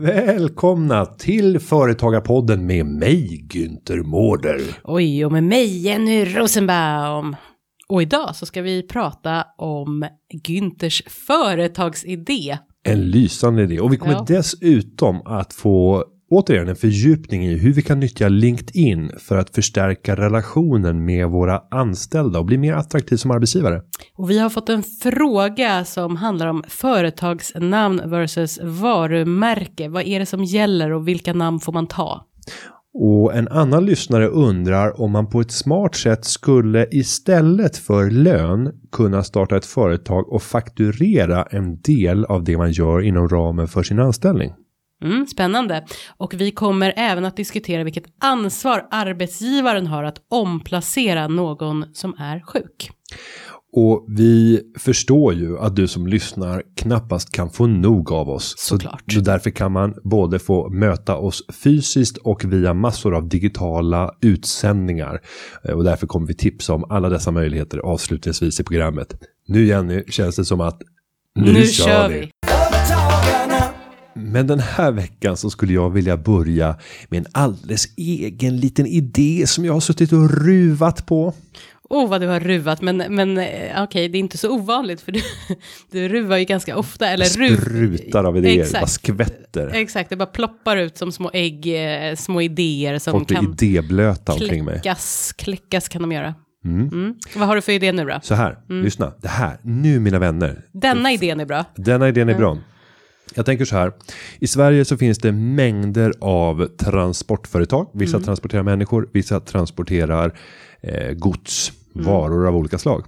Välkomna 0.00 1.06
till 1.06 1.60
Företagarpodden 1.60 2.66
med 2.66 2.86
mig, 2.86 3.46
Günther 3.54 4.02
Mårder. 4.02 4.60
Oj, 4.84 5.24
och 5.24 5.32
med 5.32 5.44
mig 5.44 5.78
Jenny 5.86 6.24
Rosenbaum. 6.24 7.36
Och 7.88 8.02
idag 8.02 8.36
så 8.36 8.46
ska 8.46 8.62
vi 8.62 8.82
prata 8.82 9.44
om 9.58 10.04
Günthers 10.46 11.08
företagsidé. 11.08 12.58
En 12.82 13.00
lysande 13.10 13.62
idé. 13.62 13.80
Och 13.80 13.92
vi 13.92 13.96
kommer 13.96 14.12
Ja. 14.12 14.24
dessutom 14.28 15.22
att 15.26 15.52
få 15.52 16.04
återigen 16.30 16.68
en 16.68 16.76
fördjupning 16.76 17.46
i 17.46 17.56
hur 17.56 17.72
vi 17.72 17.82
kan 17.82 18.00
nyttja 18.00 18.28
LinkedIn 18.28 19.10
för 19.18 19.36
att 19.36 19.54
förstärka 19.54 20.16
relationen 20.16 21.04
med 21.04 21.28
våra 21.28 21.62
anställda 21.70 22.38
och 22.38 22.44
bli 22.44 22.58
mer 22.58 22.74
attraktiv 22.74 23.16
som 23.16 23.30
arbetsgivare. 23.30 23.82
Och 24.16 24.30
vi 24.30 24.38
har 24.38 24.50
fått 24.50 24.68
en 24.68 24.82
fråga 24.82 25.84
som 25.84 26.16
handlar 26.16 26.46
om 26.46 26.64
företagsnamn 26.68 28.02
versus 28.04 28.60
varumärke. 28.62 29.88
Vad 29.88 30.02
är 30.02 30.20
det 30.20 30.26
som 30.26 30.44
gäller 30.44 30.92
och 30.92 31.08
vilka 31.08 31.32
namn 31.32 31.60
får 31.60 31.72
man 31.72 31.86
ta? 31.86 32.26
Och 32.94 33.34
en 33.34 33.48
annan 33.48 33.84
lyssnare 33.84 34.26
undrar 34.26 35.00
om 35.00 35.10
man 35.10 35.30
på 35.30 35.40
ett 35.40 35.52
smart 35.52 35.94
sätt 35.94 36.24
skulle 36.24 36.86
istället 36.90 37.76
för 37.76 38.10
lön 38.10 38.72
kunna 38.92 39.22
starta 39.22 39.56
ett 39.56 39.66
företag 39.66 40.32
och 40.32 40.42
fakturera 40.42 41.42
en 41.42 41.80
del 41.80 42.24
av 42.24 42.44
det 42.44 42.56
man 42.56 42.72
gör 42.72 43.00
inom 43.00 43.28
ramen 43.28 43.68
för 43.68 43.82
sin 43.82 43.98
anställning. 43.98 44.52
Mm, 45.04 45.26
spännande. 45.26 45.84
Och 46.16 46.34
vi 46.34 46.50
kommer 46.50 46.92
även 46.96 47.24
att 47.24 47.36
diskutera 47.36 47.84
vilket 47.84 48.04
ansvar 48.20 48.86
arbetsgivaren 48.90 49.86
har 49.86 50.04
att 50.04 50.18
omplacera 50.28 51.28
någon 51.28 51.84
som 51.94 52.14
är 52.18 52.40
sjuk. 52.40 52.90
Och 53.72 54.06
vi 54.08 54.60
förstår 54.78 55.34
ju 55.34 55.58
att 55.58 55.76
du 55.76 55.88
som 55.88 56.06
lyssnar 56.06 56.62
knappast 56.76 57.32
kan 57.32 57.50
få 57.50 57.66
nog 57.66 58.12
av 58.12 58.30
oss. 58.30 58.54
Såklart. 58.58 59.02
Så, 59.06 59.14
så 59.14 59.20
därför 59.20 59.50
kan 59.50 59.72
man 59.72 59.94
både 60.04 60.38
få 60.38 60.68
möta 60.70 61.16
oss 61.16 61.42
fysiskt 61.64 62.16
och 62.16 62.44
via 62.44 62.74
massor 62.74 63.14
av 63.14 63.28
digitala 63.28 64.10
utsändningar. 64.20 65.20
Eh, 65.64 65.74
Och 65.74 65.84
därför 65.84 66.06
kommer 66.06 66.26
vi 66.26 66.34
tipsa 66.34 66.74
om 66.74 66.84
alla 66.90 67.08
dessa 67.08 67.30
möjligheter 67.30 67.78
avslutningsvis 67.78 68.60
i 68.60 68.64
programmet. 68.64 69.14
Nu 69.46 69.64
Jenny 69.66 70.04
känns 70.08 70.36
det 70.36 70.44
som 70.44 70.60
att 70.60 70.82
nu, 71.34 71.66
kör, 71.66 72.08
vi. 72.08 72.14
Företagarna. 72.14 72.30
Men 74.22 74.46
den 74.46 74.60
här 74.60 74.90
veckan 74.92 75.36
så 75.36 75.50
skulle 75.50 75.72
jag 75.72 75.90
vilja 75.90 76.16
börja 76.16 76.76
med 77.08 77.18
en 77.18 77.26
alldeles 77.32 77.88
egen 77.96 78.56
liten 78.56 78.86
idé 78.86 79.44
som 79.46 79.64
jag 79.64 79.72
har 79.72 79.80
suttit 79.80 80.12
och 80.12 80.30
ruvat 80.44 81.06
på. 81.06 81.34
Oh, 81.90 82.08
vad 82.08 82.20
du 82.20 82.26
har 82.26 82.40
ruvat, 82.40 82.82
men, 82.82 82.96
men 82.96 83.38
eh, 83.38 83.82
okej, 83.82 84.08
det 84.08 84.18
är 84.18 84.20
inte 84.20 84.38
så 84.38 84.50
ovanligt 84.54 85.00
för 85.00 85.12
du, 85.12 85.20
du 85.90 86.08
ruvar 86.08 86.36
ju 86.36 86.44
ganska 86.44 86.76
ofta. 86.76 87.08
Eller 87.08 87.24
ruv, 87.26 87.96
Sprutar 87.96 88.24
av 88.24 88.36
idéer, 88.36 88.60
Exakt. 88.60 88.80
bara 88.80 88.86
skvätter. 88.86 89.68
Exakt, 89.74 90.10
det 90.10 90.16
bara 90.16 90.26
ploppar 90.26 90.76
ut 90.76 90.98
som 90.98 91.12
små 91.12 91.30
ägg, 91.34 91.84
eh, 92.10 92.16
små 92.16 92.40
idéer 92.42 92.98
som 92.98 93.12
Folk 93.12 93.28
kan 93.28 93.52
idéblöta 93.52 94.32
omkring 94.32 94.64
mig. 94.64 94.74
kläckas, 94.74 95.34
kläckas 95.38 95.88
kan 95.88 96.02
de 96.02 96.12
göra. 96.12 96.34
Mm. 96.64 97.14
Vad 97.36 97.48
har 97.48 97.56
du 97.56 97.62
för 97.62 97.72
idé 97.72 97.92
nu 97.92 98.04
då? 98.04 98.18
Så 98.22 98.34
här, 98.34 98.58
Mm. 98.70 98.84
lyssna. 98.84 99.12
Det 99.22 99.28
här, 99.28 99.58
nu 99.62 100.00
mina 100.00 100.18
vänner. 100.18 100.64
Denna 100.72 101.12
idén 101.12 101.40
är 101.40 101.44
bra. 101.46 101.64
Denna 101.76 102.08
idén 102.08 102.28
är 102.28 102.34
bra. 102.34 102.58
Jag 103.34 103.46
tänker 103.46 103.64
så 103.64 103.76
här. 103.76 103.92
I 104.38 104.46
Sverige 104.46 104.84
så 104.84 104.96
finns 104.96 105.18
det 105.18 105.32
mängder 105.32 106.12
av 106.20 106.66
transportföretag. 106.76 107.86
Vissa 107.92 108.16
Mm. 108.16 108.24
transporterar 108.24 108.62
människor, 108.62 109.08
vissa 109.12 109.40
transporterar 109.40 110.32
eh, 110.80 111.12
gods, 111.12 111.72
varor 111.92 112.48
av 112.48 112.56
olika 112.56 112.78
slag. 112.78 113.04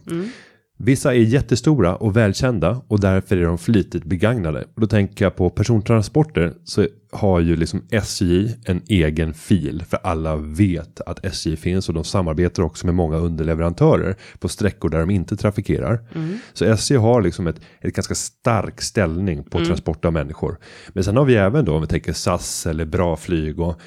Vissa 0.85 1.15
är 1.15 1.19
jättestora 1.19 1.97
och 1.97 2.17
välkända 2.17 2.83
och 2.89 3.01
därför 3.01 3.37
är 3.37 3.45
de 3.45 3.59
flitigt 3.59 4.05
begagnade. 4.05 4.65
Och 4.75 4.81
då 4.81 4.87
tänker 4.87 5.25
jag 5.25 5.37
på 5.37 5.51
persontransporter 5.51 6.55
så 6.65 6.87
har 7.13 7.41
ju 7.41 7.57
liksom 7.57 7.83
SJ 7.91 8.55
en 8.65 8.83
egen 8.89 9.35
fil 9.35 9.85
för 9.89 9.99
alla 10.03 10.37
vet 10.37 11.01
att 11.01 11.25
SJ 11.25 11.57
finns 11.57 11.89
och 11.89 11.95
de 11.95 12.05
samarbetar 12.05 12.63
också 12.63 12.87
med 12.87 12.95
många 12.95 13.17
underleverantörer 13.17 14.17
på 14.39 14.49
sträckor 14.49 14.89
där 14.89 15.01
de 15.01 15.11
inte 15.11 15.37
trafikerar. 15.37 16.01
Så 16.53 16.65
SJ 16.65 16.97
har 16.97 17.23
liksom 17.23 17.47
ett, 17.47 17.61
ett 17.81 17.95
ganska 17.95 18.15
stark 18.15 18.81
ställning 18.81 19.45
på 19.45 19.59
transport 19.65 20.05
av 20.05 20.13
människor. 20.13 20.59
Men 20.89 21.05
sen 21.05 21.17
har 21.17 21.25
vi 21.25 21.35
även 21.35 21.65
då 21.65 21.75
om 21.75 21.81
vi 21.81 21.87
tänker 21.87 22.13
SAS 22.13 22.67
eller 22.67 22.85
Bra 22.85 23.17
Flyg 23.17 23.61
och 23.61 23.81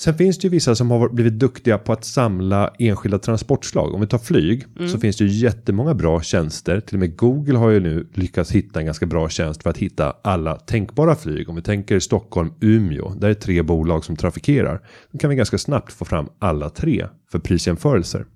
Sen 0.00 0.14
finns 0.14 0.38
det 0.38 0.44
ju 0.44 0.50
vissa 0.50 0.74
som 0.74 0.90
har 0.90 1.08
blivit 1.08 1.38
duktiga 1.38 1.78
på 1.78 1.92
att 1.92 2.04
samla 2.04 2.74
enskilda 2.78 3.18
transportslag. 3.18 3.94
Om 3.94 4.00
vi 4.00 4.06
tar 4.06 4.18
flyg 4.18 4.64
så 4.92 4.98
finns 4.98 5.16
det 5.16 5.24
ju 5.24 5.30
jättemånga 5.30 5.94
bra 5.94 6.22
tjänster. 6.22 6.80
Till 6.80 6.96
och 6.96 7.00
med 7.00 7.16
Google 7.16 7.58
har 7.58 7.70
ju 7.70 7.80
nu 7.80 8.08
lyckats 8.14 8.50
hitta 8.50 8.80
en 8.80 8.86
ganska 8.86 9.06
bra 9.06 9.28
tjänst 9.28 9.62
för 9.62 9.70
att 9.70 9.76
hitta 9.76 10.16
alla 10.22 10.56
tänkbara 10.56 11.14
flyg. 11.14 11.48
Om 11.48 11.56
vi 11.56 11.62
tänker 11.62 12.00
Stockholm, 12.00 12.52
Umeå, 12.60 13.14
där 13.14 13.30
är 13.30 13.34
tre 13.34 13.62
bolag 13.62 14.04
som 14.04 14.16
trafikerar. 14.16 14.80
Då 15.12 15.18
kan 15.18 15.30
vi 15.30 15.36
ganska 15.36 15.58
snabbt 15.58 15.92
få 15.92 16.04
fram 16.04 16.28
alla 16.38 16.70
tre 16.70 17.06
för 17.32 17.38
prisjämförelser. 17.38 18.26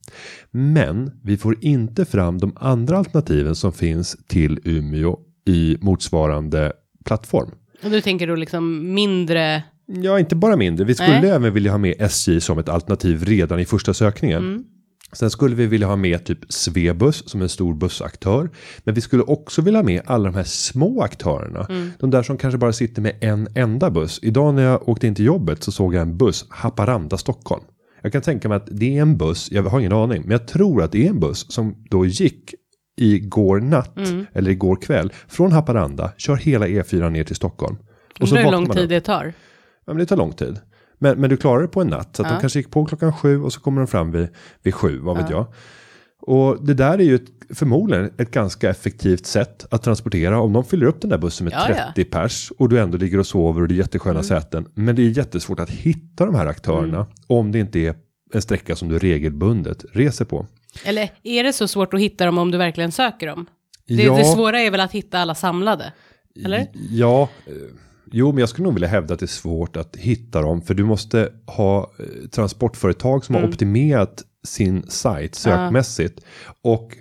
Men 0.51 1.11
vi 1.23 1.37
får 1.37 1.57
inte 1.61 2.05
fram 2.05 2.39
de 2.39 2.53
andra 2.57 2.99
alternativen 2.99 3.55
som 3.55 3.73
finns 3.73 4.17
till 4.27 4.61
Umeå 4.65 5.19
i 5.47 5.77
motsvarande 5.81 6.73
plattform. 7.05 7.51
Och 7.85 7.91
du 7.91 8.01
tänker 8.01 8.27
då 8.27 8.35
liksom 8.35 8.95
mindre, 8.95 9.63
Ja, 9.87 10.19
inte 10.19 10.37
bara 10.37 10.57
mindre. 10.57 10.85
Vi 10.85 10.95
skulle 10.95 11.21
Nej. 11.21 11.31
även 11.31 11.55
vilja 11.55 11.71
ha 11.71 11.79
med 11.79 11.95
SJ 11.99 12.41
som 12.41 12.59
ett 12.59 12.69
alternativ 12.69 13.25
redan 13.25 13.61
i 13.61 13.65
första 13.65 13.95
sökningen. 13.95 14.65
Sen 15.13 15.31
skulle 15.31 15.55
vi 15.55 15.67
vilja 15.67 15.87
ha 15.87 15.97
med 15.97 16.25
typ 16.25 16.39
Svebus 16.49 17.29
som 17.31 17.43
en 17.43 17.49
stor 17.49 17.75
bussaktör. 17.75 18.51
Men 18.85 18.95
vi 18.95 19.01
skulle 19.01 19.23
också 19.23 19.63
vilja 19.63 19.79
ha 19.79 19.85
med 19.85 20.03
alla 20.07 20.25
de 20.31 20.37
här 20.37 20.45
små 20.45 21.03
aktörerna. 21.03 21.67
De 21.99 22.11
där 22.11 22.23
som 22.23 22.39
kanske 22.39 22.59
bara 22.59 22.73
sitter 22.73 23.03
med 23.03 23.17
en 23.21 23.49
enda 23.55 23.91
buss. 23.91 24.19
Idag 24.23 24.55
när 24.55 24.63
jag 24.63 24.89
åkte 24.89 25.07
in 25.07 25.15
till 25.15 25.25
jobbet 25.25 25.63
så 25.63 25.73
såg 25.73 25.95
jag 25.95 26.03
en 26.03 26.17
buss 26.17 26.47
Haparanda 26.49 27.17
Stockholm. 27.17 27.63
Jag 28.03 28.13
kan 28.13 28.23
tänka 28.23 28.49
mig 28.49 28.57
att 28.57 28.69
det 28.71 28.99
är 28.99 29.03
en 29.03 29.17
buss, 29.17 29.49
jag 29.53 29.63
har 29.63 29.81
ingen 29.81 29.93
aning, 29.93 30.23
men 30.23 30.31
jag 30.31 30.49
tror 30.49 30.83
att 30.83 30.93
det 30.93 31.07
är 31.07 31.11
en 31.11 31.21
buss 31.21 31.53
som 31.53 31.85
då 31.91 32.07
gick 32.07 32.55
igår 32.97 33.61
natt 33.61 33.99
eller 34.33 34.51
igår 34.51 34.77
kväll 34.77 35.13
från 35.29 35.53
Haparanda, 35.53 36.13
kör 36.17 36.37
hela 36.37 36.67
E4 36.67 37.11
ner 37.11 37.25
till 37.25 37.37
Stockholm. 37.37 37.77
Och 38.21 38.29
undrar 38.29 38.45
hur 38.45 38.51
lång 38.51 38.69
tid 38.69 38.89
det 38.89 39.01
tar. 39.01 39.33
Ja, 39.87 39.93
men 39.93 39.97
det 39.99 40.07
tar 40.07 40.17
lång 40.17 40.33
tid. 40.33 40.61
Men, 40.99 41.21
men 41.21 41.31
du 41.31 41.37
klarar 41.37 41.63
det 41.63 41.69
på 41.69 41.81
en 41.81 41.87
natt. 41.89 42.17
Så 42.17 42.23
att 42.23 42.29
Ja. 42.29 42.35
de 42.35 42.41
kanske 42.41 42.59
gick 42.59 42.71
på 42.71 42.85
klockan 42.85 43.13
sju 43.13 43.43
och 43.43 43.53
så 43.53 43.61
kommer 43.61 43.81
de 43.81 43.87
fram 43.87 44.13
vid, 44.13 44.29
vid 44.63 44.75
sju, 44.75 44.99
vad 44.99 45.17
vet 45.17 45.31
jag. 45.31 45.47
Och 46.27 46.65
det 46.67 46.75
där 46.75 46.99
är 46.99 47.03
ju 47.03 47.15
ett, 47.15 47.27
förmodligen 47.55 48.11
ett 48.19 48.31
ganska 48.31 48.71
effektivt 48.71 49.27
sätt 49.27 49.67
att 49.71 49.83
transportera. 49.83 50.41
Om 50.41 50.53
de 50.53 50.65
fyller 50.65 50.87
upp 50.87 51.01
den 51.01 51.11
där 51.11 51.19
bussen 51.19 51.45
med 51.45 51.53
Ja, 51.55 51.67
ja. 51.69 51.75
30 51.95 52.05
pers 52.11 52.53
och 52.59 52.69
du 52.69 52.81
ändå 52.81 52.99
ligger 52.99 53.19
och 53.19 53.27
sover 53.27 53.63
och 53.63 53.69
det 53.69 53.75
är 53.75 53.77
jättesköna 53.77 54.13
Mm. 54.19 54.25
säten. 54.25 54.67
Men 54.75 54.97
det 54.97 55.03
är 55.03 55.11
jättesvårt 55.11 55.61
att 55.61 55.71
hitta 55.71 56.27
de 56.27 56.35
här 56.35 56.47
aktörerna 56.47 57.07
om 57.27 57.53
det 57.53 57.59
inte 57.59 57.79
är 57.79 57.95
en 58.33 58.43
sträcka 58.43 58.77
som 58.77 58.89
du 58.89 58.99
regelbundet 58.99 59.85
reser 59.93 60.25
på. 60.25 60.47
Eller 60.85 61.11
är 61.23 61.45
det 61.45 61.53
så 61.53 61.69
svårt 61.69 61.95
att 61.95 62.01
hitta 62.01 62.27
dem 62.27 62.39
om 62.39 62.51
du 62.51 62.59
verkligen 62.59 62.93
söker 62.93 63.27
dem? 63.27 63.47
Det, 63.87 63.95
Ja. 63.95 64.17
det 64.17 64.25
svåra 64.25 64.61
är 64.61 64.71
väl 64.71 64.81
att 64.81 64.93
hitta 64.93 65.19
alla 65.19 65.35
samlade? 65.35 65.93
Eller? 66.45 66.67
Ja, 66.91 67.29
eh, 67.47 67.53
jo 68.13 68.33
men 68.33 68.39
jag 68.39 68.49
skulle 68.49 68.65
nog 68.65 68.75
vilja 68.75 68.89
hävda 68.89 69.15
att 69.15 69.21
det 69.21 69.25
är 69.25 69.27
svårt 69.27 69.77
att 69.77 69.97
hitta 69.97 70.41
dem. 70.43 70.63
För 70.63 70.75
du 70.75 70.85
måste 70.85 71.29
ha 71.47 71.93
eh, 71.99 72.29
transportföretag 72.29 73.25
som 73.25 73.35
Mm. 73.35 73.43
har 73.45 73.53
optimerat 73.53 74.23
sin 74.47 74.83
sajt 74.89 75.35
sökmässigt. 75.35 76.21
Och 76.63 76.97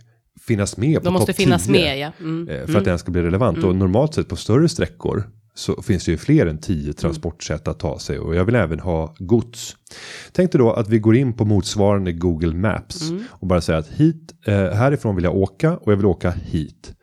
finnas 0.47 0.77
med 0.77 0.97
på 0.99 1.03
De 1.05 1.13
måste 1.13 1.33
finnas 1.33 1.63
10, 1.65 1.71
med, 1.71 1.99
ja. 1.99 2.11
Mm. 2.19 2.49
eh, 2.49 2.65
För 2.67 2.77
att 2.77 2.85
den 2.85 2.99
ska 2.99 3.11
bli 3.11 3.21
relevant. 3.21 3.63
Och 3.63 3.75
normalt 3.75 4.13
sett 4.13 4.27
på 4.29 4.35
större 4.35 4.69
sträckor 4.69 5.23
så 5.55 5.81
finns 5.81 6.05
det 6.05 6.11
ju 6.11 6.17
fler 6.17 6.45
än 6.45 6.57
tio 6.57 6.93
transportsätt 6.93 7.67
att 7.67 7.79
ta 7.79 7.99
sig. 7.99 8.19
Och 8.19 8.35
jag 8.35 8.45
vill 8.45 8.55
även 8.55 8.79
ha 8.79 9.15
gods. 9.19 9.75
Tänk 10.31 10.51
dig 10.51 10.59
då 10.59 10.71
att 10.73 10.89
vi 10.89 10.99
går 10.99 11.15
in 11.15 11.33
på 11.33 11.45
motsvarande 11.45 12.11
Google 12.13 12.53
Maps. 12.53 13.11
Och 13.29 13.47
bara 13.47 13.61
säga 13.61 13.77
att 13.77 13.87
hit, 13.87 14.33
eh, 14.45 14.55
härifrån 14.55 15.15
vill 15.15 15.23
jag 15.23 15.35
åka 15.35 15.77
och 15.77 15.91
jag 15.91 15.97
vill 15.97 16.05
åka 16.05 16.31
hit. 16.31 16.93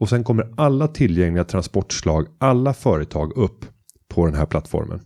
Och 0.00 0.08
sen 0.08 0.24
kommer 0.24 0.54
alla 0.56 0.88
tillgängliga 0.88 1.44
transportslag, 1.44 2.26
alla 2.38 2.74
företag 2.74 3.36
upp 3.36 3.64
på 4.08 4.26
den 4.26 4.34
här 4.34 4.46
plattformen. 4.46 5.00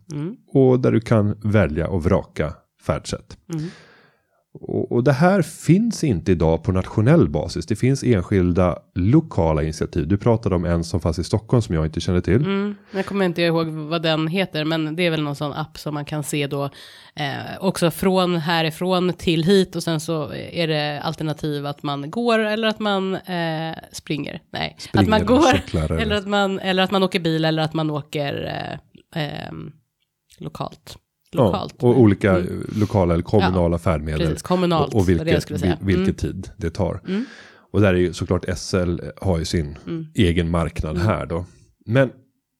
Och 0.52 0.80
där 0.80 0.92
du 0.92 1.00
kan 1.00 1.40
välja 1.44 1.88
och 1.88 2.04
vraka 2.04 2.54
färdsätt. 2.86 3.36
Och, 4.54 4.92
och 4.92 5.04
det 5.04 5.12
här 5.12 5.42
finns 5.42 6.04
inte 6.04 6.32
idag 6.32 6.64
på 6.64 6.72
nationell 6.72 7.28
basis. 7.28 7.66
Det 7.66 7.76
finns 7.76 8.02
enskilda 8.02 8.78
lokala 8.94 9.62
initiativ. 9.62 10.08
Du 10.08 10.16
pratade 10.18 10.54
om 10.54 10.64
en 10.64 10.84
som 10.84 11.00
fanns 11.00 11.18
i 11.18 11.24
Stockholm 11.24 11.62
som 11.62 11.74
jag 11.74 11.86
inte 11.86 12.00
känner 12.00 12.20
till. 12.20 12.36
Mm, 12.36 12.74
jag 12.90 13.06
kommer 13.06 13.24
inte 13.24 13.42
ihåg 13.42 13.66
vad 13.66 14.02
den 14.02 14.28
heter, 14.28 14.64
men 14.64 14.96
det 14.96 15.02
är 15.06 15.10
väl 15.10 15.22
någon 15.22 15.36
sån 15.36 15.52
app 15.52 15.78
som 15.78 15.94
man 15.94 16.04
kan 16.04 16.22
se 16.22 16.46
då 16.46 16.64
eh, 17.14 17.58
också 17.60 17.90
från 17.90 18.36
härifrån 18.36 19.12
till 19.12 19.44
hit 19.44 19.76
och 19.76 19.82
sen 19.82 20.00
så 20.00 20.32
är 20.32 20.68
det 20.68 21.00
alternativ 21.00 21.66
att 21.66 21.82
man 21.82 22.10
går 22.10 22.38
eller 22.38 22.68
att 22.68 22.78
man 22.80 23.14
eh, 23.14 23.74
springer. 23.92 24.40
Nej, 24.50 24.76
Springer 24.78 25.02
att 25.04 25.08
man 25.10 25.26
går 25.26 25.60
eller- 26.00 26.16
att 26.16 26.26
man, 26.28 26.58
eller 26.58 26.82
att 26.82 26.90
man 26.90 27.02
åker 27.02 27.20
bil 27.20 27.44
eller 27.44 27.62
att 27.62 27.74
man 27.74 27.90
åker 27.90 28.44
eh, 29.14 29.22
ehm, 29.22 29.72
lokalt. 30.38 30.96
Lokalt. 31.34 31.74
Ja, 31.80 31.88
och 31.88 32.00
olika 32.00 32.38
eh, 32.38 32.44
lokala 32.76 33.14
eller 33.14 33.24
kommunala 33.24 33.74
Ja, 33.74 33.78
färdmedel. 33.78 34.20
precis, 34.26 34.42
kommunalt 34.42 34.94
Och, 34.94 35.00
och 35.00 35.08
vilket, 35.08 35.50
vil- 35.50 35.76
vilken 35.80 36.02
Mm. 36.04 36.14
tid 36.14 36.50
det 36.56 36.70
tar. 36.70 37.00
Och 37.72 37.80
där 37.80 37.94
är 37.94 37.98
ju 37.98 38.12
såklart 38.12 38.44
SL 38.58 38.98
har 39.20 39.38
ju 39.38 39.44
sin 39.44 39.78
Mm. 39.86 40.06
egen 40.14 40.50
marknad 40.50 40.98
här 40.98 41.26
då. 41.26 41.44
Men 41.86 42.10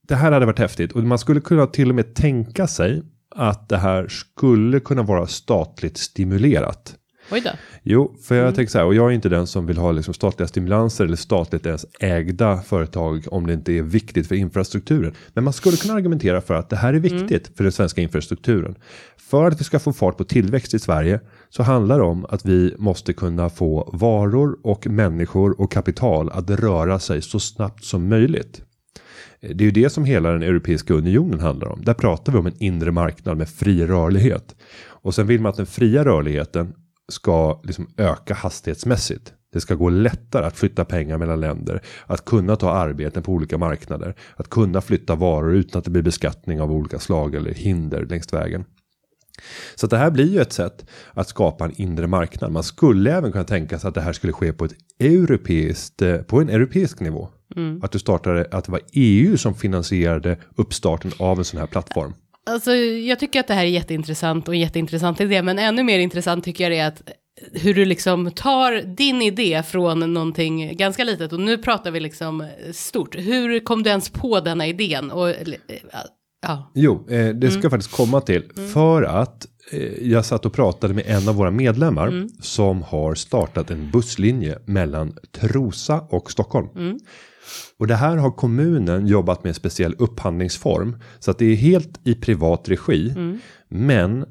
det 0.08 0.14
här 0.14 0.32
hade 0.32 0.46
varit 0.46 0.58
häftigt 0.58 0.92
och 0.92 1.02
man 1.02 1.18
skulle 1.18 1.40
kunna 1.40 1.66
till 1.66 1.88
och 1.88 1.94
med 1.94 2.14
tänka 2.14 2.66
sig 2.66 3.02
att 3.36 3.68
det 3.68 3.76
här 3.78 4.08
skulle 4.08 4.80
kunna 4.80 5.02
vara 5.02 5.26
statligt 5.26 5.96
stimulerat. 5.96 6.94
Oj 7.32 7.40
då. 7.40 7.50
Jo, 7.82 8.14
för 8.22 8.34
Mm. 8.34 8.44
jag 8.46 8.54
tänker 8.54 8.70
så 8.70 8.78
här, 8.78 8.84
och 8.86 8.94
jag 8.94 9.10
är 9.10 9.14
inte 9.14 9.28
den 9.28 9.46
som 9.46 9.66
vill 9.66 9.78
ha 9.78 9.92
liksom 9.92 10.14
statliga 10.14 10.48
stimulanser 10.48 11.04
eller 11.04 11.16
statligt 11.16 11.66
ens 11.66 11.86
ägda 12.00 12.56
företag 12.62 13.24
om 13.30 13.46
det 13.46 13.52
inte 13.52 13.72
är 13.72 13.82
viktigt 13.82 14.26
för 14.26 14.34
infrastrukturen. 14.34 15.12
Men 15.34 15.44
man 15.44 15.52
skulle 15.52 15.76
kunna 15.76 15.94
argumentera 15.94 16.40
för 16.40 16.54
att 16.54 16.70
det 16.70 16.76
här 16.76 16.94
är 16.94 16.98
Mm. 16.98 17.02
viktigt 17.12 17.56
för 17.56 17.64
den 17.64 17.72
svenska 17.72 18.00
infrastrukturen. 18.00 18.74
För 19.30 19.46
att 19.46 19.60
vi 19.60 19.64
ska 19.64 19.78
få 19.78 19.92
fart 19.92 20.16
på 20.16 20.24
tillväxt 20.24 20.74
i 20.74 20.78
Sverige 20.78 21.20
så 21.48 21.62
handlar 21.62 21.98
det 21.98 22.04
om 22.04 22.24
att 22.28 22.46
vi 22.46 22.74
måste 22.78 23.12
kunna 23.12 23.50
få 23.50 23.90
varor 23.92 24.58
och 24.62 24.86
människor 24.86 25.60
och 25.60 25.72
kapital 25.72 26.30
att 26.30 26.50
röra 26.50 26.98
sig 26.98 27.22
så 27.22 27.40
snabbt 27.40 27.84
som 27.84 28.08
möjligt. 28.08 28.62
Det 29.40 29.64
är 29.64 29.66
ju 29.66 29.70
det 29.70 29.90
som 29.90 30.04
hela 30.04 30.30
den 30.32 30.42
Europeiska 30.42 30.94
unionen 30.94 31.40
handlar 31.40 31.68
om. 31.68 31.82
Där 31.84 31.94
pratar 31.94 32.32
vi 32.32 32.38
om 32.38 32.46
en 32.46 32.62
inre 32.62 32.90
marknad 32.92 33.36
med 33.38 33.48
fri 33.48 33.86
rörlighet. 33.86 34.54
Och 34.84 35.14
sen 35.14 35.26
vill 35.26 35.40
man 35.40 35.50
att 35.50 35.56
den 35.56 35.66
fria 35.66 36.04
rörligheten 36.04 36.72
ska 37.08 37.60
liksom 37.64 37.88
öka 37.96 38.34
hastighetsmässigt. 38.34 39.32
Det 39.52 39.60
ska 39.60 39.74
gå 39.74 39.88
lättare 39.88 40.46
att 40.46 40.56
flytta 40.56 40.84
pengar 40.84 41.18
mellan 41.18 41.40
länder, 41.40 41.82
att 42.06 42.24
kunna 42.24 42.56
ta 42.56 42.70
arbeten 42.70 43.22
på 43.22 43.32
olika 43.32 43.58
marknader, 43.58 44.14
att 44.36 44.50
kunna 44.50 44.80
flytta 44.80 45.14
varor 45.14 45.54
utan 45.54 45.78
att 45.78 45.84
det 45.84 45.90
blir 45.90 46.02
beskattning 46.02 46.60
av 46.60 46.72
olika 46.72 46.98
slag 46.98 47.34
eller 47.34 47.54
hinder 47.54 48.06
längs 48.06 48.32
vägen. 48.32 48.64
Så 49.74 49.86
det 49.86 49.96
här 49.96 50.10
blir 50.10 50.32
ju 50.32 50.40
ett 50.40 50.52
sätt 50.52 50.86
att 51.12 51.28
skapa 51.28 51.64
en 51.64 51.80
inre 51.80 52.06
marknad. 52.06 52.52
Man 52.52 52.62
skulle 52.62 53.12
även 53.12 53.32
kunna 53.32 53.44
tänka 53.44 53.78
sig 53.78 53.88
att 53.88 53.94
det 53.94 54.00
här 54.00 54.12
skulle 54.12 54.32
ske 54.32 54.52
på 54.52 54.64
ett 54.64 54.74
europeiskt, 54.98 56.02
eh, 56.02 56.16
på 56.16 56.40
en 56.40 56.48
europeisk 56.48 57.00
nivå. 57.00 57.28
Att 57.82 57.92
du 57.92 57.98
startade, 57.98 58.46
att 58.50 58.64
det 58.64 58.72
var 58.72 58.80
EU 58.92 59.36
som 59.36 59.54
finansierade 59.54 60.36
uppstarten 60.56 61.12
av 61.18 61.38
en 61.38 61.44
sån 61.44 61.60
här 61.60 61.66
plattform. 61.66 62.14
Alltså, 62.46 62.72
jag 62.74 63.18
tycker 63.18 63.40
att 63.40 63.48
det 63.48 63.54
här 63.54 63.64
är 63.64 63.68
jätteintressant 63.68 64.48
och 64.48 64.54
en 64.54 64.60
jätteintressant 64.60 65.20
idé, 65.20 65.42
men 65.42 65.58
ännu 65.58 65.82
mer 65.82 65.98
intressant 65.98 66.44
tycker 66.44 66.64
jag 66.64 66.72
det 66.72 66.78
är 66.78 66.88
att 66.88 67.02
hur 67.52 67.74
du 67.74 67.84
liksom 67.84 68.30
tar 68.30 68.82
din 68.96 69.22
idé 69.22 69.62
från 69.66 70.14
någonting 70.14 70.76
ganska 70.76 71.04
litet 71.04 71.32
och 71.32 71.40
nu 71.40 71.58
pratar 71.58 71.90
vi 71.90 72.00
liksom 72.00 72.46
stort. 72.72 73.16
Hur 73.18 73.60
kom 73.60 73.82
du 73.82 73.90
ens 73.90 74.10
på 74.10 74.40
denna 74.40 74.66
idén? 74.66 75.10
Och, 75.10 75.28
ja, 76.42 76.70
Jo, 76.74 77.06
eh, 77.10 77.28
det 77.28 77.50
ska 77.50 77.62
jag 77.62 77.70
faktiskt 77.70 77.96
komma 77.96 78.20
till. 78.20 78.42
För 78.72 79.02
att 79.02 79.46
eh, 79.72 80.08
jag 80.08 80.24
satt 80.24 80.46
och 80.46 80.52
pratade 80.52 80.94
med 80.94 81.04
en 81.06 81.28
av 81.28 81.34
våra 81.34 81.50
medlemmar 81.50 82.26
som 82.40 82.82
har 82.82 83.14
startat 83.14 83.70
en 83.70 83.90
busslinje 83.90 84.58
mellan 84.66 85.16
Trosa 85.32 86.00
och 86.10 86.30
Stockholm. 86.30 86.68
Och 87.78 87.86
det 87.86 87.94
här 87.94 88.16
har 88.16 88.30
kommunen 88.30 89.06
jobbat 89.06 89.44
med 89.44 89.50
en 89.50 89.54
speciell 89.54 89.94
upphandlingsform 89.98 90.96
så 91.18 91.30
att 91.30 91.38
det 91.38 91.46
är 91.46 91.56
helt 91.56 92.00
i 92.04 92.14
privat 92.14 92.68
regi. 92.68 93.14
Men 93.68 94.22
eh, 94.22 94.26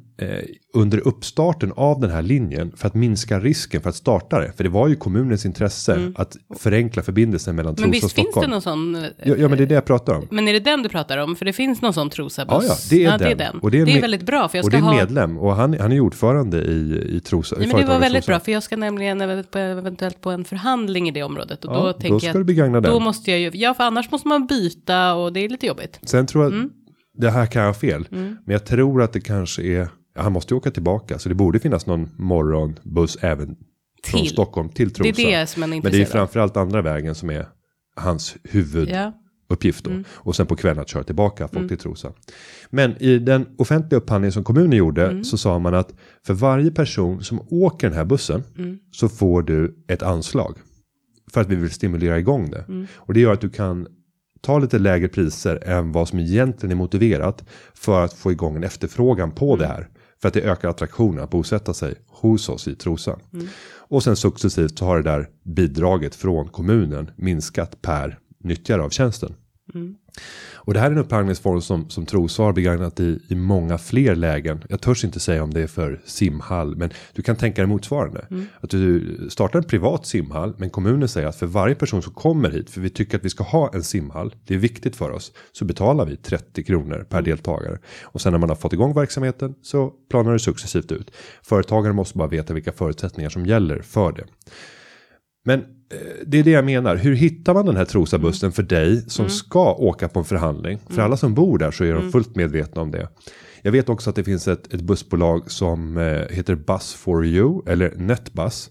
under 0.74 1.08
uppstarten 1.08 1.74
av 1.76 2.00
den 2.00 2.10
här 2.12 2.22
linjen 2.22 2.72
för 2.78 2.88
att 2.88 2.94
minska 2.96 3.40
risken 3.40 3.82
för 3.82 3.90
att 3.90 3.96
starta 3.96 4.40
det. 4.40 4.52
För 4.58 4.64
det 4.64 4.70
var 4.70 4.88
ju 4.88 4.96
kommunens 4.96 5.46
intresse 5.46 6.12
att 6.16 6.38
förenkla 6.60 7.04
förbindelsen 7.04 7.56
mellan 7.56 7.70
men 7.70 7.76
Trosa 7.76 7.88
och 7.88 7.94
visst 7.94 8.16
finns 8.16 8.28
Stockholm. 8.28 8.50
det 8.50 8.52
någon 8.52 8.62
sån? 8.62 8.96
eh, 8.96 9.02
Ja, 9.24 9.36
ja, 9.38 9.48
men 9.48 9.58
det 9.58 9.64
är 9.64 9.68
det 9.68 9.74
jag 9.76 9.86
pratar 9.86 10.14
om. 10.16 10.28
Men 10.32 10.48
är 10.48 10.54
det 10.54 10.60
den 10.60 10.84
du 10.84 10.90
pratar 10.90 11.18
om? 11.18 11.36
För 11.36 11.46
det 11.46 11.54
finns 11.54 11.82
någon 11.82 11.94
sån 11.94 12.10
Trosa-buss. 12.10 12.92
Ja, 12.92 12.98
ja, 12.98 13.18
det 13.18 13.32
är 13.32 13.36
den. 13.36 13.60
Och 13.60 13.72
det 13.72 13.80
är, 13.82 13.86
med- 13.86 14.02
väldigt 14.02 14.22
bra, 14.26 14.50
för 14.50 14.58
jag 14.58 14.64
och 14.66 14.72
ska 14.72 14.78
det 14.78 14.82
är 14.84 14.86
ha... 14.86 14.96
medlem 14.96 15.38
och 15.38 15.56
han, 15.56 15.74
han 15.80 15.92
är 15.92 16.00
ordförande 16.00 16.62
i, 16.62 17.08
i 17.16 17.20
Trosa. 17.20 17.56
Nej, 17.60 17.68
men 17.68 17.78
det 17.78 17.86
var 17.88 18.00
väldigt 18.00 18.24
Trosa. 18.26 18.32
bra, 18.32 18.40
för 18.46 18.52
jag 18.52 18.64
ska 18.64 18.78
nämligen 18.78 19.22
eventuellt 19.22 20.22
på, 20.22 20.30
en 20.32 20.46
förhandling 20.46 21.08
i 21.08 21.12
det 21.12 21.24
området. 21.24 21.66
Och 21.66 21.72
Ja, 21.76 21.80
då 21.80 21.86
då 21.88 21.94
tänker 21.94 22.18
ska 22.20 22.28
jag 22.28 22.36
du 22.36 22.44
begagna 22.44 22.82
den. 22.82 22.92
då 22.92 23.00
måste 23.00 23.32
jag 23.32 23.40
ju, 23.40 23.52
ja 23.54 23.74
för 23.74 23.84
annars 23.84 24.12
måste 24.12 24.28
man 24.28 24.48
byta 24.48 25.14
och 25.14 25.34
det 25.34 25.40
är 25.46 25.50
lite 25.50 25.66
jobbigt. 25.68 26.00
Sen 26.04 26.26
tror 26.26 26.44
jag, 26.44 26.54
Mm. 26.54 26.70
det 27.18 27.30
här 27.32 27.46
kan 27.46 27.62
jag 27.62 27.70
ha 27.70 27.74
fel. 27.74 28.08
Men 28.10 28.38
jag 28.46 28.66
tror 28.66 29.02
att 29.02 29.14
det 29.14 29.22
kanske 29.22 29.62
är, 29.64 29.80
ja, 29.80 29.88
han 30.16 30.32
måste 30.32 30.54
ju 30.54 30.58
åka 30.58 30.72
tillbaka. 30.72 31.20
Så 31.20 31.30
det 31.30 31.36
borde 31.36 31.60
finnas 31.60 31.86
någon 31.86 32.10
morgonbuss 32.18 33.18
även 33.22 33.56
från 34.04 34.22
Till. 34.22 34.30
Stockholm 34.30 34.70
till 34.70 34.94
Trosa. 34.94 35.12
Det 35.16 35.34
är 35.34 35.40
det 35.40 35.48
som 35.48 35.60
man 35.60 35.74
är 35.74 35.82
Men 35.82 35.92
det 35.92 36.02
är 36.02 36.06
framförallt 36.06 36.58
andra 36.58 36.82
vägen 36.82 37.16
som 37.16 37.30
är 37.30 37.46
hans 37.96 38.36
huvuduppgift 38.44 39.86
Ja. 39.86 39.92
Mm. 39.92 40.04
Och 40.12 40.36
sen 40.36 40.46
på 40.48 40.56
kvällen 40.56 40.82
att 40.82 40.90
köra 40.90 41.04
tillbaka 41.04 41.48
folk 41.48 41.68
till 41.68 41.78
Trosa. 41.78 42.14
Men 42.70 42.98
i 43.04 43.20
den 43.20 43.46
offentliga 43.58 43.98
upphandling 43.98 44.32
som 44.32 44.44
kommunen 44.44 44.78
gjorde 44.78 45.08
Mm. 45.08 45.24
så 45.24 45.38
sa 45.38 45.60
man 45.60 45.74
att 45.74 45.94
för 46.26 46.34
varje 46.34 46.72
person 46.72 47.24
som 47.24 47.42
åker 47.50 47.88
den 47.88 47.98
här 47.98 48.06
bussen 48.06 48.44
Mm. 48.58 48.78
så 48.92 49.10
får 49.10 49.42
du 49.42 49.84
ett 49.88 50.04
anslag. 50.04 50.58
För 51.32 51.42
att 51.42 51.50
vi 51.50 51.56
vill 51.56 51.72
stimulera 51.72 52.20
igång 52.20 52.50
det. 52.52 52.66
Mm. 52.68 52.88
Och 52.96 53.14
det 53.14 53.20
gör 53.20 53.34
att 53.34 53.42
du 53.42 53.50
kan 53.50 53.88
ta 54.42 54.60
lite 54.60 54.80
lägre 54.80 55.08
priser 55.08 55.64
än 55.70 55.92
vad 55.92 56.08
som 56.08 56.20
egentligen 56.20 56.72
är 56.72 56.76
motiverat 56.76 57.44
för 57.74 58.04
att 58.06 58.14
få 58.14 58.32
igång 58.32 58.56
en 58.56 58.64
efterfrågan 58.64 59.32
på 59.32 59.56
det 59.56 59.68
här. 59.68 59.88
För 60.22 60.28
att 60.28 60.34
det 60.34 60.42
ökar 60.42 60.70
attraktionen 60.70 61.24
att 61.24 61.30
bosätta 61.30 61.74
sig 61.74 61.96
hos 62.08 62.50
oss 62.50 62.68
i 62.68 62.76
Trosa. 62.76 63.20
Och 63.74 64.04
sen 64.04 64.16
successivt 64.16 64.78
så 64.78 64.86
har 64.86 64.98
det 64.98 65.04
där 65.04 65.30
bidraget 65.44 66.16
från 66.16 66.48
kommunen 66.48 67.12
minskat 67.16 67.82
per 67.82 68.20
nyttjare 68.44 68.82
av 68.82 68.90
tjänsten. 68.90 69.36
Och 70.64 70.74
det 70.74 70.80
här 70.80 70.88
är 70.88 70.92
en 70.92 70.98
upphandlingsform 70.98 71.62
som, 71.62 71.90
som 71.90 72.06
Trosa 72.06 72.44
har 72.44 72.54
begagnat 72.54 73.00
i, 73.00 73.20
i 73.28 73.36
många 73.36 73.78
fler 73.78 74.16
lägen. 74.16 74.64
Jag 74.70 74.82
törs 74.82 75.04
inte 75.04 75.20
säga 75.20 75.44
om 75.44 75.54
det 75.54 75.62
är 75.62 75.68
för 75.68 76.02
simhall, 76.06 76.76
men 76.76 76.90
du 77.14 77.22
kan 77.22 77.36
tänka 77.36 77.62
dig 77.62 77.70
motsvarande. 77.70 78.26
Att 78.60 78.70
du 78.70 79.18
startar 79.30 79.60
en 79.60 79.66
privat 79.66 80.06
simhall, 80.06 80.54
men 80.58 80.70
kommunen 80.70 81.08
säger 81.08 81.28
att 81.28 81.36
för 81.36 81.46
varje 81.46 81.76
person 81.76 82.02
som 82.02 82.14
kommer 82.14 82.50
hit, 82.50 82.70
för 82.70 82.82
vi 82.82 82.90
tycker 82.90 83.18
att 83.18 83.26
vi 83.26 83.30
ska 83.30 83.44
ha 83.44 83.72
en 83.74 83.84
simhall, 83.84 84.36
det 84.46 84.54
är 84.54 84.58
viktigt 84.58 84.96
för 84.96 85.12
oss, 85.12 85.32
så 85.52 85.66
betalar 85.66 86.06
vi 86.06 86.18
30 86.18 86.64
kronor 86.64 87.06
per 87.10 87.22
deltagare. 87.22 87.80
Och 88.04 88.22
sen 88.22 88.32
när 88.32 88.40
man 88.40 88.50
har 88.50 88.56
fått 88.56 88.74
igång 88.74 88.94
verksamheten 88.94 89.56
så 89.62 89.94
planar 90.10 90.34
det 90.34 90.40
successivt 90.40 90.92
ut. 90.92 91.12
Företagare 91.44 91.94
måste 91.94 92.18
bara 92.18 92.28
veta 92.28 92.54
vilka 92.54 92.72
förutsättningar 92.72 93.30
som 93.30 93.46
gäller 93.46 93.82
för 93.82 94.12
det. 94.12 94.24
Men 95.44 95.60
eh, 95.60 95.66
det 96.26 96.40
är 96.40 96.44
det 96.44 96.52
jag 96.52 96.66
menar. 96.66 96.96
Hur 96.96 97.16
hittar 97.16 97.54
man 97.54 97.66
den 97.66 97.76
här 97.76 97.86
Trosa-bussen 97.86 98.52
för 98.52 98.64
dig 98.64 99.10
som 99.10 99.30
ska 99.30 99.74
åka 99.74 100.10
på 100.10 100.20
en 100.20 100.26
förhandling? 100.26 100.80
För 100.90 101.02
alla 101.02 101.18
som 101.18 101.34
bor 101.34 101.58
där 101.58 101.72
så 101.72 101.84
är 101.84 101.94
de 101.94 102.12
fullt 102.12 102.36
medvetna 102.36 102.82
om 102.82 102.92
det. 102.92 103.10
Jag 103.62 103.72
vet 103.72 103.90
också 103.90 104.10
att 104.10 104.16
det 104.16 104.24
finns 104.24 104.48
ett, 104.48 104.74
ett 104.74 104.82
bussbolag 104.82 105.52
som 105.52 105.98
eh, 105.98 106.36
heter 106.36 106.56
Bus 106.56 106.94
for 106.94 107.26
you 107.26 107.62
eller 107.68 107.96
Netbus. 107.96 108.70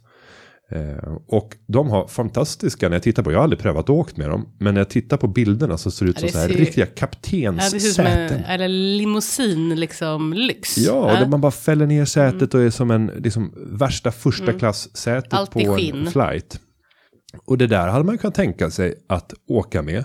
Eh, 0.72 1.14
och 1.26 1.56
de 1.66 1.90
har 1.90 2.08
fantastiska, 2.08 2.88
när 2.88 2.96
jag 2.96 3.02
tittar 3.02 3.22
på, 3.22 3.32
jag 3.32 3.38
har 3.38 3.42
aldrig 3.44 3.60
prövat 3.60 3.84
att 3.84 3.90
åkt 3.90 4.16
med 4.16 4.28
dem. 4.30 4.48
Men 4.58 4.74
när 4.74 4.80
jag 4.80 4.88
tittar 4.90 5.16
på 5.16 5.26
bilderna 5.28 5.78
så 5.78 5.90
ser 5.90 6.04
det 6.06 6.10
ut 6.10 6.16
Ja, 6.16 6.20
som 6.20 6.26
det 6.26 6.32
så 6.32 6.38
här 6.38 6.48
ser- 6.48 6.54
riktiga 6.54 6.84
Ja, 6.86 6.92
kaptenssäten. 6.96 8.06
en, 8.06 8.44
eller 8.44 8.68
limousin, 8.68 9.74
liksom 9.80 10.32
lyx. 10.32 10.78
Ja, 10.78 10.92
och 11.12 11.18
där 11.18 11.26
man 11.26 11.40
bara 11.40 11.52
fäller 11.52 11.86
ner 11.86 12.04
sätet 12.04 12.54
Mm. 12.54 12.60
och 12.62 12.66
är 12.66 12.70
som 12.70 12.90
en 12.90 13.06
liksom, 13.06 13.54
värsta 13.70 14.12
första 14.12 14.52
klass 14.52 14.96
sätet 14.96 15.32
Allt 15.32 15.50
på 15.50 15.60
en 15.60 16.06
flight. 16.10 16.60
Och 17.46 17.58
det 17.58 17.66
där 17.66 17.88
hade 17.88 18.04
man 18.04 18.18
kunnat 18.18 18.34
tänka 18.34 18.70
sig 18.70 18.94
att 19.08 19.32
åka 19.48 19.82
med. 19.82 20.04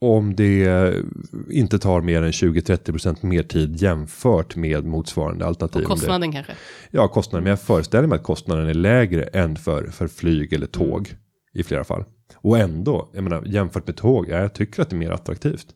Om 0.00 0.36
det 0.36 0.94
inte 1.50 1.78
tar 1.78 2.00
mer 2.00 2.22
än 2.22 2.30
20-30% 2.30 3.26
mer 3.26 3.42
tid 3.42 3.76
jämfört 3.82 4.56
med 4.56 4.84
motsvarande 4.84 5.46
alternativ. 5.46 5.82
Och 5.82 5.88
kostnaden 5.88 6.32
kanske. 6.32 6.52
Ja, 6.90 7.08
kostnaden. 7.08 7.44
Men 7.44 7.50
jag 7.50 7.60
föreställer 7.60 8.08
mig 8.08 8.16
att 8.16 8.22
kostnaden 8.22 8.68
är 8.68 8.74
lägre 8.74 9.22
än 9.22 9.56
för, 9.56 9.84
för 9.86 10.08
flyg 10.08 10.52
eller 10.52 10.68
Mm. 10.76 10.88
tåg. 10.90 11.14
I 11.54 11.62
flera 11.62 11.84
fall. 11.84 12.04
Och 12.36 12.58
ändå, 12.58 13.10
jag 13.14 13.24
menar 13.24 13.42
jämfört 13.46 13.86
med 13.86 13.96
tåg, 13.96 14.26
ja, 14.28 14.36
jag 14.36 14.52
tycker 14.54 14.82
att 14.82 14.90
det 14.90 14.96
är 14.96 14.98
mer 14.98 15.10
attraktivt. 15.10 15.66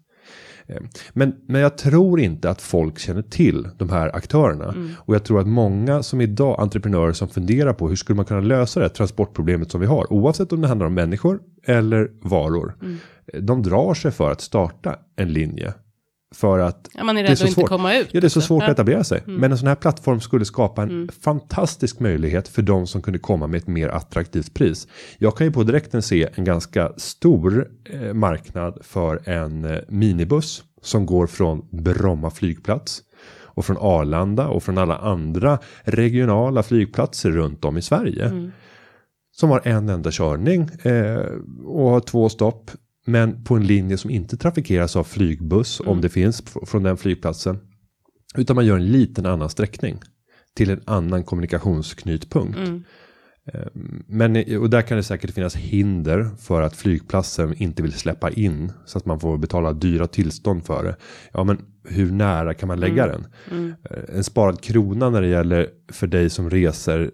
Eh, 0.67 0.77
Men, 1.13 1.35
men 1.49 1.61
jag 1.61 1.79
tror 1.79 2.21
inte 2.21 2.51
att 2.51 2.63
folk 2.63 2.99
känner 2.99 3.23
till 3.23 3.69
de 3.79 3.91
här 3.91 4.17
aktörerna. 4.17 4.65
Mm. 4.65 4.91
Och 4.99 5.15
jag 5.15 5.25
tror 5.25 5.41
att 5.41 5.47
många 5.47 6.03
som 6.03 6.21
idag, 6.21 6.61
entreprenörer 6.61 7.13
som 7.13 7.29
funderar 7.29 7.73
på 7.73 7.89
hur 7.89 7.97
skulle 7.97 8.17
man 8.17 8.25
kunna 8.25 8.41
lösa 8.41 8.81
det 8.81 8.89
transportproblemet 8.89 9.71
som 9.71 9.81
vi 9.81 9.87
har. 9.87 10.13
Oavsett 10.13 10.53
om 10.53 10.61
det 10.61 10.69
handlar 10.69 10.87
om 10.87 10.95
människor 10.95 11.41
eller 11.65 12.11
varor. 12.23 12.77
Mm. 12.83 12.97
De 13.47 13.63
drar 13.63 13.95
sig 13.95 14.11
för 14.11 14.33
att 14.33 14.41
starta 14.41 14.97
en 15.17 15.33
linje. 15.33 15.75
För 16.35 16.59
att 16.59 16.89
Ja, 16.95 17.05
man 17.05 17.19
är 17.19 17.23
det 17.23 17.29
rädd 17.29 17.39
så 17.39 17.45
att 17.45 17.49
inte 17.49 17.61
svårt. 17.61 17.69
komma 17.69 17.95
ut. 17.97 18.09
Ja, 18.11 18.21
det 18.21 18.27
är 18.27 18.29
så 18.29 18.39
också. 18.39 18.47
svårt 18.47 18.63
att 18.63 18.69
etablera 18.69 19.05
sig. 19.05 19.23
Mm. 19.27 19.41
Men 19.41 19.53
en 19.53 19.59
sån 19.59 19.69
här 19.69 19.75
plattform 19.75 20.21
skulle 20.21 20.45
skapa 20.45 20.83
en 20.83 21.09
fantastisk 21.23 22.01
möjlighet 22.01 22.49
för 22.49 22.63
de 22.63 22.87
som 22.87 23.03
kunde 23.03 23.19
komma 23.19 23.47
med 23.47 23.59
ett 23.59 23.67
mer 23.67 23.89
attraktivt 23.89 24.55
pris. 24.55 24.89
Jag 25.19 25.37
kan 25.37 25.47
ju 25.47 25.53
på 25.53 25.63
direkten 25.63 26.03
se 26.03 26.29
en 26.35 26.45
ganska 26.45 26.93
stor 26.97 27.69
eh, 27.91 28.13
marknad 28.15 28.79
för 28.83 29.29
en 29.29 29.65
eh, 29.65 29.79
minibuss 29.89 30.63
som 30.83 31.07
går 31.07 31.27
från 31.27 31.67
Bromma 31.71 32.31
flygplats 32.31 33.03
och 33.53 33.65
från 33.65 33.77
Arlanda 33.81 34.49
och 34.49 34.63
från 34.63 34.79
alla 34.79 34.97
andra 34.97 35.59
regionala 35.83 36.63
flygplatser 36.63 37.31
runt 37.31 37.65
om 37.65 37.77
i 37.77 37.83
Sverige. 37.83 38.25
Mm. 38.25 38.53
Som 39.41 39.51
har 39.51 39.61
en 39.65 39.89
enda 39.89 40.11
körning 40.13 40.63
eh, 40.83 41.17
och 41.65 41.91
har 41.91 42.01
två 42.01 42.29
stopp. 42.29 42.71
Men 43.07 43.45
på 43.45 43.57
en 43.57 43.67
linje 43.67 43.99
som 43.99 44.11
inte 44.11 44.37
trafikeras 44.37 44.97
av 44.97 45.05
flygbuss 45.05 45.81
Mm. 45.81 45.93
om 45.93 46.01
det 46.01 46.09
finns 46.09 46.43
fr- 46.45 46.67
från 46.67 46.83
den 46.83 46.97
flygplatsen. 46.97 47.59
Utan 48.37 48.57
man 48.57 48.67
gör 48.67 48.77
en 48.77 48.87
liten 48.93 49.27
annan 49.27 49.51
sträckning. 49.51 49.99
Till 50.57 50.71
en 50.71 50.81
annan 50.85 51.25
kommunikationsknutpunkt. 51.25 52.59
Ehm, 52.59 54.03
Men 54.09 54.37
och 54.59 54.71
där 54.71 54.83
kan 54.83 54.97
det 54.97 55.03
säkert 55.03 55.31
finnas 55.31 55.57
hinder 55.57 56.31
för 56.39 56.63
att 56.63 56.77
flygplatsen 56.77 57.55
inte 57.55 57.83
vill 57.83 57.93
släppa 57.93 58.31
in 58.31 58.73
så 58.87 58.99
att 58.99 59.07
man 59.07 59.21
får 59.21 59.39
betala 59.39 59.73
dyra 59.73 60.07
tillstånd 60.07 60.65
för 60.67 60.85
det. 60.85 60.97
Ja, 61.33 61.45
men 61.45 61.59
hur 61.85 62.13
nära 62.13 62.55
kan 62.55 62.67
man 62.67 62.81
lägga 62.81 63.07
den? 63.07 63.27
Eh, 63.91 64.17
En 64.17 64.25
sparad 64.25 64.61
krona 64.61 65.11
när 65.11 65.23
det 65.23 65.29
gäller 65.29 65.69
för 65.93 66.07
dig 66.07 66.31
som 66.31 66.51
reser 66.51 67.11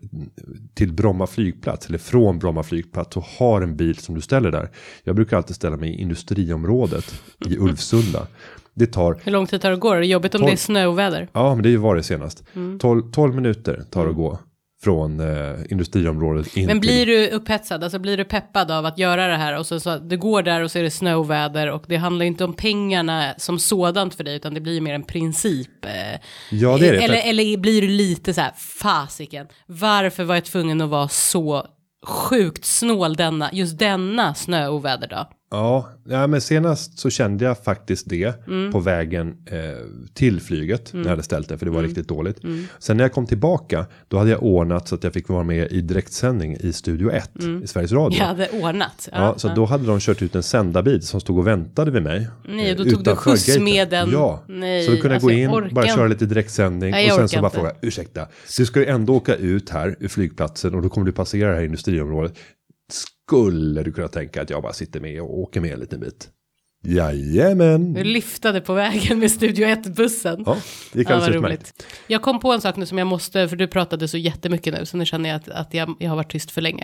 till 0.75 0.93
Bromma 0.93 1.27
flygplats 1.27 1.87
eller 1.89 1.99
från 1.99 2.39
Bromma 2.39 2.63
flygplats 2.63 3.17
och 3.17 3.25
har 3.39 3.63
en 3.63 3.77
bil 3.77 3.97
som 3.99 4.15
du 4.15 4.21
ställer 4.21 4.51
där. 4.51 4.71
Jag 5.05 5.17
brukar 5.17 5.37
alltid 5.37 5.57
ställa 5.57 5.77
mig 5.77 5.91
i 5.91 6.01
industriområdet 6.01 7.23
i 7.47 7.57
Ulvsunda. 7.59 8.27
Det 8.75 8.87
tar 8.87 9.21
Hur 9.25 9.33
lång 9.33 9.47
tid 9.47 9.61
tar 9.61 9.69
det 9.69 9.75
att 9.75 9.81
gå? 9.81 9.91
Är 9.93 10.01
det 10.01 10.07
jobbigt 10.07 10.35
om 10.35 10.39
Tolv. 10.39 10.49
det 10.49 10.53
är 10.55 10.57
snöoväder? 10.57 11.29
Ja, 11.33 11.55
men 11.55 11.63
det 11.63 11.69
är 11.69 11.71
ju 11.71 11.77
var 11.77 11.97
det 11.97 12.03
senast. 12.03 12.45
12, 12.81 13.11
12 13.13 13.35
minuter 13.35 13.83
tar 13.91 14.05
det 14.05 14.11
att 14.11 14.17
gå 14.17 14.39
från 14.87 15.21
eh, 15.21 15.55
industriområdet 15.71 16.57
in 16.57 16.67
Men 16.67 16.81
blir 16.81 17.07
du 17.07 17.29
upphetsad, 17.29 17.85
alltså 17.85 17.99
blir 17.99 18.17
du 18.17 18.25
peppad 18.25 18.71
av 18.71 18.87
att 18.87 18.99
göra 18.99 19.27
det 19.27 19.37
här 19.37 19.59
och 19.59 19.67
så, 19.67 19.81
så 19.81 19.99
du 19.99 20.19
går 20.19 20.43
där 20.43 20.63
och 20.63 20.71
så 20.71 20.79
är 20.79 20.83
det 20.83 20.91
snöoväder 20.91 21.71
och 21.71 21.85
det 21.87 21.97
handlar 21.97 22.27
inte 22.27 22.45
om 22.45 22.53
pengarna 22.53 23.35
som 23.39 23.59
sådant 23.59 24.15
för 24.15 24.25
dig 24.25 24.37
utan 24.37 24.55
det 24.55 24.61
blir 24.61 24.81
mer 24.81 24.95
en 24.95 25.03
princip. 25.03 25.85
eh. 25.85 26.21
Ja, 26.51 26.79
det 26.79 26.89
är 26.89 26.93
det. 26.93 26.99
Eller, 26.99 27.29
eller 27.29 27.57
blir 27.57 27.83
du 27.83 27.89
lite 27.89 28.35
så 28.35 28.41
här, 28.41 28.53
fasiken, 28.57 29.47
varför 29.67 30.25
var 30.25 30.35
jag 30.35 30.45
tvungen 30.45 30.81
att 30.81 30.91
vara 30.91 31.09
så 31.09 31.67
sjukt 32.07 32.65
snål 32.65 33.17
denna, 33.17 33.51
just 33.53 33.79
denna 33.79 34.35
snöoväderdag? 34.35 35.27
Ja, 35.51 35.89
ja, 36.09 36.27
men 36.27 36.41
senast 36.41 36.99
så 36.99 37.11
kände 37.11 37.45
jag 37.45 37.59
faktiskt 37.65 38.09
det 38.09 38.47
Mm. 38.49 38.73
på 38.73 38.81
vägen 38.81 39.35
eh, 39.47 39.59
till 40.15 40.41
flyget 40.41 40.93
när 40.93 41.03
jag 41.03 41.09
hade 41.11 41.23
ställt 41.23 41.49
det 41.49 41.59
för 41.59 41.67
det 41.67 41.71
Mm. 41.71 41.83
var 41.83 41.89
riktigt 41.89 42.09
dåligt. 42.09 42.39
Sen 42.79 42.97
när 42.97 43.05
jag 43.05 43.13
kom 43.13 43.27
tillbaka 43.27 43.87
då 44.09 44.19
hade 44.19 44.31
jag 44.31 44.43
ordnat 44.43 44.89
så 44.89 44.95
att 44.95 45.05
jag 45.05 45.13
fick 45.13 45.29
vara 45.29 45.45
med 45.45 45.73
i 45.73 45.81
direktsändning 45.81 46.57
i 46.61 46.73
Studio 46.73 47.11
1 47.11 47.31
i 47.63 47.67
Sveriges 47.67 47.93
Radio. 47.93 48.19
Jag 48.19 48.27
hade 48.27 48.49
ordnat. 48.49 49.09
Ja, 49.13 49.35
så 49.39 49.49
då 49.49 49.65
hade 49.65 49.87
de 49.87 50.01
kört 50.01 50.23
ut 50.23 50.35
en 50.35 50.43
sändarbil 50.43 51.03
som 51.03 51.21
stod 51.21 51.39
och 51.39 51.47
väntade 51.47 51.91
vid 51.91 52.03
mig. 52.03 52.29
Nej, 52.49 52.71
eh, 52.71 52.77
då 52.77 52.85
tog 52.85 53.05
du 53.05 53.17
skjuts 53.17 53.59
med 53.59 53.89
den. 53.91 54.11
Ja, 54.11 54.43
Nej, 54.49 54.85
så 54.85 54.91
då 54.91 54.97
kunde 54.97 55.09
jag 55.09 55.15
alltså, 55.15 55.57
gå 55.57 55.67
in, 55.67 55.75
bara 55.75 55.87
köra 55.87 56.07
lite 56.09 56.27
direktsändning 56.27 56.91
Nej, 56.91 57.11
och 57.11 57.17
sen 57.17 57.29
så 57.29 57.37
bara 57.41 57.47
inte. 57.47 57.57
fråga, 57.57 57.73
ursäkta, 57.83 58.27
du 58.57 58.67
ska 58.67 58.81
ju 58.81 58.87
ändå 58.87 59.15
åka 59.17 59.35
ut 59.35 59.71
här 59.71 59.97
ur 60.01 60.09
flygplatsen 60.09 60.75
och 60.75 60.83
då 60.83 60.89
kommer 60.89 61.07
du 61.07 61.13
passera 61.13 61.49
det 61.51 61.55
här 61.57 61.63
industriområdet. 61.65 62.35
Skulle 63.31 63.83
du 63.83 63.93
kunna 63.93 64.09
tänka 64.09 64.43
att 64.43 64.51
jag 64.51 64.63
bara 64.63 64.73
sitter 64.73 65.01
med 65.01 65.21
och 65.23 65.39
åker 65.39 65.61
med 65.61 65.73
en 65.73 65.81
liten 65.81 66.01
bit? 66.01 66.29
Jajamän. 66.85 67.93
Du 67.95 68.05
lyftade 68.05 68.61
på 68.61 68.75
vägen 68.75 69.19
med 69.19 69.31
Studio 69.31 69.67
1-bussen. 69.67 70.43
Ja, 70.47 70.57
det 70.93 70.99
gick 70.99 71.11
Ja, 71.11 71.15
alldeles 71.15 71.29
vad 71.29 71.37
utmärkt. 71.37 71.63
roligt. 71.63 71.87
Jag 72.07 72.23
kom 72.23 72.41
på 72.41 72.53
en 72.53 72.61
sak 72.61 72.77
nu 72.77 72.87
som 72.87 72.99
jag 72.99 73.07
måste, 73.07 73.49
för 73.49 73.57
du 73.57 73.67
pratade 73.67 74.09
så 74.09 74.17
jättemycket 74.19 74.75
nu, 74.75 74.87
så 74.87 74.97
nu 74.97 75.07
känner 75.07 75.29
jag 75.29 75.37
att, 75.37 75.49
att 75.49 75.75
jag, 75.75 75.95
jag 75.99 76.09
har 76.11 76.17
varit 76.17 76.31
tyst 76.33 76.51
för 76.51 76.61
länge. 76.61 76.83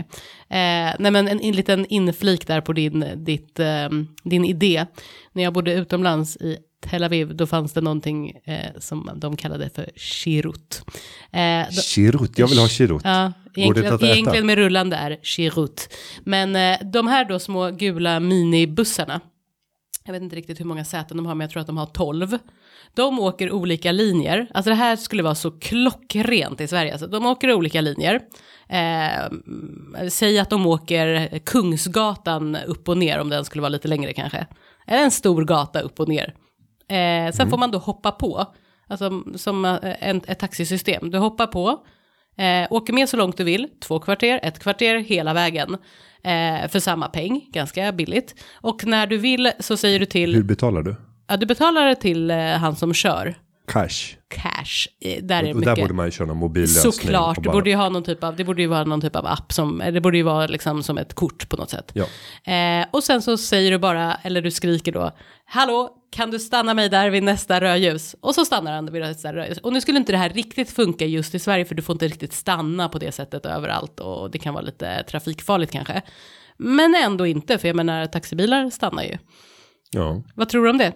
Eh, 0.48 0.94
nej 0.98 1.10
men 1.10 1.16
en, 1.28 1.40
en 1.40 1.52
liten 1.56 1.86
inflik 1.86 2.46
där 2.46 2.60
på 2.60 2.72
din, 2.72 3.04
ditt, 3.16 3.60
ehm, 3.60 4.06
din 4.24 4.44
idé. 4.44 4.86
När 5.32 5.42
jag 5.42 5.52
bodde 5.52 5.72
utomlands 5.74 6.36
i 6.36 6.56
Tel 6.90 7.04
Aviv, 7.04 7.36
då 7.36 7.46
fanns 7.46 7.72
det 7.72 7.80
någonting 7.80 8.30
eh, 8.44 8.66
som 8.78 9.10
de 9.16 9.36
kallade 9.36 9.70
för 9.70 9.90
shirut. 9.96 10.82
Eh, 11.32 11.66
då- 11.70 11.80
Kirut, 11.82 12.38
jag 12.38 12.48
vill 12.48 12.58
ha 12.58 12.68
kirut. 12.68 13.00
Ja, 13.04 13.32
egentligen, 13.56 14.04
egentligen 14.04 14.46
med 14.46 14.58
rullande 14.58 14.96
är 14.96 15.18
shirut. 15.22 15.94
Men 16.24 16.56
eh, 16.56 16.78
de 16.92 17.08
här 17.08 17.24
då 17.24 17.38
små 17.38 17.70
gula 17.70 18.20
minibussarna, 18.20 19.20
jag 20.04 20.12
vet 20.12 20.22
inte 20.22 20.36
riktigt 20.36 20.60
hur 20.60 20.64
många 20.64 20.84
säten 20.84 21.16
de 21.16 21.26
har, 21.26 21.34
men 21.34 21.44
jag 21.44 21.50
tror 21.50 21.60
att 21.60 21.66
de 21.66 21.76
har 21.76 21.86
12. 21.86 22.38
De 22.94 23.18
åker 23.18 23.52
olika 23.52 23.92
linjer, 23.92 24.46
alltså 24.54 24.70
det 24.70 24.76
här 24.76 24.96
skulle 24.96 25.22
vara 25.22 25.34
så 25.34 25.50
klockrent 25.50 26.60
i 26.60 26.68
Sverige, 26.68 26.92
alltså, 26.92 27.06
de 27.06 27.26
åker 27.26 27.52
olika 27.52 27.80
linjer. 27.80 28.20
Eh, 28.68 29.24
mm, 29.24 29.94
säg 30.10 30.38
att 30.38 30.50
de 30.50 30.66
åker 30.66 31.38
Kungsgatan 31.38 32.56
upp 32.66 32.88
och 32.88 32.98
ner, 32.98 33.20
om 33.20 33.28
den 33.28 33.44
skulle 33.44 33.62
vara 33.62 33.68
lite 33.68 33.88
längre 33.88 34.12
kanske. 34.12 34.46
Eller 34.86 35.02
en 35.04 35.10
stor 35.10 35.44
gata 35.44 35.80
upp 35.80 36.00
och 36.00 36.08
ner. 36.08 36.34
Eh, 36.88 37.32
sen 37.32 37.50
får 37.50 37.58
man 37.58 37.70
då 37.70 37.78
hoppa 37.78 38.10
på, 38.10 38.46
alltså 38.88 39.22
som 39.36 39.64
eh, 39.64 39.78
en, 39.82 40.20
ett 40.26 40.38
taxisystem. 40.38 41.10
Du 41.10 41.18
hoppar 41.18 41.46
på, 41.46 41.86
Eh, 42.36 42.66
åker 42.70 42.92
med 42.92 43.08
så 43.08 43.16
långt 43.16 43.36
du 43.36 43.44
vill, 43.44 43.68
två 43.80 43.98
kvarter, 43.98 44.40
ett 44.42 44.58
kvarter, 44.58 44.96
hela 44.98 45.34
vägen. 45.34 45.76
Eh, 46.24 46.68
för 46.68 46.78
samma 46.80 47.08
peng, 47.08 47.40
ganska 47.52 47.92
billigt. 47.92 48.34
Och 48.54 48.86
när 48.86 49.06
du 49.06 49.18
vill 49.18 49.52
så 49.60 49.76
säger 49.76 49.98
du 50.00 50.06
till, 50.06 50.34
Hur 50.34 50.42
betalar 50.42 50.82
du? 50.82 50.96
ja 51.28 51.36
du 51.36 51.46
betalar 51.46 51.94
till 51.94 52.30
eh, 52.30 52.36
han 52.38 52.76
som 52.76 52.94
kör, 52.94 53.34
Cash. 53.72 54.16
cash. 54.28 54.88
Eh, 55.04 55.22
där 55.24 55.38
är 55.38 55.42
det 55.42 55.54
Och 55.54 55.60
där 55.60 55.70
mycket. 55.70 55.84
borde 55.84 55.94
man 55.94 56.06
ju 56.06 56.10
köra 56.12 56.26
någon 56.26 56.36
mobillösning. 56.36 56.92
Såklart, 56.92 57.36
och 57.36 57.42
det 57.42 57.46
bara- 57.48 57.52
borde 57.52 57.70
ju 57.70 57.76
ha 57.76 57.88
någon 57.88 58.04
typ 58.04 58.24
av, 58.24 58.36
det 58.36 58.44
borde 58.44 58.62
ju 58.62 58.68
vara 58.68 58.84
någon 58.84 59.00
typ 59.00 59.16
av 59.16 59.26
app 59.26 59.52
som, 59.52 59.82
det 59.92 60.00
borde 60.00 60.16
ju 60.16 60.22
vara 60.22 60.46
liksom 60.46 60.82
som 60.82 60.98
ett 60.98 61.14
kort 61.14 61.48
på 61.48 61.56
något 61.56 61.70
sätt. 61.70 61.92
Ja. 61.94 62.04
Eh, 62.52 62.86
och 62.90 63.04
sen 63.04 63.22
så 63.22 63.36
säger 63.36 63.70
du 63.70 63.78
bara, 63.78 64.14
eller 64.22 64.42
du 64.42 64.50
skriker 64.50 64.92
då, 64.92 65.10
hallå, 65.44 65.90
kan 66.12 66.30
du 66.30 66.38
stanna 66.38 66.74
mig 66.74 66.88
där 66.88 67.10
vid 67.10 67.22
nästa 67.22 67.60
rödljus? 67.60 68.16
Och 68.20 68.34
så 68.34 68.44
stannar 68.44 68.72
han 68.72 68.92
vid 68.92 69.02
nästa 69.02 69.32
rödljus. 69.32 69.58
Och 69.58 69.72
nu 69.72 69.80
skulle 69.80 69.98
inte 69.98 70.12
det 70.12 70.18
här 70.18 70.30
riktigt 70.30 70.70
funka 70.70 71.06
just 71.06 71.34
i 71.34 71.38
Sverige, 71.38 71.64
för 71.64 71.74
du 71.74 71.82
får 71.82 71.94
inte 71.94 72.06
riktigt 72.06 72.32
stanna 72.32 72.88
på 72.88 72.98
det 72.98 73.12
sättet 73.12 73.46
överallt 73.46 74.00
och 74.00 74.30
det 74.30 74.38
kan 74.38 74.54
vara 74.54 74.64
lite 74.64 75.02
trafikfarligt 75.02 75.72
kanske. 75.72 76.02
Men 76.56 76.94
ändå 76.94 77.26
inte, 77.26 77.58
för 77.58 77.68
jag 77.68 77.76
menar 77.76 78.06
taxibilar 78.06 78.70
stannar 78.70 79.02
ju. 79.02 79.18
ja. 79.90 80.22
Vad 80.34 80.48
tror 80.48 80.64
du 80.64 80.70
om 80.70 80.78
det? 80.78 80.92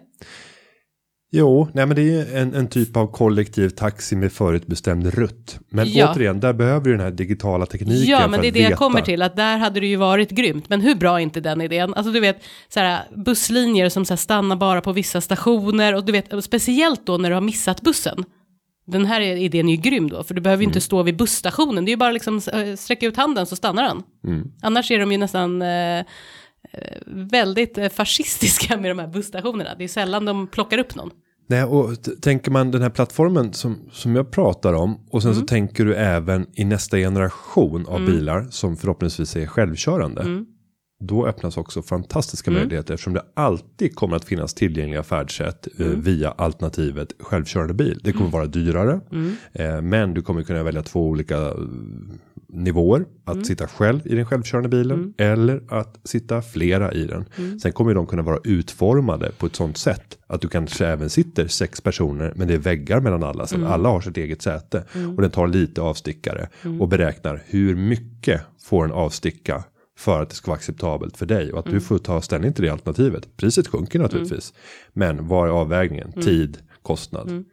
Jo, 1.38 1.68
nej 1.72 1.86
men 1.86 1.96
det 1.96 2.02
är 2.02 2.36
en, 2.42 2.54
en 2.54 2.68
typ 2.68 2.96
av 2.96 3.06
kollektiv 3.06 3.68
taxi 3.68 4.16
med 4.16 4.32
förutbestämd 4.32 5.06
rutt. 5.14 5.58
Men 5.68 5.92
Ja. 5.92 6.12
återigen, 6.12 6.40
där 6.40 6.52
behöver 6.52 6.84
du 6.84 6.90
den 6.92 7.00
här 7.00 7.10
digitala 7.10 7.66
tekniken 7.66 8.06
Ja, 8.10 8.20
för 8.20 8.28
men 8.28 8.40
det 8.40 8.48
är 8.48 8.52
det 8.52 8.58
jag 8.60 8.68
veta. 8.68 8.78
kommer 8.78 9.00
till, 9.00 9.22
att 9.22 9.36
där 9.36 9.58
hade 9.58 9.80
det 9.80 9.86
ju 9.86 9.96
varit 9.96 10.30
grymt. 10.30 10.68
Men 10.68 10.80
hur 10.80 10.94
bra 10.94 11.14
är 11.18 11.22
inte 11.22 11.40
den 11.40 11.60
idén? 11.60 11.94
Alltså 11.94 12.12
du 12.12 12.20
vet, 12.20 12.42
så 12.68 12.80
här, 12.80 13.00
busslinjer 13.16 13.88
som 13.88 14.04
så 14.04 14.12
här, 14.12 14.16
stannar 14.16 14.56
bara 14.56 14.80
på 14.80 14.92
vissa 14.92 15.20
stationer 15.20 15.94
och 15.94 16.04
du 16.04 16.12
vet, 16.12 16.44
speciellt 16.44 17.06
då 17.06 17.16
när 17.18 17.28
du 17.28 17.34
har 17.34 17.40
missat 17.42 17.80
bussen. 17.82 18.24
Den 18.86 19.06
här 19.06 19.20
idén 19.20 19.68
är 19.68 19.72
ju 19.76 19.80
grym 19.82 20.10
då, 20.10 20.24
för 20.24 20.34
du 20.34 20.40
behöver 20.40 20.62
ju 20.62 20.64
Mm. 20.64 20.70
inte 20.70 20.80
stå 20.80 21.02
vid 21.02 21.16
busstationen, 21.16 21.84
det 21.84 21.88
är 21.88 21.92
ju 21.92 21.96
bara 21.96 22.10
liksom 22.12 22.36
äh, 22.52 22.74
sträcka 22.76 23.06
ut 23.06 23.16
handen 23.16 23.46
så 23.46 23.56
stannar 23.56 23.82
han. 23.82 24.02
Mm. 24.26 24.52
Annars 24.62 24.90
är 24.90 24.98
de 24.98 25.12
ju 25.12 25.18
nästan 25.18 25.62
eh, 25.62 25.98
eh, 25.98 26.04
väldigt 27.06 27.78
eh, 27.78 27.88
fascistiska 27.88 28.76
med 28.76 28.90
de 28.90 28.98
här 28.98 29.06
busstationerna. 29.08 29.70
Det 29.78 29.84
är 29.84 29.88
sällan 29.88 30.24
de 30.24 30.46
plockar 30.46 30.78
upp 30.78 30.94
någon. 30.94 31.10
Nej, 31.46 31.64
och 31.64 31.90
tänker 32.20 32.50
man 32.50 32.70
den 32.70 32.82
här 32.82 32.90
plattformen 32.90 33.52
som, 33.52 33.78
som 33.92 34.16
jag 34.16 34.30
pratar 34.30 34.72
om 34.72 34.98
och 35.10 35.22
sen 35.22 35.30
Mm. 35.30 35.40
så 35.40 35.46
tänker 35.46 35.84
du 35.84 35.94
även 35.94 36.46
i 36.54 36.64
nästa 36.64 36.96
generation 36.96 37.86
av 37.86 38.06
bilar 38.06 38.46
som 38.50 38.76
förhoppningsvis 38.76 39.36
är 39.36 39.46
självkörande. 39.46 40.22
Mm. 40.22 40.46
Då 41.00 41.26
öppnas 41.26 41.56
också 41.56 41.82
fantastiska 41.82 42.50
möjligheter 42.50 42.94
eftersom 42.94 43.12
det 43.12 43.22
alltid 43.34 43.94
kommer 43.94 44.16
att 44.16 44.24
finnas 44.24 44.54
tillgängliga 44.54 45.02
färdsätt 45.02 45.68
eh, 45.78 45.86
Mm. 45.86 46.00
via 46.00 46.30
alternativet 46.30 47.12
självkörande 47.20 47.74
bil. 47.74 48.00
Det 48.04 48.12
kommer 48.12 48.30
vara 48.30 48.46
dyrare, 48.46 49.00
Mm. 49.12 49.32
eh, 49.52 49.80
men 49.82 50.14
du 50.14 50.22
kommer 50.22 50.42
kunna 50.42 50.62
välja 50.62 50.82
två 50.82 51.06
olika 51.08 51.36
eh, 51.38 51.54
nivåer. 52.48 53.04
Att 53.24 53.34
Mm. 53.34 53.44
sitta 53.44 53.66
själv 53.68 54.00
i 54.04 54.14
den 54.14 54.26
självkörande 54.26 54.68
bilen 54.68 55.14
eller 55.18 55.62
att 55.68 56.00
sitta 56.04 56.42
flera 56.42 56.92
i 56.92 57.04
den. 57.06 57.24
Mm. 57.38 57.58
Sen 57.60 57.72
kommer 57.72 57.94
de 57.94 58.06
kunna 58.06 58.22
vara 58.22 58.38
utformade 58.44 59.32
på 59.38 59.46
ett 59.46 59.56
sånt 59.56 59.76
sätt 59.78 60.18
att 60.26 60.40
du 60.40 60.48
kanske 60.48 60.86
även 60.86 61.10
sitter 61.10 61.46
sex 61.48 61.80
personer 61.80 62.32
men 62.36 62.48
det 62.48 62.54
är 62.54 62.58
väggar 62.58 63.00
mellan 63.00 63.22
alla 63.22 63.46
så 63.46 63.56
att 63.56 63.70
alla 63.70 63.88
har 63.88 64.00
sitt 64.00 64.16
eget 64.16 64.42
säte 64.42 64.84
och 65.16 65.22
den 65.22 65.30
tar 65.30 65.46
lite 65.48 65.80
avstickare 65.82 66.48
och 66.80 66.88
beräknar 66.88 67.42
hur 67.46 67.76
mycket 67.76 68.40
får 68.62 68.84
en 68.84 68.92
avsticka 68.92 69.64
för 69.96 70.22
att 70.22 70.30
det 70.30 70.36
ska 70.36 70.50
vara 70.50 70.56
acceptabelt 70.56 71.16
för 71.16 71.26
dig 71.26 71.52
och 71.52 71.58
att 71.58 71.66
du 71.66 71.80
får 71.80 71.98
ta 71.98 72.20
ställning 72.20 72.52
till 72.52 72.64
det 72.64 72.70
alternativet. 72.70 73.36
Priset 73.36 73.68
sjunker 73.68 73.98
naturligtvis. 73.98 74.52
Men 74.92 75.28
vad 75.28 75.48
är 75.48 75.52
avvägningen? 75.52 76.12
Tid, 76.12 76.58
kostnad. 76.82 77.44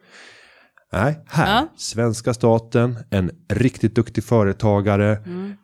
Nej, 0.93 1.19
här. 1.25 1.55
Ja. 1.55 1.67
Svenska 1.77 2.33
staten, 2.33 2.95
en 3.09 3.31
riktigt 3.49 3.95
duktig 3.95 4.23
företagare, 4.23 5.17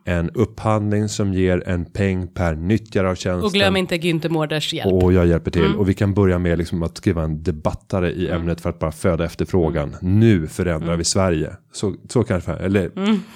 en 0.05 0.29
upphandling 0.29 1.09
som 1.09 1.33
ger 1.33 1.63
en 1.67 1.85
peng 1.85 2.27
per 2.27 2.55
nyttjare 2.55 3.09
av 3.09 3.15
tjänsten. 3.15 3.45
Och 3.45 3.51
glöm 3.51 3.75
inte 3.75 3.97
Günther 3.97 4.29
Mårders 4.29 4.73
hjälp. 4.73 4.93
Och 4.93 5.13
jag 5.13 5.27
hjälper 5.27 5.51
till. 5.51 5.75
Och 5.75 5.89
vi 5.89 5.93
kan 5.93 6.13
börja 6.13 6.39
med 6.39 6.57
liksom 6.57 6.83
att 6.83 6.97
skriva 6.97 7.23
en 7.23 7.43
debattare 7.43 8.11
i 8.11 8.29
ämnet 8.29 8.61
för 8.61 8.69
att 8.69 8.79
bara 8.79 8.91
föda 8.91 9.25
efterfrågan. 9.25 9.95
Nu 10.01 10.47
förändrar 10.47 10.97
vi 10.97 11.03
Sverige. 11.03 11.51
Så, 11.71 11.95
så 12.09 12.23
kanske, 12.23 12.51
eller 12.51 12.91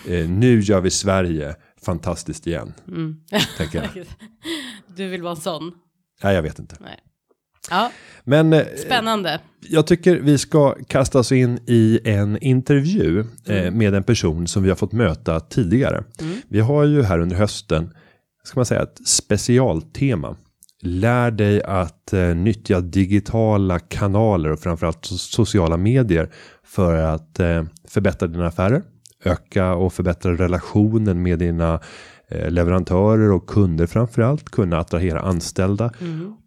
eh, 0.08 0.30
nu 0.30 0.60
gör 0.60 0.82
vi 0.82 0.90
Sverige 0.90 1.56
fantastiskt 1.86 2.48
igen. 2.48 2.74
Tänker 3.58 3.82
jag. 3.96 4.06
Du 4.96 5.08
vill 5.08 5.22
vara 5.22 5.36
sån? 5.36 5.72
Nej, 6.24 6.36
jag 6.36 6.42
vet 6.42 6.60
inte. 6.60 6.75
Nej. 6.80 7.00
Ja, 7.70 7.92
Men 8.24 8.54
eh, 8.54 8.63
spännande. 8.86 9.40
jag 9.70 9.88
tycker 9.88 10.16
vi 10.20 10.38
ska 10.38 10.75
kasta 10.88 11.20
oss 11.20 11.32
in 11.32 11.60
i 11.68 12.00
en 12.06 12.38
intervju 12.38 13.20
eh, 13.48 13.72
med 13.72 13.94
en 13.96 14.04
person 14.04 14.48
som 14.48 14.63
vi 14.63 14.70
har 14.70 14.75
fått 14.75 14.92
möta 14.92 15.40
tidigare. 15.40 16.04
Vi 16.48 16.60
har 16.60 16.84
ju 16.84 17.04
här 17.04 17.20
under 17.20 17.36
hösten, 17.36 17.94
ska 18.44 18.60
man 18.60 18.66
säga 18.66 18.82
ett 18.84 19.08
specialtema. 19.08 20.36
Lär 20.82 21.32
dig 21.32 21.63
att 21.63 22.13
eh, 22.13 22.36
nyttja 22.36 22.80
digitala 22.82 23.80
kanaler 23.80 24.52
och 24.52 24.60
framförallt 24.60 24.98
so- 25.12 25.18
sociala 25.18 25.78
medier 25.78 26.30
för 26.63 26.96
att 26.96 27.40
eh, 27.40 27.63
förbättra 27.88 28.28
dina 28.28 28.48
affärer, 28.48 28.84
öka 29.24 29.74
och 29.74 29.94
förbättra 29.94 30.34
relationen 30.34 31.24
med 31.24 31.39
dina 31.39 31.80
eh, 32.27 32.51
leverantörer 32.51 33.32
och 33.32 33.48
kunder 33.48 33.86
framförallt, 33.86 34.50
kunna 34.50 34.77
attrahera 34.77 35.20
anställda. 35.20 35.92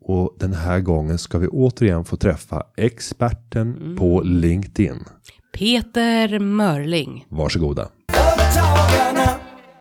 Och 0.01 0.37
den 0.39 0.53
här 0.53 0.81
gången 0.81 1.19
ska 1.19 1.39
vi 1.39 1.49
återigen 1.49 2.05
få 2.05 2.17
träffa 2.17 2.63
experten 2.77 3.97
på 3.99 4.23
LinkedIn. 4.23 5.05
Peter 5.53 6.39
Mörling. 6.39 7.27
Varsågoda. 7.29 7.89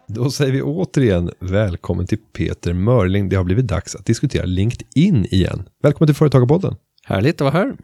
Då 0.07 0.31
säger 0.31 0.51
vi 0.51 0.61
återigen 0.61 1.31
välkommen 1.39 2.07
till 2.07 2.17
Peter 2.17 2.73
Mörling. 2.73 3.29
Det 3.29 3.35
har 3.35 3.43
blivit 3.43 3.67
dags 3.67 3.95
att 3.95 4.05
diskutera 4.05 4.45
LinkedIn 4.45 5.25
igen. 5.25 5.69
Välkommen 5.83 6.07
till 6.07 6.15
Företagarpodden. 6.15 6.75
Härligt 7.03 7.41
att 7.41 7.53
vara 7.53 7.63
här. 7.63 7.75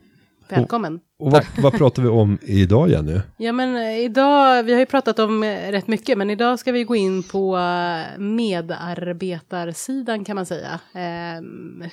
Välkommen. 0.51 0.99
Och 1.19 1.31
vad, 1.31 1.45
vad 1.61 1.73
pratar 1.73 2.03
vi 2.03 2.09
om 2.09 2.37
idag 2.41 2.89
Jenny? 2.89 3.19
Ja 3.37 3.51
men 3.51 3.75
eh, 3.75 3.99
idag, 3.99 4.63
vi 4.63 4.73
har 4.73 4.79
ju 4.79 4.85
pratat 4.85 5.19
om 5.19 5.43
eh, 5.43 5.71
rätt 5.71 5.87
mycket, 5.87 6.17
men 6.17 6.29
idag 6.29 6.59
ska 6.59 6.71
vi 6.71 6.83
gå 6.83 6.95
in 6.95 7.23
på 7.23 7.57
eh, 7.57 8.19
medarbetarsidan 8.19 10.25
kan 10.25 10.35
man 10.35 10.45
säga. 10.45 10.79
Eh, 10.93 11.41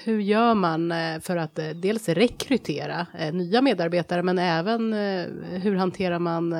hur 0.05 0.21
gör 0.21 0.55
man 0.55 0.93
för 1.21 1.37
att 1.37 1.59
dels 1.75 2.09
rekrytera 2.09 3.07
eh, 3.19 3.33
nya 3.35 3.63
medarbetare, 3.63 4.23
men 4.23 4.39
även 4.39 4.93
eh, 4.93 5.25
hur 5.63 5.77
hanterar 5.77 6.19
man 6.19 6.55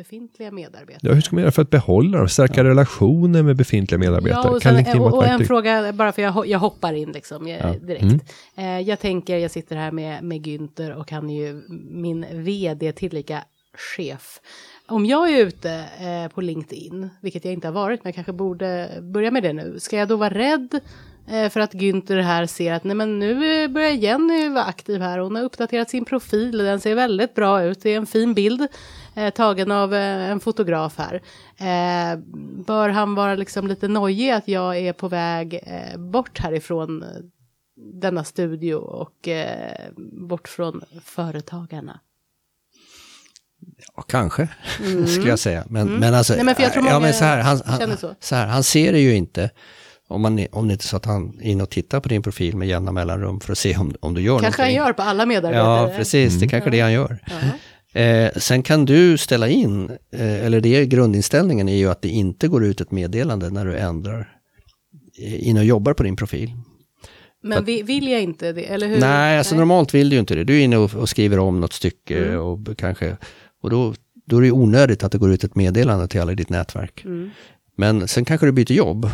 befintliga 0.00 0.50
medarbetare? 0.50 0.98
Ja, 1.02 1.12
hur 1.12 1.20
ska 1.20 1.36
man 1.36 1.42
göra 1.42 1.52
för 1.52 1.62
att 1.62 1.70
behålla 1.70 2.18
dem? 2.18 2.28
Stärka 2.28 2.64
relationer 2.64 3.42
med 3.42 3.56
befintliga 3.56 3.98
medarbetare? 3.98 4.42
Ja, 4.44 4.50
och, 4.50 4.62
kan 4.62 4.84
sen, 4.84 4.98
vara 4.98 5.12
och, 5.12 5.18
och 5.18 5.26
en 5.26 5.44
fråga, 5.44 5.92
bara 5.92 6.12
för 6.12 6.22
jag, 6.22 6.46
jag 6.46 6.58
hoppar 6.58 6.92
in 6.92 7.12
liksom 7.12 7.46
eh, 7.46 7.72
direkt. 7.72 8.02
Mm. 8.02 8.20
Eh, 8.56 8.80
jag 8.88 9.00
tänker, 9.00 9.38
jag 9.38 9.50
sitter 9.50 9.76
här 9.76 9.92
med, 9.92 10.24
med 10.24 10.46
Günther 10.46 10.92
och 10.92 11.10
han 11.10 11.30
är 11.30 11.46
ju 11.46 11.62
min 11.90 12.26
vd 12.32 12.92
tillika 12.92 13.44
chef. 13.96 14.40
Om 14.86 15.06
jag 15.06 15.30
är 15.30 15.46
ute 15.46 15.84
eh, 16.00 16.34
på 16.34 16.40
LinkedIn, 16.40 17.10
vilket 17.20 17.44
jag 17.44 17.54
inte 17.54 17.68
har 17.68 17.72
varit, 17.72 18.04
men 18.04 18.08
jag 18.08 18.14
kanske 18.14 18.32
borde 18.32 18.88
börja 19.02 19.30
med 19.30 19.42
det 19.42 19.52
nu, 19.52 19.80
ska 19.80 19.96
jag 19.96 20.08
då 20.08 20.16
vara 20.16 20.34
rädd 20.34 20.80
eh, 21.30 21.48
för 21.48 21.60
att 21.60 21.74
Günther 21.74 22.20
här 22.20 22.46
ser 22.46 22.72
att 22.72 22.84
nej 22.84 22.96
men 22.96 23.18
nu 23.18 23.68
börjar 23.68 23.90
Jenny 23.90 24.48
vara 24.48 24.64
aktiv 24.64 25.00
här, 25.00 25.18
hon 25.18 25.36
har 25.36 25.42
uppdaterat 25.42 25.90
sin 25.90 26.04
profil 26.04 26.60
och 26.60 26.66
den 26.66 26.80
ser 26.80 26.94
väldigt 26.94 27.34
bra 27.34 27.62
ut, 27.62 27.82
det 27.82 27.90
är 27.90 27.96
en 27.96 28.06
fin 28.06 28.34
bild 28.34 28.68
eh, 29.14 29.30
tagen 29.30 29.70
av 29.70 29.94
eh, 29.94 30.30
en 30.30 30.40
fotograf 30.40 30.98
här. 30.98 31.14
Eh, 31.56 32.18
bör 32.66 32.88
han 32.88 33.14
vara 33.14 33.34
liksom 33.34 33.66
lite 33.66 33.88
nojig 33.88 34.30
att 34.30 34.48
jag 34.48 34.78
är 34.78 34.92
på 34.92 35.08
väg 35.08 35.54
eh, 35.62 35.98
bort 35.98 36.38
härifrån 36.38 37.02
eh, 37.02 37.08
denna 37.76 38.24
studio 38.24 38.74
och 38.74 39.28
eh, 39.28 39.90
bort 40.28 40.48
från 40.48 40.82
företagarna? 41.04 42.00
Ja, 43.96 44.02
kanske, 44.02 44.48
skulle 45.06 45.28
jag 45.28 45.38
säga. 45.38 45.64
Men, 45.68 45.88
men 45.88 46.14
alltså, 46.14 46.34
Nej, 46.34 46.44
men 46.44 46.54
jag 46.58 46.72
tror 46.72 46.86
ja, 46.86 47.00
men 47.00 47.14
så, 47.14 47.24
här, 47.24 47.40
han, 47.40 47.60
han, 47.64 47.96
så. 47.96 48.14
så. 48.20 48.34
här, 48.34 48.46
han 48.46 48.62
ser 48.62 48.92
det 48.92 49.00
ju 49.00 49.14
inte. 49.14 49.50
Om, 50.08 50.22
man, 50.22 50.46
om 50.52 50.68
det 50.68 50.72
inte 50.72 50.84
är 50.84 50.86
så 50.86 50.96
att 50.96 51.04
han 51.04 51.38
är 51.40 51.50
inne 51.50 51.62
och 51.62 51.70
tittar 51.70 52.00
på 52.00 52.08
din 52.08 52.22
profil 52.22 52.56
med 52.56 52.68
jämna 52.68 52.92
mellanrum 52.92 53.40
för 53.40 53.52
att 53.52 53.58
se 53.58 53.76
om, 53.76 53.94
om 54.00 54.14
du 54.14 54.20
gör 54.20 54.38
Kanske 54.38 54.62
han 54.62 54.68
någonting. 54.72 54.86
gör 54.86 54.92
på 54.92 55.02
alla 55.02 55.26
medarbetare. 55.26 55.90
Ja, 55.90 55.96
precis. 55.96 56.34
Det 56.40 56.46
är 56.46 56.48
kanske 56.48 56.70
det 56.70 56.80
han 56.80 56.92
gör. 56.92 57.18
Ja. 57.26 57.34
Eh, 57.92 58.30
sen 58.36 58.62
kan 58.62 58.84
du 58.84 59.18
ställa 59.18 59.48
in, 59.48 59.90
eh, 60.12 60.44
eller 60.46 60.60
det 60.60 60.76
är 60.76 60.84
grundinställningen 60.84 61.68
är 61.68 61.76
ju 61.76 61.90
att 61.90 62.02
det 62.02 62.08
inte 62.08 62.48
går 62.48 62.64
ut 62.64 62.80
ett 62.80 62.90
meddelande 62.90 63.50
när 63.50 63.64
du 63.64 63.76
ändrar 63.76 64.38
eh, 65.18 65.48
in 65.48 65.56
och 65.56 65.64
jobbar 65.64 65.92
på 65.92 66.02
din 66.02 66.16
profil. 66.16 66.50
Men 67.42 67.64
vi, 67.64 67.82
vill 67.82 68.08
jag 68.08 68.22
inte 68.22 68.52
det, 68.52 68.64
eller 68.64 68.88
hur? 68.88 69.00
Nej, 69.00 69.38
alltså 69.38 69.56
normalt 69.56 69.94
vill 69.94 70.08
du 70.10 70.16
ju 70.16 70.20
inte 70.20 70.34
det. 70.34 70.44
Du 70.44 70.60
är 70.60 70.64
inne 70.64 70.76
och, 70.76 70.94
och 70.94 71.08
skriver 71.08 71.38
om 71.38 71.60
något 71.60 71.72
stycke 71.72 72.24
Mm. 72.24 72.40
och 72.40 72.78
kanske, 72.78 73.16
och 73.62 73.70
då, 73.70 73.94
då 74.26 74.36
är 74.36 74.42
det 74.42 74.50
onödigt 74.50 75.04
att 75.04 75.12
det 75.12 75.18
går 75.18 75.32
ut 75.32 75.44
ett 75.44 75.54
meddelande 75.56 76.08
till 76.08 76.20
alla 76.20 76.32
i 76.32 76.34
ditt 76.34 76.48
nätverk. 76.48 77.04
Mm. 77.04 77.30
Men 77.76 78.08
sen 78.08 78.24
kanske 78.24 78.46
du 78.46 78.52
byter 78.52 78.72
jobb 78.72 79.10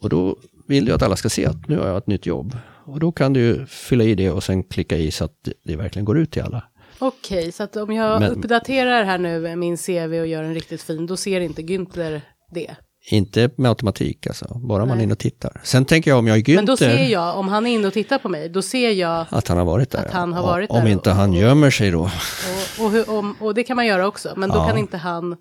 och 0.00 0.08
då 0.08 0.38
vill 0.68 0.84
du 0.84 0.92
att 0.92 1.02
alla 1.02 1.16
ska 1.16 1.28
se 1.28 1.46
att 1.46 1.68
nu 1.68 1.78
har 1.78 1.88
jag 1.88 1.96
ett 1.96 2.06
nytt 2.06 2.26
jobb. 2.26 2.56
Och 2.84 3.00
då 3.00 3.12
kan 3.12 3.32
du 3.32 3.40
ju 3.40 3.66
fylla 3.66 4.04
i 4.04 4.14
det 4.14 4.30
och 4.30 4.42
sen 4.42 4.62
klicka 4.62 4.96
i 4.96 5.10
så 5.10 5.24
att 5.24 5.48
det 5.64 5.76
verkligen 5.76 6.04
går 6.04 6.18
ut 6.18 6.30
till 6.30 6.42
alla. 6.42 6.64
Okej, 6.98 7.52
så 7.52 7.62
att 7.62 7.76
om 7.76 7.92
jag 7.92 8.20
Men- 8.20 8.32
uppdaterar 8.32 9.04
här 9.04 9.18
nu 9.18 9.56
min 9.56 9.76
CV 9.76 10.20
och 10.20 10.26
gör 10.26 10.42
en 10.42 10.54
riktigt 10.54 10.82
fin, 10.82 11.06
då 11.06 11.16
ser 11.16 11.40
inte 11.40 11.62
Günther 11.62 12.20
det. 12.54 12.76
Inte 13.10 13.50
med 13.56 13.68
automatik 13.68 14.26
alltså, 14.26 14.58
bara 14.68 14.86
man 14.86 14.98
är 14.98 15.02
inne 15.02 15.12
och 15.12 15.18
tittar. 15.18 15.60
Sen 15.64 15.84
tänker 15.84 16.10
jag 16.10 16.18
om 16.18 16.26
jag 16.26 16.36
är 16.38 16.42
Günther, 16.42 16.56
Men 16.56 16.66
då 16.66 16.76
ser 16.76 17.04
jag, 17.08 17.38
om 17.38 17.48
han 17.48 17.66
är 17.66 17.70
inne 17.74 17.86
och 17.86 17.92
tittar 17.94 18.18
på 18.18 18.28
mig, 18.28 18.48
då 18.48 18.62
ser 18.62 18.90
jag, 18.90 19.26
att 19.30 19.48
han 19.48 19.58
har 19.58 19.64
varit 19.64 19.90
där. 19.90 20.04
Att 20.06 20.12
han 20.12 20.32
har 20.32 20.42
varit 20.42 20.70
om 20.70 20.84
där 20.84 20.90
inte 20.90 21.10
och- 21.10 21.16
han 21.16 21.30
och- 21.30 21.36
gömmer 21.36 21.70
sig 21.70 21.90
då, 21.90 22.00
och, 22.00 22.84
och, 22.84 22.90
hur, 22.90 23.10
om, 23.10 23.36
och 23.40 23.54
det 23.54 23.62
kan 23.64 23.76
man 23.76 23.86
göra 23.86 24.06
också, 24.06 24.32
men 24.36 24.48
då 24.50 24.56
Ja. 24.56 24.68
kan 24.68 24.78
inte 24.78 24.96
han, 24.96 25.36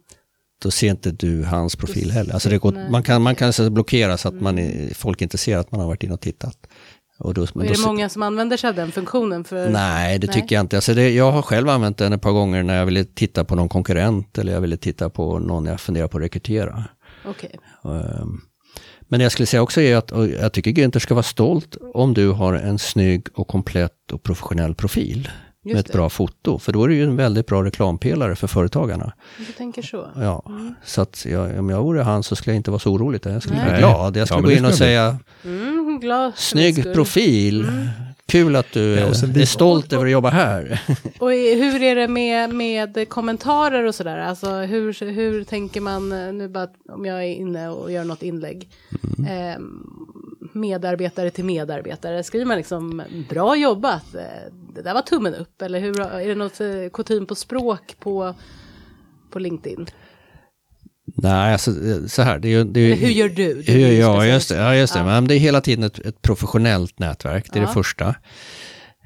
då 0.63 0.71
ser 0.71 0.89
inte 0.89 1.11
du 1.11 1.43
hans 1.43 1.75
profil 1.75 2.11
heller. 2.11 2.33
Alltså 2.33 2.49
det 2.49 2.57
går, 2.57 2.89
man 2.89 3.03
kan, 3.03 3.21
man 3.21 3.35
kan 3.35 3.53
blockera 3.69 4.17
så 4.17 4.27
att 4.27 4.41
man, 4.41 4.59
är- 4.59 4.93
folk 4.93 5.21
inte 5.21 5.37
ser 5.37 5.57
att 5.57 5.71
man 5.71 5.79
har 5.79 5.87
varit 5.87 6.03
inne 6.03 6.13
och 6.13 6.21
tittat. 6.21 6.57
Och 7.19 7.33
då, 7.33 7.41
och 7.41 7.47
då 7.53 7.61
är 7.61 7.67
det 7.67 7.75
ser- 7.75 7.87
många 7.87 8.09
som 8.09 8.21
använder 8.23 8.57
sig 8.57 8.69
av 8.69 8.75
den 8.75 8.91
funktionen? 8.91 9.43
För, 9.43 9.69
Nej, 9.69 10.19
det 10.19 10.27
Nej. 10.27 10.33
tycker 10.35 10.55
jag 10.55 10.63
inte. 10.63 10.75
Alltså 10.75 10.93
det, 10.93 11.09
jag 11.09 11.31
har 11.31 11.41
själv 11.41 11.69
använt 11.69 11.97
den 11.97 12.13
ett 12.13 12.21
par 12.21 12.31
gånger 12.31 12.63
när 12.63 12.77
jag 12.77 12.85
ville 12.85 13.03
titta 13.03 13.43
på 13.43 13.55
någon 13.55 13.69
konkurrent 13.69 14.37
eller 14.37 14.53
jag 14.53 14.61
ville 14.61 14.77
titta 14.77 15.09
på 15.09 15.39
någon 15.39 15.65
jag 15.65 15.79
funderar 15.81 16.07
på 16.07 16.17
att 16.17 16.23
rekrytera. 16.23 16.83
Okej. 17.25 17.59
Ehm, 17.83 18.41
Men 19.07 19.19
jag 19.21 19.31
skulle 19.31 19.45
säga 19.45 19.61
också 19.61 19.81
är 19.81 19.95
att 19.97 20.11
jag 20.41 20.53
tycker 20.53 20.71
Günther 20.71 20.99
ska 20.99 21.13
vara 21.13 21.23
stolt 21.23 21.77
om 21.93 22.13
du 22.13 22.29
har 22.31 22.53
en 22.53 22.79
snygg 22.79 23.27
och 23.33 23.47
komplett 23.47 24.11
och 24.11 24.23
professionell 24.23 24.75
profil. 24.75 25.29
Just 25.63 25.73
med 25.73 25.79
ett 25.79 25.87
det. 25.87 25.93
bra 25.93 26.09
foto, 26.09 26.59
för 26.59 26.73
då 26.73 26.83
är 26.83 26.87
det 26.87 26.95
ju 26.95 27.03
en 27.03 27.15
väldigt 27.15 27.47
bra 27.47 27.63
reklampelare 27.63 28.35
för 28.35 28.47
företagarna. 28.47 29.13
Du 29.37 29.45
tänker 29.53 29.81
så? 29.81 30.07
Ja, 30.15 30.43
så 30.83 31.01
att 31.01 31.25
jag, 31.25 31.59
om 31.59 31.69
jag 31.69 31.83
vore 31.83 32.01
han 32.03 32.23
så 32.23 32.35
skulle 32.35 32.53
jag 32.53 32.59
inte 32.59 32.71
vara 32.71 32.79
så 32.79 32.91
orolig. 32.91 33.21
Jag 33.23 33.41
skulle 33.41 33.57
Nej. 33.59 33.69
bli 33.69 33.77
glad. 33.79 34.15
Jag 34.17 34.21
Ja, 34.21 34.25
skulle 34.25 34.41
men 34.41 34.49
gå 34.51 34.57
in 34.57 34.65
och 34.65 34.73
säga, 34.73 35.17
Mm, 35.43 35.74
glad 35.99 36.31
snygg 36.35 36.93
profil, 36.93 37.65
kul 38.25 38.55
att 38.55 38.71
du 38.73 38.81
Ja, 38.81 39.07
är 39.07 39.45
stolt 39.45 39.93
över 39.93 40.05
att 40.05 40.11
jobba 40.11 40.29
här. 40.29 40.81
Och 41.19 41.31
hur 41.31 41.83
är 41.83 41.95
det 41.95 42.07
med, 42.07 42.53
med 42.53 43.09
kommentarer 43.09 43.83
och 43.83 43.95
sådär? 43.95 44.17
Alltså 44.17 44.51
hur, 44.51 45.11
hur 45.11 45.43
tänker 45.43 45.81
man, 45.81 46.11
eh, 46.11 46.33
nu 46.33 46.47
bara 46.47 46.67
om 46.89 47.05
jag 47.05 47.17
är 47.17 47.33
inne 47.33 47.69
och 47.69 47.91
gör 47.91 48.03
något 48.03 48.23
inlägg, 48.23 48.69
eh, 49.29 49.61
medarbetare 50.53 51.31
till 51.31 51.45
medarbetare, 51.45 52.23
skriver 52.23 52.45
man 52.45 52.57
liksom 52.57 53.01
bra 53.29 53.55
jobbat, 53.55 54.15
eh, 54.15 54.53
det 54.75 54.81
där 54.81 54.93
var 54.93 55.01
tummen 55.01 55.35
upp, 55.35 55.61
eller 55.61 55.79
hur, 55.79 56.01
är 56.01 56.27
det 56.27 56.35
något 56.35 56.61
eh, 56.61 56.89
kutym 56.93 57.25
på 57.25 57.35
språk 57.35 57.95
på, 57.99 58.35
på 59.29 59.39
LinkedIn? 59.39 59.87
Nej, 61.17 61.53
alltså 61.53 61.71
så 62.07 62.21
här. 62.21 62.39
Det 62.39 62.47
är, 62.47 62.49
ju- 62.51 62.63
det 62.63 62.79
är, 62.79 62.95
hur 62.95 63.09
gör 63.09 63.29
du? 63.29 63.53
Det 63.53 63.69
är 63.69 63.73
Hur 63.73 63.79
gör 63.79 63.91
jag? 64.23 64.27
Just 64.27 64.49
det. 64.49 64.55
Ja, 64.55 64.75
just 64.75 64.93
det. 64.93 64.99
Ja. 64.99 65.05
Men 65.05 65.27
det 65.27 65.35
är 65.35 65.39
hela 65.39 65.61
tiden 65.61 65.83
ett, 65.83 65.99
ett 65.99 66.21
professionellt 66.21 66.99
nätverk. 66.99 67.45
Det 67.53 67.59
är 67.59 67.61
Ja. 67.61 67.67
det 67.67 67.73
första. 67.73 68.15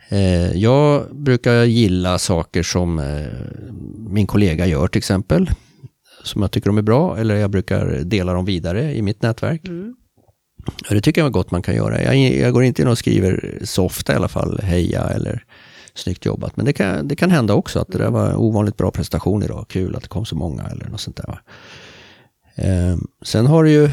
Eh, 0.09 0.51
jag 0.57 1.15
brukar 1.15 1.63
gilla 1.63 2.17
saker 2.17 2.63
som 2.63 2.99
eh, 2.99 3.25
min 4.09 4.27
kollega 4.27 4.65
gör 4.65 4.87
till 4.87 4.99
exempel. 4.99 5.49
Som 6.23 6.41
jag 6.41 6.51
tycker 6.51 6.69
de 6.69 6.77
är 6.77 6.81
bra. 6.81 7.17
Eller 7.17 7.35
jag 7.35 7.49
brukar 7.51 7.85
dela 8.03 8.33
dem 8.33 8.45
vidare 8.45 8.95
i 8.95 9.01
mitt 9.01 9.21
nätverk. 9.21 9.67
Mm. 9.67 9.95
Det 10.89 11.01
tycker 11.01 11.21
jag 11.21 11.27
är 11.27 11.31
gott 11.31 11.51
man 11.51 11.61
kan 11.61 11.75
göra. 11.75 12.03
Jag, 12.03 12.15
jag 12.35 12.53
går 12.53 12.63
inte 12.63 12.81
in 12.81 12.87
och 12.87 12.97
skriver 12.97 13.59
så 13.63 13.85
ofta 13.85 14.13
i 14.13 14.15
alla 14.15 14.27
fall 14.27 14.59
heja 14.63 15.01
eller 15.03 15.43
snyggt 15.93 16.25
jobbat. 16.25 16.57
Men 16.57 16.65
det 16.65 16.73
kan, 16.73 17.07
det 17.07 17.15
kan 17.15 17.31
hända 17.31 17.53
också 17.53 17.79
att 17.79 17.87
det 17.91 17.97
där 17.97 18.09
var 18.09 18.29
en 18.29 18.35
ovanligt 18.35 18.77
bra 18.77 18.91
prestation 18.91 19.43
idag. 19.43 19.65
Kul 19.69 19.95
att 19.95 20.01
det 20.01 20.07
kom 20.07 20.25
så 20.25 20.35
många 20.35 20.63
eller 20.63 20.85
något 20.89 21.01
sånt 21.01 21.17
där. 21.17 21.41
Eh, 22.61 22.97
sen 23.21 23.45
har 23.45 23.63
du 23.63 23.71
ju, 23.71 23.89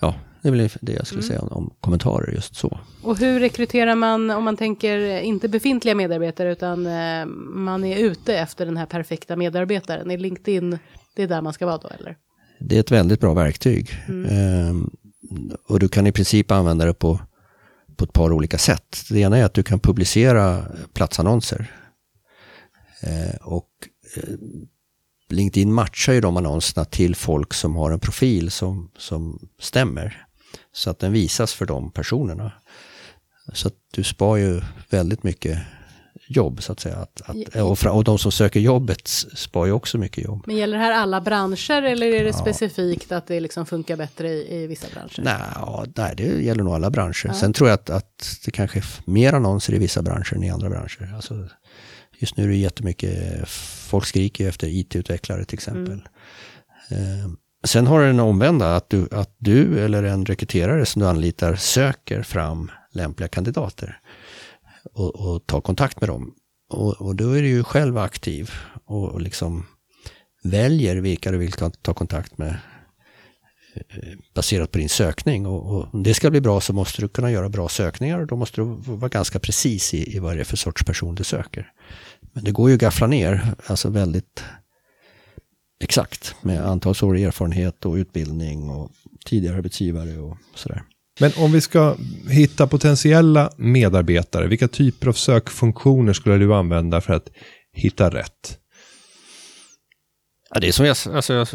ja, 0.00 0.14
det 0.42 0.48
är 0.48 0.52
väl 0.52 0.68
det 0.80 0.92
jag 0.92 1.06
skulle 1.06 1.22
säga 1.22 1.40
om, 1.40 1.48
om 1.48 1.74
kommentarer 1.80 2.32
just 2.32 2.56
så. 2.56 2.80
Och 3.02 3.18
hur 3.18 3.40
rekryterar 3.40 3.94
man, 3.94 4.30
om 4.30 4.44
man 4.44 4.56
tänker 4.56 4.98
eh, 4.98 5.26
inte 5.26 5.48
befintliga 5.48 5.94
medarbetare, 5.94 6.52
utan 6.52 6.86
eh, 6.86 7.26
man 7.54 7.84
är 7.84 7.98
ute 7.98 8.38
efter 8.38 8.66
den 8.66 8.76
här 8.76 8.86
perfekta 8.86 9.36
medarbetaren? 9.36 10.10
Är 10.10 10.18
LinkedIn, 10.18 10.78
det 11.16 11.22
är 11.22 11.28
där 11.28 11.42
man 11.42 11.52
ska 11.52 11.66
vara 11.66 11.78
då 11.78 11.88
eller? 11.88 12.16
Det 12.60 12.76
är 12.76 12.80
ett 12.80 12.90
väldigt 12.90 13.20
bra 13.20 13.34
verktyg. 13.34 13.90
Eh, 14.08 14.74
och 15.68 15.80
du 15.80 15.88
kan 15.88 16.06
i 16.06 16.12
princip 16.12 16.50
använda 16.50 16.84
det 16.84 16.94
på, 16.94 17.20
på 17.96 18.04
ett 18.04 18.12
par 18.12 18.32
olika 18.32 18.58
sätt. 18.58 18.96
Det 19.10 19.20
ena 19.20 19.38
är 19.38 19.44
att 19.44 19.54
du 19.54 19.62
kan 19.62 19.80
publicera 19.80 20.64
platsannonser. 20.94 21.70
Eh, 23.02 23.36
och 23.42 23.68
LinkedIn 25.32 25.72
matchar 25.72 26.12
ju 26.12 26.20
de 26.20 26.36
annonserna 26.36 26.84
till 26.84 27.16
folk 27.16 27.54
som 27.54 27.76
har 27.76 27.90
en 27.90 28.00
profil 28.00 28.50
som, 28.50 28.90
som 28.98 29.48
stämmer. 29.60 30.26
Så 30.72 30.90
att 30.90 30.98
den 30.98 31.12
visas 31.12 31.54
för 31.54 31.66
de 31.66 31.90
personerna. 31.90 32.52
Så 33.52 33.68
att 33.68 33.74
du 33.90 34.04
spar 34.04 34.36
ju 34.36 34.60
väldigt 34.90 35.22
mycket 35.22 35.58
jobb 36.28 36.62
så 36.62 36.72
att 36.72 36.80
säga. 36.80 36.96
Att, 36.96 37.22
att, 37.24 37.56
och, 37.56 37.78
fra, 37.78 37.92
och 37.92 38.04
de 38.04 38.18
som 38.18 38.32
söker 38.32 38.60
jobbet 38.60 39.08
spar 39.08 39.66
ju 39.66 39.72
också 39.72 39.98
mycket 39.98 40.24
jobb. 40.24 40.42
Men 40.46 40.56
gäller 40.56 40.78
det 40.78 40.84
här 40.84 40.92
alla 40.92 41.20
branscher 41.20 41.82
eller 41.82 42.06
är 42.06 42.24
det 42.24 42.32
specifikt 42.32 43.12
att 43.12 43.26
det 43.26 43.40
liksom 43.40 43.66
funkar 43.66 43.96
bättre 43.96 44.28
i, 44.28 44.62
i 44.62 44.66
vissa 44.66 44.86
branscher? 44.94 45.22
Nej, 45.22 45.34
ja, 45.54 45.84
nej, 45.96 46.14
det 46.16 46.24
gäller 46.24 46.64
nog 46.64 46.74
alla 46.74 46.90
branscher. 46.90 47.32
Sen 47.32 47.52
tror 47.52 47.68
jag 47.68 47.74
att, 47.74 47.90
att 47.90 48.38
det 48.44 48.50
kanske 48.50 48.78
är 48.78 48.84
mer 49.04 49.32
annonser 49.32 49.74
i 49.74 49.78
vissa 49.78 50.02
branscher 50.02 50.34
än 50.34 50.44
i 50.44 50.50
andra 50.50 50.70
branscher. 50.70 51.12
Alltså, 51.14 51.48
just 52.22 52.36
nu 52.36 52.44
är 52.44 52.48
det 52.48 52.56
jättemycket, 52.56 53.48
folk 53.88 54.06
skriker 54.06 54.48
efter 54.48 54.68
IT-utvecklare 54.68 55.44
till 55.44 55.56
exempel. 55.56 56.02
Eh, 56.90 57.32
sen 57.64 57.86
har 57.86 58.00
du 58.00 58.06
den 58.06 58.20
omvända, 58.20 58.76
att 58.76 58.90
du, 58.90 59.08
att 59.10 59.34
du 59.38 59.84
eller 59.84 60.02
en 60.02 60.26
rekryterare 60.26 60.86
som 60.86 61.02
du 61.02 61.08
anlitar 61.08 61.54
söker 61.54 62.22
fram 62.22 62.70
lämpliga 62.92 63.28
kandidater 63.28 64.00
och, 64.92 65.14
och 65.14 65.46
tar 65.46 65.60
kontakt 65.60 66.00
med 66.00 66.08
dem. 66.08 66.34
Och, 66.68 67.00
och 67.00 67.16
då 67.16 67.30
är 67.32 67.42
du 67.42 67.48
ju 67.48 67.64
själv 67.64 67.98
aktiv 67.98 68.50
och, 68.84 69.08
och 69.08 69.20
liksom 69.20 69.66
väljer 70.42 70.96
vilka 70.96 71.30
du 71.30 71.38
vill 71.38 71.52
ta 71.82 71.94
kontakt 71.94 72.38
med 72.38 72.56
eh, 73.74 74.18
baserat 74.34 74.70
på 74.70 74.78
din 74.78 74.88
sökning. 74.88 75.46
Och, 75.46 75.76
och 75.76 75.94
om 75.94 76.02
det 76.02 76.14
ska 76.14 76.30
bli 76.30 76.40
bra 76.40 76.60
så 76.60 76.72
måste 76.72 77.02
du 77.02 77.08
kunna 77.08 77.30
göra 77.30 77.48
bra 77.48 77.68
sökningar 77.68 78.20
och 78.20 78.26
då 78.26 78.36
måste 78.36 78.60
du 78.60 78.64
vara 78.86 79.08
ganska 79.08 79.38
precis 79.38 79.94
i, 79.94 80.16
i 80.16 80.18
vad 80.18 80.36
det 80.36 80.40
är 80.40 80.44
för 80.44 80.56
sorts 80.56 80.84
person 80.84 81.14
du 81.14 81.24
söker. 81.24 81.72
Men 82.32 82.44
det 82.44 82.50
går 82.50 82.68
ju 82.70 82.74
att 82.74 82.80
gaffla 82.80 83.06
ner, 83.06 83.54
alltså 83.66 83.88
väldigt 83.88 84.44
exakt 85.80 86.34
med 86.42 86.66
antals 86.66 87.02
år 87.02 87.16
erfarenhet 87.16 87.84
och 87.84 87.94
utbildning 87.94 88.70
och 88.70 88.90
tidigare 89.24 89.56
arbetsgivare 89.56 90.18
och 90.18 90.36
sådär. 90.54 90.82
Men 91.20 91.32
om 91.36 91.52
vi 91.52 91.60
ska 91.60 91.96
hitta 92.28 92.66
potentiella 92.66 93.52
medarbetare, 93.56 94.46
vilka 94.46 94.68
typer 94.68 95.08
av 95.08 95.12
sökfunktioner 95.12 96.12
skulle 96.12 96.38
du 96.38 96.54
använda 96.54 97.00
för 97.00 97.12
att 97.12 97.28
hitta 97.72 98.10
rätt? 98.10 98.58
Ja, 100.54 100.60
det 100.60 100.68
är 100.68 100.72
som 100.72 100.86
jag, 100.86 100.96
alltså, 101.14 101.46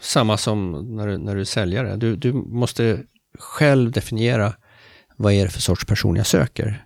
samma 0.00 0.36
som 0.36 0.86
när 0.96 1.06
du, 1.06 1.18
när 1.18 1.34
du 1.34 1.40
är 1.40 1.44
säljare. 1.44 1.96
Du, 1.96 2.16
du 2.16 2.32
måste 2.32 3.02
själv 3.38 3.90
definiera 3.90 4.54
vad 5.16 5.32
är 5.32 5.44
det 5.44 5.50
för 5.50 5.60
sorts 5.60 5.84
person 5.84 6.16
jag 6.16 6.26
söker. 6.26 6.84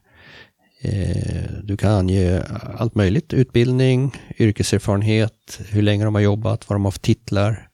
Eh, 0.80 1.50
du 1.62 1.76
kan 1.76 1.92
ange 1.92 2.42
allt 2.78 2.94
möjligt, 2.94 3.32
utbildning, 3.32 4.12
yrkeserfarenhet, 4.38 5.60
hur 5.68 5.82
länge 5.82 6.04
de 6.04 6.14
har 6.14 6.22
jobbat, 6.22 6.68
vad 6.68 6.74
de 6.74 6.84
har 6.84 6.92
för 6.92 7.00
titlar, 7.00 7.68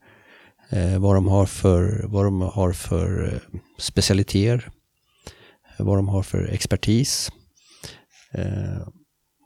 eh, 0.71 0.99
vad 0.99 1.15
de 1.15 1.29
har 1.29 1.47
för, 1.47 2.05
vad 2.07 2.25
de 2.25 2.41
har 2.41 2.73
för 2.73 3.33
eh, 3.33 3.59
specialiteter, 3.79 4.69
vad 5.79 5.99
de 5.99 6.09
har 6.09 6.23
för 6.23 6.49
expertis. 6.49 7.31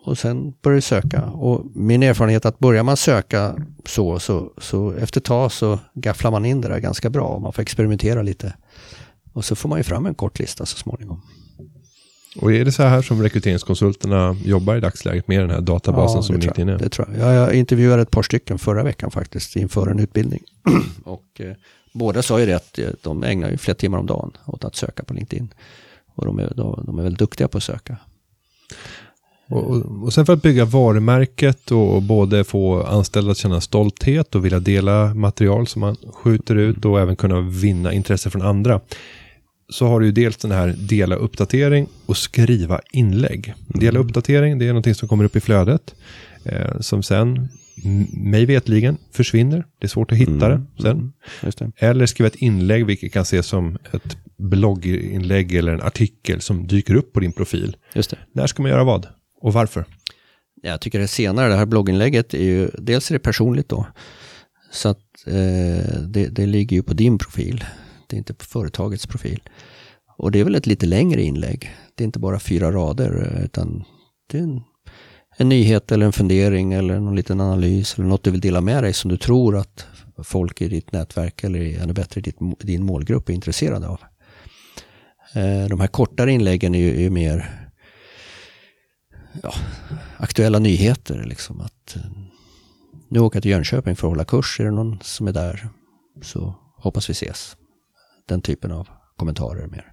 Och 0.04 0.18
sen 0.18 0.54
börjar 0.62 0.76
du 0.76 0.80
söka. 0.80 1.24
Och 1.24 1.66
min 1.74 2.02
erfarenhet 2.02 2.44
är 2.44 2.48
att 2.48 2.58
börjar 2.58 2.82
man 2.82 2.96
söka 2.96 3.56
så, 3.84 4.18
så, 4.18 4.52
så 4.58 4.92
efter 4.92 5.20
ett 5.20 5.24
tag 5.24 5.52
så 5.52 5.78
gafflar 5.94 6.30
man 6.30 6.44
in 6.44 6.60
det 6.60 6.68
där 6.68 6.78
ganska 6.78 7.10
bra. 7.10 7.38
Man 7.38 7.52
får 7.52 7.62
experimentera 7.62 8.22
lite. 8.22 8.54
Och 9.32 9.44
så 9.44 9.56
får 9.56 9.68
man 9.68 9.78
ju 9.78 9.82
fram 9.82 10.06
en 10.06 10.14
kort 10.14 10.38
lista 10.38 10.66
så 10.66 10.76
småningom. 10.76 11.22
Och 12.38 12.52
är 12.52 12.64
det 12.64 12.72
så 12.72 12.82
här 12.82 13.02
som 13.02 13.22
rekryteringskonsulterna 13.22 14.36
jobbar 14.44 14.76
i 14.76 14.80
dagsläget 14.80 15.28
med 15.28 15.40
den 15.40 15.50
här 15.50 15.60
databasen 15.60 16.16
ja, 16.16 16.22
som 16.22 16.36
LinkedIn 16.36 16.68
är? 16.68 16.78
Det 16.78 16.88
tror 16.88 17.08
jag. 17.18 17.34
jag. 17.34 17.54
intervjuade 17.54 18.02
ett 18.02 18.10
par 18.10 18.22
stycken 18.22 18.58
förra 18.58 18.82
veckan 18.82 19.10
faktiskt 19.10 19.56
inför 19.56 19.86
en 19.86 19.98
utbildning. 19.98 20.42
och 21.04 21.40
eh, 21.40 21.52
båda 21.92 22.22
sa 22.22 22.40
ju 22.40 22.46
det 22.46 22.54
att 22.54 22.78
eh, 22.78 22.88
de 23.02 23.22
ägnar 23.22 23.50
ju 23.50 23.56
flera 23.56 23.74
timmar 23.74 23.98
om 23.98 24.06
dagen 24.06 24.32
åt 24.46 24.64
att 24.64 24.76
söka 24.76 25.04
på 25.04 25.14
LinkedIn. 25.14 25.48
Och 26.14 26.26
de 26.26 26.38
är, 26.38 26.52
de, 26.56 26.82
de 26.86 26.98
är 26.98 27.02
väldigt 27.02 27.18
duktiga 27.18 27.48
på 27.48 27.58
att 27.58 27.64
söka. 27.64 27.96
Och, 29.48 29.64
och, 29.64 30.02
och, 30.02 30.12
sen 30.12 30.26
för 30.26 30.32
att 30.32 30.42
bygga 30.42 30.64
varumärket 30.64 31.70
och 31.70 32.02
både 32.02 32.44
få 32.44 32.82
anställda 32.82 33.30
att 33.30 33.36
känna 33.36 33.60
stolthet 33.60 34.34
och 34.34 34.44
vilja 34.44 34.60
dela 34.60 35.14
material 35.14 35.66
som 35.66 35.80
man 35.80 35.96
skjuter 36.12 36.54
ut 36.54 36.84
och 36.84 37.00
även 37.00 37.16
kunna 37.16 37.40
vinna 37.40 37.92
intresse 37.92 38.30
från 38.30 38.42
andra 38.42 38.80
så 39.68 39.86
har 39.86 40.00
du 40.00 40.06
ju 40.06 40.12
dels 40.12 40.36
den 40.36 40.50
här 40.50 40.74
dela 40.78 41.14
uppdatering 41.14 41.86
och 42.06 42.16
skriva 42.16 42.80
inlägg. 42.92 43.54
Dela 43.66 43.98
uppdatering, 43.98 44.58
det 44.58 44.64
är 44.64 44.68
någonting 44.68 44.94
som 44.94 45.08
kommer 45.08 45.24
upp 45.24 45.36
i 45.36 45.40
flödet. 45.40 45.94
Eh, 46.44 46.80
som 46.80 47.02
sen, 47.02 47.48
mig 48.12 48.46
vetligen, 48.46 48.96
försvinner. 49.12 49.64
Det 49.78 49.86
är 49.86 49.88
svårt 49.88 50.12
att 50.12 50.18
hitta 50.18 50.46
mm. 50.46 50.66
det 50.76 50.82
sen. 50.82 50.90
Mm. 50.90 51.12
Det. 51.58 51.86
Eller 51.86 52.06
skriva 52.06 52.26
ett 52.26 52.36
inlägg, 52.36 52.86
vilket 52.86 53.12
kan 53.12 53.22
ses 53.22 53.46
som 53.46 53.78
ett 53.92 54.16
blogginlägg 54.36 55.54
eller 55.54 55.72
en 55.72 55.82
artikel 55.82 56.40
som 56.40 56.66
dyker 56.66 56.94
upp 56.94 57.12
på 57.12 57.20
din 57.20 57.32
profil. 57.32 57.76
Just 57.94 58.10
det. 58.10 58.18
När 58.32 58.46
ska 58.46 58.62
man 58.62 58.70
göra 58.70 58.84
vad? 58.84 59.06
Och 59.40 59.52
varför? 59.52 59.84
Jag 60.62 60.80
tycker 60.80 60.98
det 60.98 61.08
senare, 61.08 61.48
det 61.48 61.56
här 61.56 61.66
blogginlägget 61.66 62.34
är 62.34 62.44
ju, 62.44 62.70
dels 62.78 63.10
är 63.10 63.14
det 63.14 63.18
personligt 63.18 63.68
då. 63.68 63.86
Så 64.70 64.88
att 64.88 65.26
eh, 65.26 66.00
det, 66.08 66.28
det 66.30 66.46
ligger 66.46 66.76
ju 66.76 66.82
på 66.82 66.94
din 66.94 67.18
profil 67.18 67.64
det 68.06 68.16
är 68.16 68.18
inte 68.18 68.34
på 68.34 68.44
företagets 68.44 69.06
profil. 69.06 69.40
Och 70.18 70.32
det 70.32 70.40
är 70.40 70.44
väl 70.44 70.54
ett 70.54 70.66
lite 70.66 70.86
längre 70.86 71.22
inlägg. 71.22 71.76
Det 71.94 72.04
är 72.04 72.06
inte 72.06 72.18
bara 72.18 72.38
fyra 72.38 72.72
rader 72.72 73.40
utan 73.44 73.84
det 74.30 74.38
är 74.38 74.42
en, 74.42 74.60
en 75.36 75.48
nyhet 75.48 75.92
eller 75.92 76.06
en 76.06 76.12
fundering 76.12 76.72
eller 76.72 77.00
någon 77.00 77.16
liten 77.16 77.40
analys 77.40 77.94
eller 77.94 78.08
något 78.08 78.22
du 78.22 78.30
vill 78.30 78.40
dela 78.40 78.60
med 78.60 78.82
dig 78.82 78.92
som 78.92 79.10
du 79.10 79.16
tror 79.16 79.56
att 79.56 79.86
folk 80.24 80.62
i 80.62 80.68
ditt 80.68 80.92
nätverk 80.92 81.44
eller 81.44 81.82
ännu 81.82 81.92
bättre 81.92 82.20
ditt, 82.20 82.36
din 82.60 82.84
målgrupp 82.84 83.28
är 83.28 83.32
intresserade 83.32 83.88
av. 83.88 84.00
Eh, 85.34 85.68
de 85.68 85.80
här 85.80 85.86
kortare 85.86 86.32
inläggen 86.32 86.74
är 86.74 86.78
ju, 86.78 87.06
är 87.06 87.10
mer 87.10 87.68
ja, 89.42 89.52
aktuella 90.16 90.58
nyheter. 90.58 91.24
Liksom 91.24 91.60
att, 91.60 91.96
eh, 91.96 92.02
nu 93.08 93.18
åker 93.18 93.36
jag 93.36 93.42
till 93.42 93.50
Jönköping 93.50 93.96
för 93.96 94.06
att 94.06 94.12
hålla 94.12 94.24
kurs. 94.24 94.60
Är 94.60 94.64
det 94.64 94.70
någon 94.70 94.98
som 95.02 95.28
är 95.28 95.32
där 95.32 95.68
så 96.22 96.54
hoppas 96.76 97.10
vi 97.10 97.12
ses 97.12 97.56
den 98.28 98.42
typen 98.42 98.72
av 98.72 98.88
kommentarer 99.16 99.66
mer. 99.66 99.92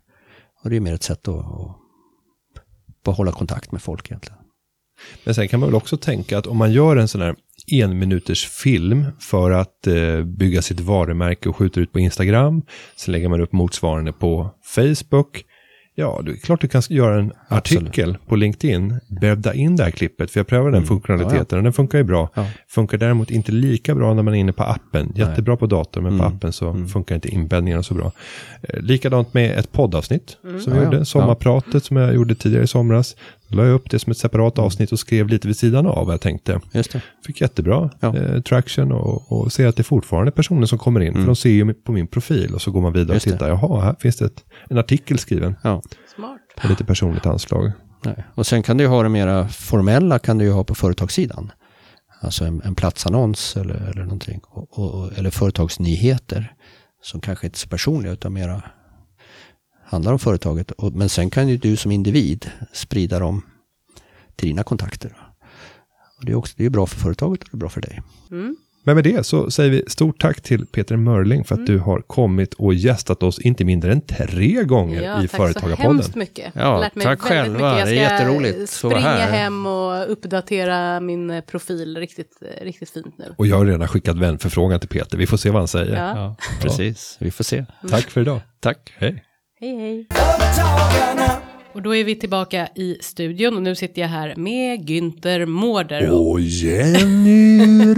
Och 0.64 0.70
det 0.70 0.76
är 0.76 0.80
mer 0.80 0.94
ett 0.94 1.04
sätt 1.04 1.28
att, 1.28 1.36
att, 1.36 3.08
att 3.08 3.18
hålla 3.18 3.32
kontakt 3.32 3.72
med 3.72 3.82
folk 3.82 4.08
egentligen. 4.08 4.40
Men 5.24 5.36
sen 5.36 5.48
kan 5.48 5.60
man 5.60 5.70
väl 5.70 5.76
också 5.76 5.98
tänka 5.98 6.38
att 6.38 6.48
om 6.48 6.58
man 6.58 6.72
gör 6.72 6.98
en 6.98 7.08
sån 7.08 7.22
här 7.22 7.36
en 7.72 8.00
minuters 8.00 8.48
film 8.48 9.06
för 9.20 9.52
att 9.52 9.88
eh, 9.88 10.24
bygga 10.24 10.62
sitt 10.62 10.80
varumärke 10.80 11.50
och 11.50 11.56
skjuter 11.56 11.82
ut 11.82 11.92
på 11.92 12.00
Instagram. 12.00 12.62
Sen 12.96 13.12
lägger 13.12 13.30
man 13.30 13.42
upp 13.42 13.52
motsvarande 13.52 14.14
på 14.14 14.50
Facebook. 14.76 15.46
Ja, 15.96 16.22
det 16.26 16.32
är 16.32 16.36
klart 16.36 16.62
du 16.62 16.68
kan 16.68 16.82
göra 16.90 17.20
en 17.20 17.32
Absolut. 17.48 17.84
artikel 17.84 18.18
på 18.28 18.36
LinkedIn, 18.36 19.00
bädda 19.08 19.54
in 19.54 19.76
det 19.76 19.84
här 19.84 19.92
klippet, 19.92 20.32
för 20.32 20.40
jag 20.40 20.48
prövade 20.48 20.70
den 20.70 20.76
mm. 20.76 20.88
funktionaliteten 20.88 21.38
ja, 21.40 21.46
ja. 21.50 21.58
och 21.58 21.64
den 21.64 21.74
funkar 21.74 21.98
ju 21.98 22.04
bra. 22.04 22.30
Ja. 22.34 22.48
Funkar 22.68 22.98
däremot 22.98 23.32
inte 23.32 23.52
lika 23.52 23.96
bra 23.96 24.14
när 24.14 24.24
man 24.24 24.34
är 24.34 24.38
inne 24.38 24.54
på 24.54 24.64
appen. 24.64 25.14
Jättebra 25.16 25.54
Nej. 25.54 25.60
på 25.60 25.66
datorn, 25.66 26.04
men 26.04 26.14
mm. 26.14 26.30
på 26.30 26.36
appen 26.36 26.54
så 26.54 26.70
mm. 26.70 26.88
funkar 26.88 27.16
inte 27.16 27.30
inbäddningarna 27.30 27.84
så 27.84 27.94
bra. 27.94 28.12
Eh, 28.62 28.80
likadant 28.80 29.34
med 29.34 29.60
ett 29.60 29.72
poddavsnitt 29.72 30.38
mm. 30.44 30.60
som 30.60 30.74
vi 30.74 30.84
gjorde, 30.84 31.06
Sommarpratet 31.06 31.84
som 31.84 31.98
jag 31.98 32.16
gjorde 32.16 32.36
tidigare 32.36 32.64
i 32.64 32.68
somras. 32.68 33.16
La 33.54 33.66
jag 33.66 33.74
upp 33.74 33.90
det 33.90 34.00
som 34.00 34.12
ett 34.12 34.18
separat 34.18 34.60
avsnitt 34.60 34.92
och 34.92 35.00
skrev 35.00 35.28
lite 35.28 35.48
vid 35.48 35.58
sidan 35.58 35.86
av 35.86 36.06
vad 36.06 36.14
jag 36.14 36.22
tänkte. 36.22 36.60
Just 36.72 36.92
det. 36.92 37.02
Fick 37.26 37.42
jättebra 37.42 37.90
eh, 38.02 38.42
traction 38.42 38.92
och, 38.92 39.32
och 39.32 39.52
ser 39.52 39.68
att 39.68 39.76
det 39.76 39.82
är 39.82 39.84
fortfarande 39.84 40.32
personer 40.32 40.66
som 40.66 40.78
kommer 40.78 41.00
in. 41.00 41.12
För 41.12 41.20
mm. 41.20 41.28
de 41.28 41.36
ser 41.36 41.50
ju 41.50 41.74
på 41.74 41.92
min 41.92 42.08
profil 42.08 42.54
och 42.54 42.62
så 42.62 42.72
går 42.72 42.82
man 42.82 42.94
vidare 42.94 43.16
Just 43.16 43.28
och 43.28 43.34
tittar. 43.34 43.46
Det. 43.46 43.52
Jaha, 43.62 43.82
här 43.82 43.96
finns 44.00 44.18
det 44.18 44.26
ett, 44.26 44.44
en 44.70 44.78
artikel 44.78 45.20
skriven. 45.20 45.56
Ja. 45.64 45.82
Smart. 46.16 46.40
Och 46.64 46.70
lite 46.70 46.86
personligt 46.86 47.26
anslag. 47.26 47.72
Nej. 48.06 48.24
Och 48.36 48.48
sen 48.48 48.64
kan 48.64 48.78
du 48.78 48.84
ju 48.84 48.90
ha 48.90 49.04
det 49.04 49.10
mera 49.10 49.48
formella 49.48 50.20
kan 50.20 50.38
du 50.38 50.46
ju 50.46 50.52
ha 50.52 50.64
på 50.64 50.76
företagssidan. 50.76 51.52
Alltså 52.22 52.46
en, 52.46 52.62
en 52.66 52.76
platsannons 52.76 53.58
eller, 53.58 53.76
eller 53.76 54.04
någonting. 54.04 54.42
Och, 54.44 54.80
och, 54.80 55.18
eller 55.18 55.30
företagsnyheter. 55.30 56.54
Som 57.02 57.22
kanske 57.22 57.48
inte 57.48 57.56
är 57.56 57.60
så 57.60 57.68
personliga 57.68 58.14
utan 58.14 58.34
mera 58.34 58.64
handlar 59.94 60.12
om 60.12 60.20
företaget. 60.20 60.72
Men 60.94 61.10
sen 61.10 61.30
kan 61.30 61.50
ju 61.50 61.58
du 61.58 61.76
som 61.76 61.92
individ 61.92 62.52
sprida 62.74 63.20
dem 63.20 63.42
till 64.36 64.48
dina 64.48 64.64
kontakter. 64.64 65.18
Och 66.20 66.26
det 66.26 66.32
är 66.32 66.36
också 66.36 66.54
det 66.58 66.66
är 66.66 66.70
bra 66.70 66.86
för 66.86 67.00
företaget 67.00 67.44
och 67.44 67.50
det 67.52 67.56
är 67.56 67.60
bra 67.60 67.70
för 67.70 67.82
dig. 67.82 68.02
Mm. 68.32 68.56
Men 68.86 68.96
med 68.96 69.04
det 69.04 69.26
så 69.26 69.52
säger 69.52 69.72
vi 69.72 69.84
stort 69.88 70.22
tack 70.22 70.42
till 70.42 70.66
Peter 70.66 70.98
Mörling 70.98 71.44
för 71.44 71.56
att 71.56 71.60
mm. 71.60 71.72
du 71.72 71.80
har 71.80 72.02
kommit 72.02 72.54
och 72.54 72.74
gästat 72.74 73.24
oss 73.24 73.40
inte 73.40 73.66
mindre 73.66 73.92
än 73.92 74.02
tre 74.02 74.64
gånger 74.64 75.02
ja, 75.02 75.24
i 75.24 75.28
Företagarpodden. 75.28 75.78
Tack 75.78 75.86
så 75.86 75.92
hemskt 75.92 76.16
mycket. 76.16 76.52
Ja, 76.56 76.90
tack 77.02 77.20
själva. 77.20 77.74
Mycket. 77.74 77.86
Det 77.86 77.92
är 77.92 78.12
jätteroligt 78.12 78.64
att 78.64 78.70
springa 78.70 79.26
hem 79.26 79.66
och 79.66 80.12
uppdatera 80.12 81.00
min 81.00 81.42
profil 81.48 81.98
riktigt, 81.98 82.38
riktigt 82.62 82.90
fint 82.90 83.18
nu. 83.18 83.36
Och 83.38 83.48
jag 83.48 83.58
har 83.58 83.66
redan 83.66 83.88
skickat 83.88 84.18
vänförfrågan 84.18 84.80
till 84.80 84.90
Peter. 84.90 85.18
Vi 85.18 85.28
får 85.28 85.38
se 85.38 85.50
vad 85.50 85.62
han 85.62 85.68
säger. 85.68 85.96
Ja, 85.96 86.16
ja 86.16 86.36
precis. 86.62 87.18
Vi 87.20 87.32
får 87.32 87.44
se. 87.44 87.58
Mm. 87.58 87.68
Tack 87.90 88.10
för 88.10 88.22
idag. 88.22 88.40
Tack. 88.60 88.94
Hej. 88.98 89.24
Hej, 89.64 89.78
hej. 89.78 90.08
Och 91.74 91.82
då 91.82 91.96
är 91.96 92.04
vi 92.04 92.16
tillbaka 92.16 92.68
i 92.76 92.98
studion 93.02 93.56
och 93.56 93.62
nu 93.62 93.76
sitter 93.76 94.02
jag 94.02 94.10
här 94.10 94.36
med 94.36 94.90
Günther 94.90 95.46
Mårder. 95.46 96.10
Och 96.10 96.42
Jenny 96.42 97.94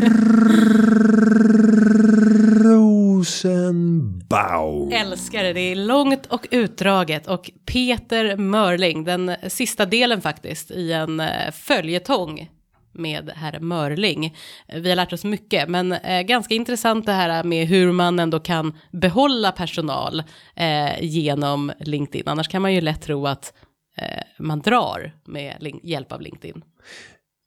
Rosenbaum. 2.63 4.91
Älskar 4.91 5.43
det, 5.43 5.53
det 5.53 5.71
är 5.71 5.75
långt 5.75 6.25
och 6.25 6.47
utdraget 6.51 7.27
och 7.27 7.51
Peter 7.65 8.37
Mörling, 8.37 9.03
den 9.03 9.35
sista 9.47 9.85
delen 9.85 10.21
faktiskt 10.21 10.71
i 10.71 10.91
en 10.91 11.19
eh, 11.19 11.51
följetong 11.53 12.49
med 12.95 13.31
herr 13.35 13.59
Mörling. 13.59 14.37
Vi 14.73 14.89
har 14.89 14.95
lärt 14.95 15.13
oss 15.13 15.23
mycket, 15.23 15.69
men 15.69 15.91
eh, 15.91 16.21
ganska 16.21 16.53
intressant 16.53 17.05
det 17.05 17.11
här 17.11 17.43
med 17.43 17.67
hur 17.67 17.91
man 17.91 18.19
ändå 18.19 18.39
kan 18.39 18.77
behålla 18.91 19.51
personal 19.51 20.23
eh, 20.55 21.01
genom 21.01 21.71
LinkedIn. 21.79 22.27
Annars 22.27 22.47
kan 22.47 22.61
man 22.61 22.73
ju 22.73 22.81
lätt 22.81 23.01
tro 23.01 23.27
att 23.27 23.53
eh, 23.97 24.23
man 24.39 24.59
drar 24.59 25.13
med 25.25 25.71
hjälp 25.83 26.11
av 26.11 26.21
LinkedIn. 26.21 26.61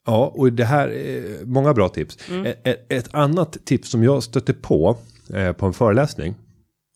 Ja, 0.06 0.32
och 0.34 0.52
det 0.52 0.64
här 0.64 0.88
är 0.88 1.44
många 1.44 1.74
bra 1.74 1.88
tips. 1.88 2.18
Ett, 2.44 2.92
ett 2.92 3.14
annat 3.14 3.56
tips 3.64 3.90
som 3.90 4.04
jag 4.04 4.22
stötte 4.22 4.52
på 4.54 4.96
eh, 5.34 5.52
på 5.52 5.66
en 5.66 5.72
föreläsning. 5.72 6.34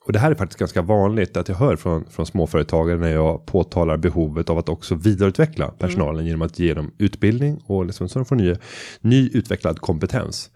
Och 0.05 0.13
det 0.13 0.19
här 0.19 0.31
är 0.31 0.35
faktiskt 0.35 0.59
ganska 0.59 0.83
vanligt 0.83 1.37
att 1.37 1.49
jag 1.49 1.57
hör 1.57 1.77
från, 1.77 2.05
från 2.11 2.27
småföretagare 2.27 2.99
när 2.99 3.13
jag 3.13 3.47
påtalar 3.47 3.97
behovet 3.97 4.51
av 4.51 4.59
att 4.59 4.69
också 4.69 4.95
vidareutveckla 4.95 5.69
personalen 5.69 6.27
genom 6.27 6.43
att 6.43 6.59
ge 6.59 6.75
dem 6.75 6.91
utbildning 6.99 7.63
och 7.67 7.87
liksom 7.87 8.09
så 8.09 8.19
de 8.19 8.25
får 8.25 8.37
ny, 8.37 8.55
ny 9.01 9.31
utvecklad 9.33 9.81
kompetens. 9.81 10.51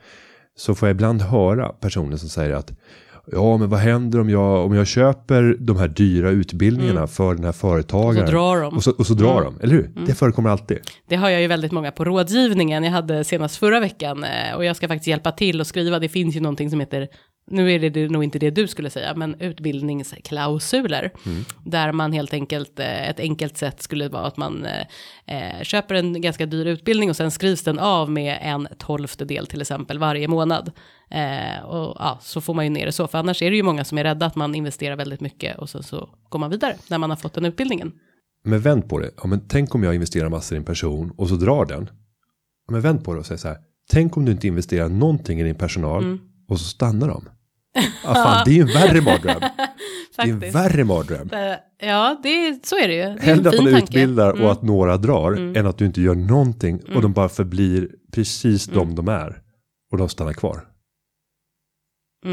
Så 0.57 0.75
får 0.75 0.89
jag 0.89 0.95
ibland 0.95 1.23
höra 1.23 1.69
personer 1.69 2.17
som 2.17 2.29
säger 2.29 2.55
att 2.55 2.73
Ja, 3.33 3.57
men 3.57 3.69
vad 3.69 3.81
händer 3.81 4.21
om 4.21 4.31
jag 4.31 4.65
om 4.65 4.75
jag 4.75 4.87
köper 4.87 5.57
de 5.61 5.77
här 5.77 5.89
dyra 5.89 6.31
utbildningarna 6.31 7.07
för 7.07 7.35
den 7.35 7.45
här 7.45 7.53
företagaren? 7.53 8.23
Och 8.23 8.29
så 8.29 8.33
drar 8.33 8.61
de. 8.61 8.77
Och 8.77 8.83
så, 8.83 8.91
och 8.91 9.07
så 9.07 9.15
drar 9.15 9.43
de, 9.43 9.61
eller 9.61 9.75
hur? 9.75 9.91
Det 10.07 10.15
förekommer 10.15 10.51
alltid. 10.51 10.79
Det 11.09 11.17
har 11.17 11.31
jag 11.31 11.41
ju 11.41 11.47
väldigt 11.47 11.73
många 11.73 11.93
på 11.93 12.05
rådgivningen. 12.05 12.85
Jag 12.85 12.91
hade 12.91 13.25
senast 13.25 13.57
förra 13.57 13.81
veckan 13.81 14.25
eh, 14.25 14.57
och 14.57 14.65
jag 14.65 14.77
ska 14.77 14.89
faktiskt 14.89 15.07
hjälpa 15.07 15.33
till 15.33 15.61
och 15.61 15.67
skriva. 15.67 15.99
Det 15.99 16.09
finns 16.09 16.37
ju 16.37 16.41
någonting 16.41 16.71
som 16.71 16.81
heter, 16.81 17.09
nu 17.51 17.73
är 17.73 17.79
det, 17.79 17.91
det 17.91 18.09
nog 18.09 18.25
inte 18.25 18.39
det 18.39 18.51
du 18.51 18.69
skulle 18.69 18.91
säga, 18.91 19.15
men 19.15 19.41
utbildningsklausuler. 19.41 21.11
Där 21.65 21.93
man 21.93 22.13
helt 22.13 22.33
enkelt, 22.33 22.81
eh, 22.81 23.11
ett 23.11 23.21
enkelt 23.21 23.57
sätt 23.57 23.83
skulle 23.83 24.09
vara 24.09 24.27
att 24.27 24.37
man 24.37 24.67
eh, 24.67 24.87
eh, 25.27 25.63
köper 25.63 25.95
en 25.95 26.21
ganska 26.21 26.47
dyr 26.47 26.67
utbildning 26.67 27.11
och 27.11 27.17
sen 27.17 27.31
skrivs 27.31 27.63
den 27.63 27.79
av 27.79 28.11
med 28.11 28.39
en 28.43 28.69
tolftedel 28.79 29.47
till 29.47 29.61
exempel 29.61 29.99
varje 29.99 30.29
månad. 30.29 30.73
Eh, 31.11 31.65
och 31.65 31.97
ja, 31.99 32.19
så 32.23 32.41
får 32.41 32.55
man 32.55 32.65
ju 32.65 32.71
ner 32.71 32.87
det 32.87 32.93
så, 32.93 33.07
för 33.07 33.19
annars 33.19 33.43
är 33.43 33.51
det 33.51 33.57
ju 33.57 33.63
många 33.63 33.85
som 33.85 33.99
är 33.99 34.05
rädda 34.05 34.27
att 34.27 34.37
man 34.37 34.55
investerar 34.55 34.97
väldigt 34.97 35.21
mycket 35.21 35.59
och 35.59 35.71
sen 35.71 35.83
så 35.83 36.09
går 36.29 36.39
man 36.39 36.51
vidare 36.51 36.77
när 36.91 36.99
man 36.99 37.11
har 37.11 37.17
fått 37.17 37.35
den 37.35 37.45
utbildningen. 37.45 37.93
Men 38.45 38.61
vänd 38.61 38.89
på 38.89 38.99
det. 38.99 39.11
Ja, 39.17 39.27
men 39.27 39.49
tänk 39.49 39.75
om 39.75 39.83
jag 39.83 39.95
investerar 39.95 40.29
massor 40.29 40.57
i 40.57 40.59
en 40.59 40.65
person 40.65 41.13
och 41.17 41.29
så 41.29 41.35
drar 41.35 41.67
den. 41.67 41.91
Ja, 42.67 42.73
men 42.73 42.81
vänd 42.81 43.05
på 43.05 43.13
det 43.15 43.21
och 43.21 43.27
säg 43.27 43.39
så 43.39 43.49
här. 43.49 43.57
Tänk 43.91 44.17
om 44.17 44.25
du 44.25 44.33
inte 44.33 44.47
investerar 44.47 44.89
någonting 44.89 45.41
i 45.41 45.43
din 45.43 45.55
personal 45.55 46.05
Mm. 46.05 46.19
Och 46.49 46.59
så 46.59 46.65
stannar 46.65 47.09
de. 47.09 47.29
Ja, 48.05 48.15
fan, 48.15 48.43
det 48.45 48.51
är 48.51 48.55
ju 48.55 48.61
en 48.61 48.67
värre 48.67 49.01
mardröm. 49.01 49.41
det 50.17 50.23
är 50.23 50.29
en 50.29 50.39
värre 50.41 50.85
mardröm. 50.85 51.29
Ja, 51.83 52.21
det 52.23 52.29
är, 52.29 52.59
så 52.67 52.77
är 52.79 52.89
det 52.89 52.95
ju. 52.95 53.01
Det 53.03 53.07
är 53.09 53.19
Hellre 53.19 53.49
att 53.49 53.65
man 53.65 53.75
utbildar 53.75 54.31
Mm. 54.31 54.45
och 54.45 54.53
att 54.53 54.63
några 54.63 54.97
drar 54.97 55.33
än 55.57 55.67
att 55.67 55.79
du 55.79 55.87
inte 55.87 56.01
gör 56.01 56.15
någonting 56.15 56.81
och 56.95 57.03
de 57.03 57.13
bara 57.13 57.29
förblir 57.29 57.89
precis 58.13 58.69
Mm. 58.69 58.79
de 58.79 58.95
de 58.95 59.09
är. 59.09 59.43
Och 59.93 59.99
de 59.99 60.09
stannar 60.09 60.33
kvar. 60.33 60.61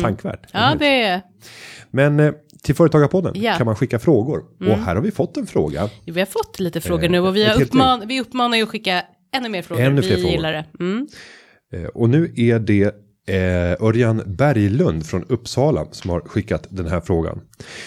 Tankvärt. 0.02 0.46
eller 0.54 0.70
Ja, 0.70 0.76
det 0.76 1.02
är, 1.02 1.22
Men 1.92 2.20
eh, 2.20 2.34
till 2.64 2.76
Företagarpodden. 2.76 3.36
Mm. 3.36 3.58
kan 3.58 3.66
man 3.66 3.76
skicka 3.76 4.00
frågor. 4.00 4.40
Och 4.60 4.78
här 4.78 4.96
har 4.96 5.02
vi 5.02 5.12
fått 5.12 5.38
en 5.38 5.48
fråga. 5.48 5.90
vi 6.06 6.20
har 6.20 6.26
fått 6.26 6.60
lite 6.60 6.82
frågor 6.82 7.04
Eh, 7.06 7.12
nu 7.12 7.20
och 7.20 7.36
vi, 7.36 7.44
har 7.44 7.62
uppman, 7.62 8.08
vi 8.08 8.22
uppmanar 8.22 8.58
ju 8.58 8.64
att 8.64 8.70
skicka 8.70 9.04
ännu 9.36 9.50
mer 9.50 9.62
frågor. 9.62 9.82
Ännu 9.84 10.02
vi 10.02 10.08
frågor. 10.16 10.30
gillar 10.32 10.52
det. 10.54 10.66
Mm. 10.80 11.08
Eh, 11.74 11.84
Och 11.86 12.10
nu 12.10 12.34
är 12.36 12.60
det 12.60 12.96
eh, 13.28 13.86
Örjan 13.86 14.22
Berglund 14.26 15.06
från 15.06 15.24
Uppsala 15.24 15.86
som 15.92 16.10
har 16.10 16.22
skickat 16.22 16.68
den 16.70 16.88
här 16.88 17.02
frågan. 17.02 17.42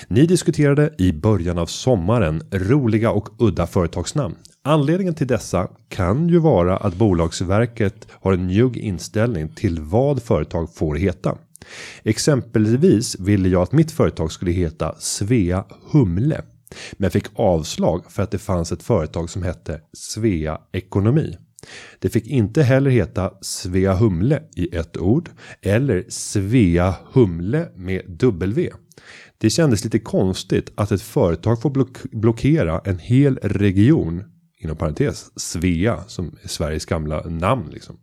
Ni 0.08 0.26
diskuterade 0.26 0.94
i 0.98 1.12
början 1.12 1.58
av 1.58 1.66
sommaren 1.66 2.42
roliga 2.50 3.10
och 3.10 3.28
udda 3.38 3.66
företagsnamn. 3.66 4.34
Anledningen 4.62 5.14
till 5.14 5.26
dessa 5.26 5.68
kan 5.88 6.28
ju 6.28 6.38
vara 6.38 6.76
att 6.76 6.94
Bolagsverket 6.94 8.08
har 8.10 8.32
en 8.32 8.46
njugg 8.46 8.76
inställning 8.76 9.48
till 9.48 9.80
vad 9.80 10.22
företag 10.22 10.74
får 10.74 10.94
heta. 10.94 11.38
Exempelvis 12.02 13.20
ville 13.20 13.48
jag 13.48 13.62
att 13.62 13.72
mitt 13.72 13.92
företag 13.92 14.32
skulle 14.32 14.50
heta 14.50 14.94
Svea 14.98 15.64
Humle. 15.90 16.42
Men 16.92 17.10
fick 17.10 17.26
avslag 17.34 18.04
för 18.08 18.22
att 18.22 18.30
det 18.30 18.38
fanns 18.38 18.72
ett 18.72 18.82
företag 18.82 19.30
som 19.30 19.42
hette 19.42 19.80
Svea 19.92 20.60
Ekonomi. 20.72 21.36
Det 21.98 22.08
fick 22.08 22.26
inte 22.26 22.62
heller 22.62 22.90
heta 22.90 23.32
Svea 23.40 23.94
Humle 23.94 24.42
i 24.56 24.76
ett 24.76 24.96
ord 24.96 25.30
eller 25.62 26.04
Svea 26.08 26.94
Humle 27.12 27.68
med 27.74 28.02
W. 28.08 28.70
Det 29.38 29.50
kändes 29.50 29.84
lite 29.84 29.98
konstigt 29.98 30.72
att 30.74 30.92
ett 30.92 31.02
företag 31.02 31.62
får 31.62 31.70
block- 31.70 32.10
blockera 32.12 32.80
en 32.84 32.98
hel 32.98 33.38
region 33.42 34.24
inom 34.58 34.76
parentes 34.76 35.40
Svea 35.40 36.04
som 36.06 36.38
är 36.42 36.48
Sveriges 36.48 36.86
gamla 36.86 37.22
namn 37.22 37.70
liksom. 37.70 37.96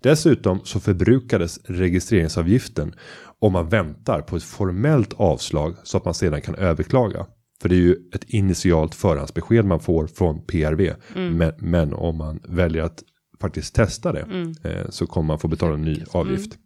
Dessutom 0.00 0.60
så 0.64 0.80
förbrukades 0.80 1.60
registreringsavgiften 1.64 2.94
om 3.38 3.52
man 3.52 3.68
väntar 3.68 4.20
på 4.20 4.36
ett 4.36 4.42
formellt 4.42 5.12
avslag 5.12 5.74
så 5.82 5.96
att 5.96 6.04
man 6.04 6.14
sedan 6.14 6.40
kan 6.40 6.54
överklaga. 6.54 7.26
För 7.64 7.68
det 7.68 7.74
är 7.74 7.80
ju 7.80 7.96
ett 8.12 8.24
initialt 8.24 8.94
förhandsbesked 8.94 9.64
man 9.64 9.80
får 9.80 10.06
från 10.06 10.44
PRV. 10.46 10.94
Men, 11.14 11.52
men 11.58 11.94
om 11.94 12.16
man 12.16 12.40
väljer 12.48 12.82
att 12.82 13.02
faktiskt 13.40 13.74
testa 13.74 14.12
det 14.12 14.54
eh, 14.64 14.90
så 14.90 15.06
kommer 15.06 15.26
man 15.26 15.38
få 15.38 15.48
betala 15.48 15.74
en 15.74 15.82
ny 15.82 16.04
avgift. 16.10 16.58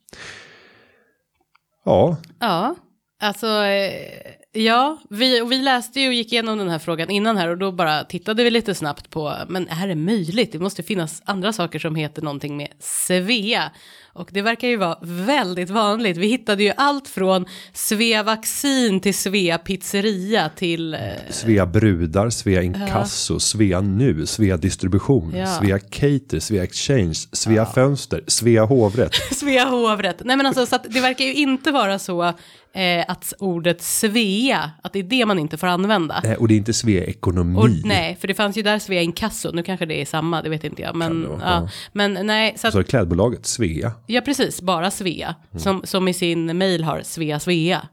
Ja, 1.84 2.16
Ja, 2.38 2.76
alltså 3.20 3.46
eh, 3.46 4.33
ja, 4.52 4.98
vi, 5.11 5.40
vi 5.40 5.59
läste 5.59 6.00
ju 6.00 6.09
och 6.09 6.14
gick 6.14 6.33
igenom 6.33 6.59
den 6.59 6.68
här 6.68 6.78
frågan 6.78 7.11
innan 7.11 7.37
här 7.37 7.48
och 7.48 7.59
då 7.59 7.72
bara 7.72 8.04
tittade 8.04 8.44
vi 8.44 8.50
lite 8.50 8.74
snabbt 8.74 9.11
på, 9.11 9.35
men 9.48 9.68
är 9.68 9.88
det 9.88 9.94
möjligt? 9.94 10.52
Det 10.52 10.59
måste 10.59 10.83
finnas 10.83 11.22
andra 11.24 11.52
saker 11.52 11.78
som 11.78 11.94
heter 11.94 12.22
någonting 12.22 12.57
med 12.57 12.68
Svea. 12.81 13.70
Och 14.12 14.28
det 14.33 14.42
verkar 14.42 14.68
ju 14.68 14.76
vara 14.76 14.98
väldigt 15.02 15.70
vanligt. 15.70 16.16
Vi 16.16 16.26
hittade 16.26 16.62
ju 16.62 16.72
allt 16.76 17.09
från 17.09 17.46
Svea 17.72 18.22
Vaccin 18.22 19.00
till 19.00 19.14
Svea 19.14 19.59
Pizzeria 19.59 20.48
till 20.48 20.94
eh, 20.94 21.00
Svea 21.31 21.66
Brudar, 21.66 22.31
Svea 22.31 22.62
Inkasso, 22.62 23.40
Svea 23.40 23.81
Nu, 23.81 24.26
Svea 24.26 24.57
Distribution, 24.57 25.33
Ja. 25.37 25.46
Svea 25.46 25.78
Cater, 25.78 26.40
Svea 26.40 26.62
Exchange, 26.62 27.14
Svea 27.33 27.66
Fönster, 27.66 28.24
Svea 28.26 28.64
Hovrätt. 28.64 29.14
Svea 29.35 29.64
hovrätt. 29.64 30.20
Nej 30.24 30.37
men 30.37 30.46
alltså 30.46 30.66
så 30.66 30.76
att 30.76 30.87
det 30.88 31.00
verkar 31.00 31.24
ju 31.24 31.35
inte 31.35 31.72
vara 31.72 31.98
så 31.98 32.33
eh, 32.78 33.04
att 33.08 33.32
ordet 33.38 33.82
Svea, 33.82 34.70
att 34.82 34.92
det 34.92 34.98
är 34.98 35.02
det 35.02 35.26
man 35.26 35.38
inte 35.38 35.56
får 35.56 35.66
använda. 35.66 36.22
Eh, 36.24 36.32
Och 36.32 36.48
det 36.48 36.54
är 36.54 36.58
inte 36.58 36.72
Svea 36.72 37.04
Ekonomi. 37.04 37.58
Och, 37.58 37.68
nej, 37.84 38.16
för 38.20 38.28
det 38.28 38.34
fanns 38.34 38.56
ju 38.58 38.62
där 38.62 38.78
Svea 38.78 39.02
Inkasso, 39.02 39.50
nu 39.52 39.62
kanske 39.62 39.86
det 39.86 40.00
är 40.00 40.06
samma, 40.06 40.42
det 40.42 40.48
vet 40.48 40.64
inte 40.64 40.82
jag. 40.82 40.96
Men, 40.96 41.28
vara, 41.28 41.38
ja. 41.40 41.62
ja. 41.62 41.68
men 41.92 42.26
nej, 42.26 42.54
så 42.56 42.66
att, 42.66 42.72
Så 42.72 42.84
klädbolaget 42.84 43.46
Svea. 43.46 43.92
ja 44.06 44.20
precis, 44.20 44.62
bara 44.62 44.90
Svea, 44.90 45.34
som, 45.56 45.80
som 45.84 46.08
i 46.08 46.14
sin 46.14 46.58
mail 46.58 46.84
har 46.84 47.02
Svea 47.04 47.40
Svea. 47.40 47.88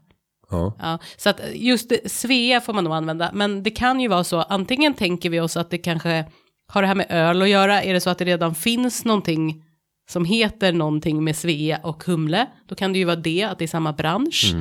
Ja. 0.50 0.76
Ja, 0.78 0.98
så 1.16 1.30
att 1.30 1.40
just 1.54 1.92
Svea 2.06 2.60
får 2.60 2.72
man 2.72 2.84
nog 2.84 2.92
använda, 2.94 3.30
men 3.32 3.62
det 3.62 3.70
kan 3.70 4.00
ju 4.00 4.08
vara 4.08 4.24
så, 4.24 4.42
antingen 4.42 4.94
tänker 4.94 5.30
vi 5.30 5.40
oss 5.40 5.56
att 5.56 5.70
det 5.70 5.78
kanske 5.78 6.24
har 6.68 6.82
det 6.82 6.88
här 6.88 6.94
med 6.94 7.06
öl 7.10 7.42
att 7.42 7.48
göra, 7.48 7.82
är 7.82 7.92
det 7.94 8.00
så 8.00 8.10
att 8.10 8.18
det 8.18 8.24
redan 8.24 8.54
finns 8.54 9.04
någonting 9.04 9.62
som 10.08 10.24
heter 10.24 10.72
någonting 10.72 11.24
med 11.24 11.36
Svea 11.36 11.80
och 11.82 12.04
Humle, 12.04 12.46
då 12.68 12.74
kan 12.74 12.92
det 12.92 12.98
ju 12.98 13.04
vara 13.04 13.16
det, 13.16 13.42
att 13.42 13.58
det 13.58 13.64
är 13.64 13.68
samma 13.68 13.92
bransch. 13.92 14.54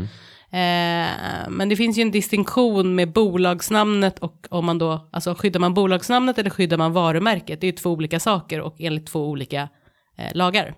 Eh, 0.55 1.49
men 1.49 1.69
det 1.69 1.75
finns 1.75 1.97
ju 1.97 2.01
en 2.01 2.12
distinktion 2.12 2.95
med 2.95 3.12
bolagsnamnet 3.12 4.19
och 4.19 4.47
om 4.49 4.65
man 4.65 4.77
då, 4.77 5.10
alltså 5.12 5.36
skyddar 5.36 5.60
man 5.60 5.73
bolagsnamnet 5.73 6.38
eller 6.38 6.49
skyddar 6.49 6.77
man 6.77 6.93
varumärket, 6.93 7.62
det 7.62 7.67
är 7.67 7.71
ju 7.71 7.77
två 7.77 7.91
olika 7.91 8.19
saker 8.19 8.62
och 8.62 8.75
enligt 8.79 9.08
två 9.08 9.29
olika 9.29 9.69
eh, 10.17 10.31
lagar. 10.34 10.75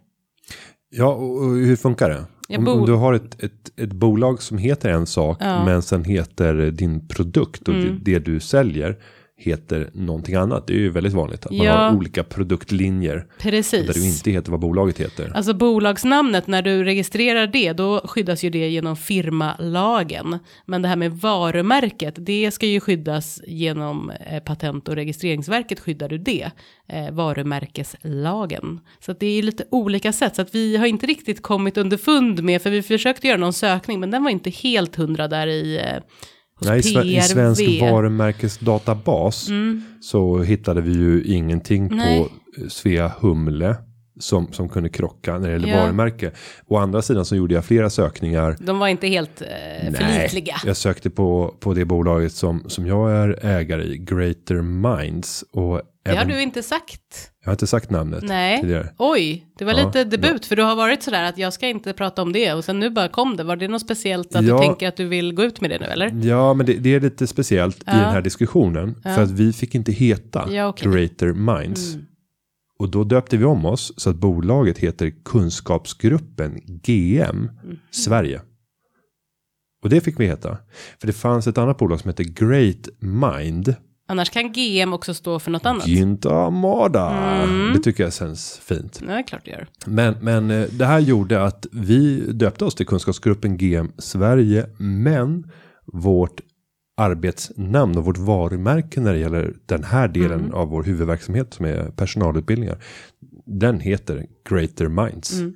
Ja, 0.90 1.08
och 1.08 1.38
och 1.38 1.56
hur 1.56 1.76
funkar 1.76 2.10
det? 2.10 2.26
Om, 2.58 2.68
om 2.68 2.86
du 2.86 2.94
har 2.94 3.14
ett, 3.14 3.44
ett, 3.44 3.80
ett 3.80 3.94
bolag 3.94 4.42
som 4.42 4.58
heter 4.58 4.90
en 4.90 5.06
sak 5.06 5.38
Ja. 5.40 5.46
Mm. 5.46 5.66
men 5.66 5.82
sen 5.82 6.04
heter 6.04 6.72
din 6.72 7.08
produkt 7.08 7.68
och 7.68 7.74
det, 7.74 7.98
det 8.02 8.20
du 8.20 8.40
säljer 8.40 8.98
heter 9.40 9.90
någonting 9.94 10.36
annat. 10.36 10.68
Det 10.68 10.74
är 10.74 10.78
ju 10.78 10.90
väldigt 10.90 11.14
vanligt 11.14 11.46
att 11.46 11.52
man 11.52 11.66
Ja. 11.66 11.74
har 11.74 11.96
olika 11.96 12.24
produktlinjer 12.24 13.26
Precis. 13.40 13.88
där 13.88 13.94
du 13.94 14.06
inte 14.08 14.32
heter 14.32 14.52
vad 14.52 14.60
bolaget 14.60 14.98
heter. 15.00 15.32
Alltså 15.36 15.54
bolagsnamnet, 15.54 16.48
när 16.48 16.62
du 16.62 16.84
registrerar 16.84 17.48
det, 17.48 17.74
då 17.74 18.02
skyddas 18.06 18.44
ju 18.44 18.50
det 18.50 18.70
genom 18.70 18.96
firmalagen. 18.96 20.40
Men 20.66 20.82
det 20.82 20.88
här 20.88 20.96
med 20.96 21.12
varumärket, 21.12 22.14
det 22.18 22.52
ska 22.52 22.66
ju 22.66 22.80
skyddas 22.80 23.42
genom 23.48 24.10
eh, 24.10 24.44
patent 24.44 24.88
och 24.88 24.96
registreringsverket 24.96 25.80
skyddar 25.80 26.10
du 26.10 26.18
det, 26.18 26.52
eh, 26.88 27.12
varumärkeslagen. 27.12 28.80
Så 29.00 29.12
att 29.12 29.20
det 29.20 29.26
är 29.28 29.42
lite 29.44 29.64
olika 29.72 30.14
sätt, 30.14 30.36
så 30.36 30.42
att 30.42 30.56
vi 30.56 30.78
har 30.78 30.86
inte 30.86 31.06
riktigt 31.06 31.42
kommit 31.42 31.78
underfund 31.78 32.44
med, 32.44 32.62
för 32.62 32.70
vi 32.70 32.82
försökte 32.82 33.28
göra 33.28 33.38
någon 33.38 33.54
sökning, 33.54 34.00
men 34.00 34.12
den 34.12 34.24
var 34.24 34.32
inte 34.32 34.50
helt 34.50 34.96
hundra 34.96 35.28
där 35.28 35.48
i, 35.48 35.78
eh, 35.78 36.04
hos 36.60 36.68
Nej, 36.68 36.80
i, 36.80 36.82
sve- 36.82 37.04
i 37.04 37.22
svensk 37.22 37.62
PRV. 37.66 37.92
varumärkesdatabas 37.92 39.48
så 40.02 40.38
hittade 40.42 40.82
vi 40.82 40.92
ju 40.92 41.24
ingenting 41.24 41.86
Mm. 41.86 41.98
Nej. 41.98 42.24
på 42.24 42.30
Svea 42.70 43.12
Humle 43.20 43.76
som, 44.20 44.52
som 44.54 44.70
kunde 44.70 44.90
krocka 44.90 45.38
när 45.40 45.48
det 45.48 45.54
gäller 45.54 45.68
Ja. 45.68 45.82
varumärke. 45.84 46.32
Å 46.68 46.78
andra 46.78 47.02
sidan 47.02 47.26
så 47.26 47.36
gjorde 47.36 47.54
jag 47.54 47.66
flera 47.66 47.90
sökningar. 47.90 48.56
De 48.60 48.80
var 48.80 48.88
inte 48.88 49.08
helt 49.08 49.42
eh, 49.42 49.94
förlitliga. 49.94 50.56
jag 50.66 50.78
sökte 50.78 51.10
på, 51.10 51.56
på 51.60 51.74
det 51.74 51.86
bolaget 51.86 52.32
som, 52.34 52.64
som 52.68 52.88
jag 52.88 53.12
är 53.12 53.46
ägare 53.46 53.84
i, 53.84 53.98
Greater 53.98 54.62
Minds. 54.62 55.44
Och 55.52 55.82
Det 56.04 56.10
har 56.10 56.18
även, 56.18 56.28
du 56.28 56.42
inte 56.42 56.64
sagt. 56.64 57.32
Jag 57.44 57.50
har 57.50 57.54
inte 57.54 57.68
sagt 57.68 57.90
namnet 57.90 58.24
Nej. 58.24 58.62
tidigare. 58.62 58.90
Oj, 58.98 59.46
det 59.58 59.66
var 59.66 59.74
Ja, 59.74 59.86
lite 59.86 60.04
debut. 60.04 60.46
För 60.46 60.56
du 60.56 60.64
har 60.64 60.76
varit 60.76 61.04
sådär 61.04 61.24
att 61.24 61.38
jag 61.38 61.54
ska 61.54 61.68
inte 61.68 61.94
prata 61.94 62.22
om 62.22 62.34
det. 62.34 62.54
Och 62.54 62.64
sen 62.66 62.80
nu 62.80 62.90
bara 62.90 63.08
kom 63.08 63.38
det. 63.38 63.44
Var 63.44 63.56
det 63.56 63.68
något 63.68 63.82
speciellt 63.82 64.36
att 64.36 64.46
Ja. 64.46 64.54
du 64.58 64.60
tänker 64.64 64.88
att 64.88 64.98
du 64.98 65.06
vill 65.08 65.34
gå 65.34 65.44
ut 65.44 65.62
med 65.62 65.70
det 65.70 65.80
nu 65.80 65.86
eller? 65.86 66.12
Ja, 66.24 66.54
men 66.54 66.66
det, 66.66 66.74
det 66.74 66.96
är 66.96 67.00
lite 67.00 67.28
speciellt 67.28 67.78
i 67.78 67.84
Ja. 67.86 67.94
den 67.94 68.12
här 68.14 68.22
diskussionen. 68.22 68.96
För 69.04 69.24
att 69.24 69.32
vi 69.32 69.54
fick 69.54 69.76
inte 69.76 69.92
heta 69.92 70.68
okej. 70.70 70.92
Greater 70.92 71.34
Minds. 71.34 71.94
Mm. 71.94 72.06
Och 72.80 72.90
då 72.90 73.04
döpte 73.04 73.38
vi 73.38 73.46
om 73.46 73.66
oss 73.66 73.94
så 73.98 74.10
att 74.10 74.16
bolaget 74.16 74.78
heter 74.78 75.14
Kunskapsgruppen 75.26 76.60
GM 76.66 77.50
Mm. 77.64 77.78
Sverige. 77.92 78.42
Och 79.84 79.90
det 79.90 80.02
fick 80.02 80.20
vi 80.20 80.26
heta. 80.26 80.58
För 81.00 81.08
det 81.08 81.14
fanns 81.14 81.48
ett 81.48 81.58
annat 81.58 81.78
bolag 81.78 82.00
som 82.00 82.10
heter 82.10 82.24
Great 82.24 82.90
Mind. 83.00 83.76
Annars 84.10 84.30
kan 84.30 84.52
GM 84.52 84.94
också 84.94 85.14
stå 85.14 85.40
för 85.40 85.52
något 85.52 85.66
annat. 85.66 85.88
Ginta 85.88 86.50
Mada. 86.50 87.10
Mm. 87.44 87.74
Det 87.74 87.80
tycker 87.80 88.04
jag 88.04 88.14
känns 88.14 88.58
fint. 88.58 89.02
Ja, 89.08 89.24
klart 89.28 89.42
det 89.46 89.52
gör. 89.52 89.68
Men, 89.86 90.16
men 90.22 90.52
eh, 90.52 90.68
det 90.72 90.86
här 90.86 91.00
gjorde 91.00 91.44
att 91.44 91.66
vi 91.72 92.20
döpte 92.32 92.66
oss 92.66 92.76
till 92.76 92.86
Kunskapsgruppen 92.86 93.58
GM 93.58 93.92
Sverige. 93.98 94.70
Men 94.78 95.52
vårt 95.86 96.42
arbetsnamn 96.98 97.98
och 97.98 98.06
vårt 98.06 98.18
varumärke 98.18 99.00
när 99.02 99.14
det 99.14 99.20
gäller 99.20 99.54
den 99.66 99.84
här 99.84 100.08
delen 100.08 100.40
Mm. 100.40 100.54
av 100.54 100.68
vår 100.70 100.84
huvudverksamhet 100.84 101.54
som 101.54 101.66
är 101.66 101.90
personalutbildningar. 101.92 102.78
Den 103.46 103.80
heter 103.80 104.26
Greater 104.50 104.88
Minds. 104.88 105.34
Mm. 105.40 105.54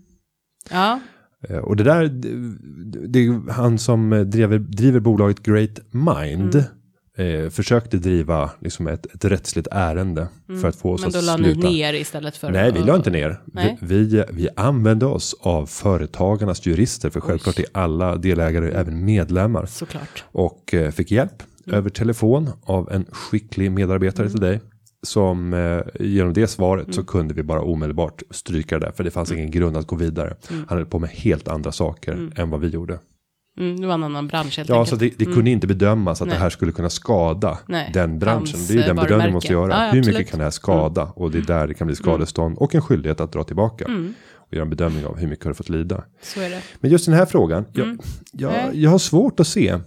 Ja, 0.72 1.00
Eh, 1.50 1.58
Och 1.58 1.76
det 1.76 1.84
där, 1.84 2.08
det, 3.08 3.20
är 3.20 3.52
han 3.52 3.78
som 3.78 4.10
driver, 4.32 4.60
driver 4.60 5.00
bolaget 5.00 5.44
Great 5.44 5.80
Mind. 5.92 6.56
Mm. 6.56 6.66
Eh, 7.18 7.50
försökte 7.50 7.98
driva 7.98 8.50
liksom 8.60 8.88
ett, 8.88 9.06
ett 9.06 9.26
rättsligt 9.26 9.68
ärende 9.72 10.28
för 10.62 10.68
att 10.68 10.76
få 10.76 10.92
oss 10.94 11.02
Mm. 11.02 11.12
men 11.14 11.20
att 11.20 11.26
då 11.38 11.44
la 11.44 11.52
sluta. 11.52 11.68
ni 11.68 11.74
ner 11.76 11.94
istället 11.94 12.38
för 12.38 12.52
Nej, 12.52 12.72
vi 12.72 12.80
att- 12.80 12.86
la 12.86 12.96
inte 12.96 13.10
ner. 13.10 13.42
Vi, 13.54 13.78
vi, 13.82 14.24
vi 14.32 14.50
använde 14.56 15.06
oss 15.06 15.36
av 15.40 15.66
företagarnas 15.66 16.66
jurister, 16.66 17.10
för 17.10 17.20
självklart 17.20 17.60
är 17.60 17.66
alla 17.72 18.16
delägare 18.16 18.72
även 18.72 19.06
medlemmar. 19.06 19.66
Såklart. 19.66 20.24
Och 20.32 20.74
eh, 20.74 20.92
fick 20.92 21.12
hjälp 21.12 21.44
Mm. 21.68 21.78
över 21.78 21.90
telefon 21.90 22.50
av 22.64 22.92
en 22.92 23.06
skicklig 23.12 23.72
medarbetare 23.72 24.30
till 24.30 24.40
dig. 24.40 24.62
Som 25.04 25.54
eh, 25.54 25.80
genom 26.00 26.34
det 26.34 26.48
svaret 26.48 26.84
Mm. 26.84 26.94
så 26.94 27.04
kunde 27.04 27.34
vi 27.34 27.44
bara 27.44 27.62
omedelbart 27.62 28.22
stryka 28.32 28.80
det 28.80 28.86
där. 28.86 28.92
För 28.94 29.04
det 29.04 29.12
fanns 29.12 29.32
ingen 29.32 29.52
grund 29.52 29.78
att 29.78 29.88
gå 29.88 29.96
vidare. 29.96 30.36
Han 30.68 30.78
höll 30.78 30.86
på 30.86 31.00
med 31.00 31.10
helt 31.10 31.48
andra 31.48 31.72
saker 31.72 32.30
än 32.36 32.50
vad 32.50 32.60
vi 32.62 32.68
gjorde. 32.68 33.00
Mm, 33.60 33.82
det 33.82 33.88
var 33.88 33.94
en 33.94 34.04
annan 34.04 34.28
bransch 34.28 34.58
helt 34.58 34.70
Ja, 34.70 34.76
enkelt. 34.76 34.90
så 34.90 34.96
det, 34.96 35.14
det 35.18 35.26
kunde 35.26 35.50
inte 35.52 35.68
bedömas 35.68 36.22
att 36.22 36.28
Nej. 36.28 36.36
det 36.38 36.42
här 36.44 36.50
skulle 36.50 36.72
kunna 36.72 36.90
skada 36.90 37.58
Nej, 37.68 37.92
den 37.94 38.20
branschen. 38.20 38.38
hans, 38.38 38.68
Det 38.68 38.74
är 38.74 38.76
ju 38.78 38.82
den 38.84 38.96
bedömningen 38.96 39.10
varumärke. 39.20 39.34
måste 39.34 39.54
göra. 39.54 39.72
Ja, 39.86 39.92
Hur. 39.92 40.00
Mm. 40.02 40.06
mycket 40.16 40.30
kan 40.32 40.38
det 40.40 40.44
här 40.44 40.52
skada? 40.52 41.04
Och 41.16 41.32
det 41.32 41.38
är 41.38 41.42
där 41.42 41.68
det 41.68 41.74
kan 41.74 41.88
bli 41.88 41.96
skadestånd 41.96 42.58
och 42.58 42.76
en 42.76 42.82
skyldighet 42.82 43.20
att 43.20 43.32
dra 43.34 43.44
tillbaka. 43.44 43.86
Och 44.36 44.54
göra 44.54 44.64
en 44.64 44.70
bedömning 44.70 45.06
av 45.06 45.18
hur 45.18 45.28
mycket 45.28 45.46
har 45.46 45.52
du 45.52 45.56
fått 45.56 45.70
lida. 45.70 46.04
Men 46.80 46.92
just 46.92 47.06
den 47.06 47.16
här 47.16 47.26
frågan, 47.26 47.66
jag, 47.74 47.86
Mm. 47.86 48.00
jag, 48.32 48.76
jag 48.76 48.90
har 48.90 48.98
svårt 49.00 49.40
att 49.40 49.48
se 49.48 49.78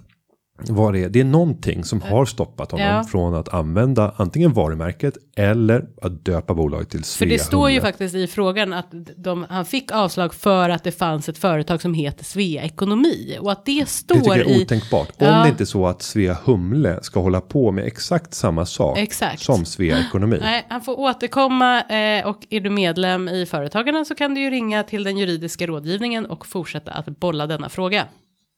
vad 0.59 0.93
det 0.93 1.05
är. 1.05 1.09
Det 1.09 1.21
är 1.21 1.25
någonting 1.25 1.85
som 1.85 2.01
har 2.03 2.25
stoppat 2.25 2.71
honom 2.73 2.87
Ja. 2.87 3.05
från 3.05 3.35
att 3.35 3.55
använda 3.55 4.15
antingen 4.17 4.53
varumärket 4.53 5.15
eller 5.37 5.85
att 6.03 6.25
döpa 6.25 6.55
bolaget 6.55 6.91
till 6.91 6.99
För 7.01 7.07
Svea 7.07 7.29
det 7.29 7.39
står 7.39 7.71
ju 7.71 7.81
faktiskt 7.81 8.15
i 8.15 8.27
frågan 8.27 8.73
att 8.73 8.87
de, 9.17 9.47
han 9.49 9.65
fick 9.65 9.93
avslag 9.93 10.35
för 10.35 10.71
att 10.71 10.85
det 10.85 10.93
fanns 10.93 11.29
ett 11.29 11.39
företag 11.39 11.83
som 11.83 11.95
heter 11.95 12.25
Svea 12.25 12.63
Ekonomi. 12.63 13.37
Och 13.41 13.53
att 13.53 13.65
det 13.67 13.81
Det 13.81 13.87
står 13.89 14.15
tycker 14.15 14.31
jag 14.31 14.39
är 14.51 14.59
i... 14.61 14.63
otänkbart. 14.63 15.09
Om 15.09 15.27
Ja. 15.27 15.43
det 15.43 15.49
inte 15.49 15.63
är 15.63 15.67
så 15.67 15.87
att 15.87 16.03
Svea 16.03 16.37
Humle 16.45 16.99
ska 17.03 17.21
hålla 17.21 17.41
på 17.41 17.73
med 17.73 17.85
exakt 17.87 18.35
samma 18.35 18.67
sak 18.67 18.99
Exakt. 18.99 19.41
som 19.43 19.65
Svea 19.65 19.99
Ekonomi. 20.09 20.39
Nej, 20.41 20.67
han 20.69 20.81
får 20.81 20.99
återkomma 21.01 21.83
eh, 21.83 22.27
och 22.27 22.47
är 22.51 22.61
du 22.61 22.71
medlem 22.71 23.29
i 23.29 23.47
Företagarna 23.47 24.05
så 24.05 24.15
kan 24.15 24.35
du 24.35 24.41
ju 24.41 24.51
ringa 24.51 24.83
till 24.83 25.05
den 25.05 25.19
juridiska 25.19 25.67
rådgivningen 25.67 26.27
och 26.27 26.47
fortsätta 26.47 26.93
att 26.93 27.21
bolla 27.21 27.47
denna 27.47 27.69
fråga. 27.69 28.05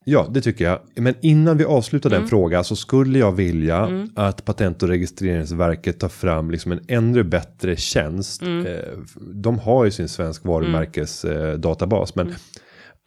Ja, 0.08 0.26
det 0.30 0.40
tycker 0.40 0.64
jag. 0.64 0.78
Men 0.94 1.14
innan 1.20 1.56
vi 1.56 1.64
avslutar 1.64 2.10
Mm. 2.10 2.20
den 2.20 2.28
frågan 2.28 2.64
så 2.64 2.76
skulle 2.76 3.18
jag 3.18 3.32
vilja 3.32 4.08
att 4.14 4.44
Patent 4.44 4.82
och 4.82 4.88
registreringsverket 4.88 6.00
tar 6.00 6.08
fram 6.08 6.50
liksom 6.50 6.72
en 6.72 6.80
ännu 6.88 7.22
bättre 7.22 7.76
tjänst. 7.76 8.42
Mm. 8.42 8.66
Eh, 8.66 8.72
De 9.20 9.58
har 9.58 9.84
ju 9.84 9.90
sin 9.90 10.08
svensk 10.08 10.44
varumärkesdatabas, 10.44 12.14
men 12.14 12.26
Mm. 12.26 12.38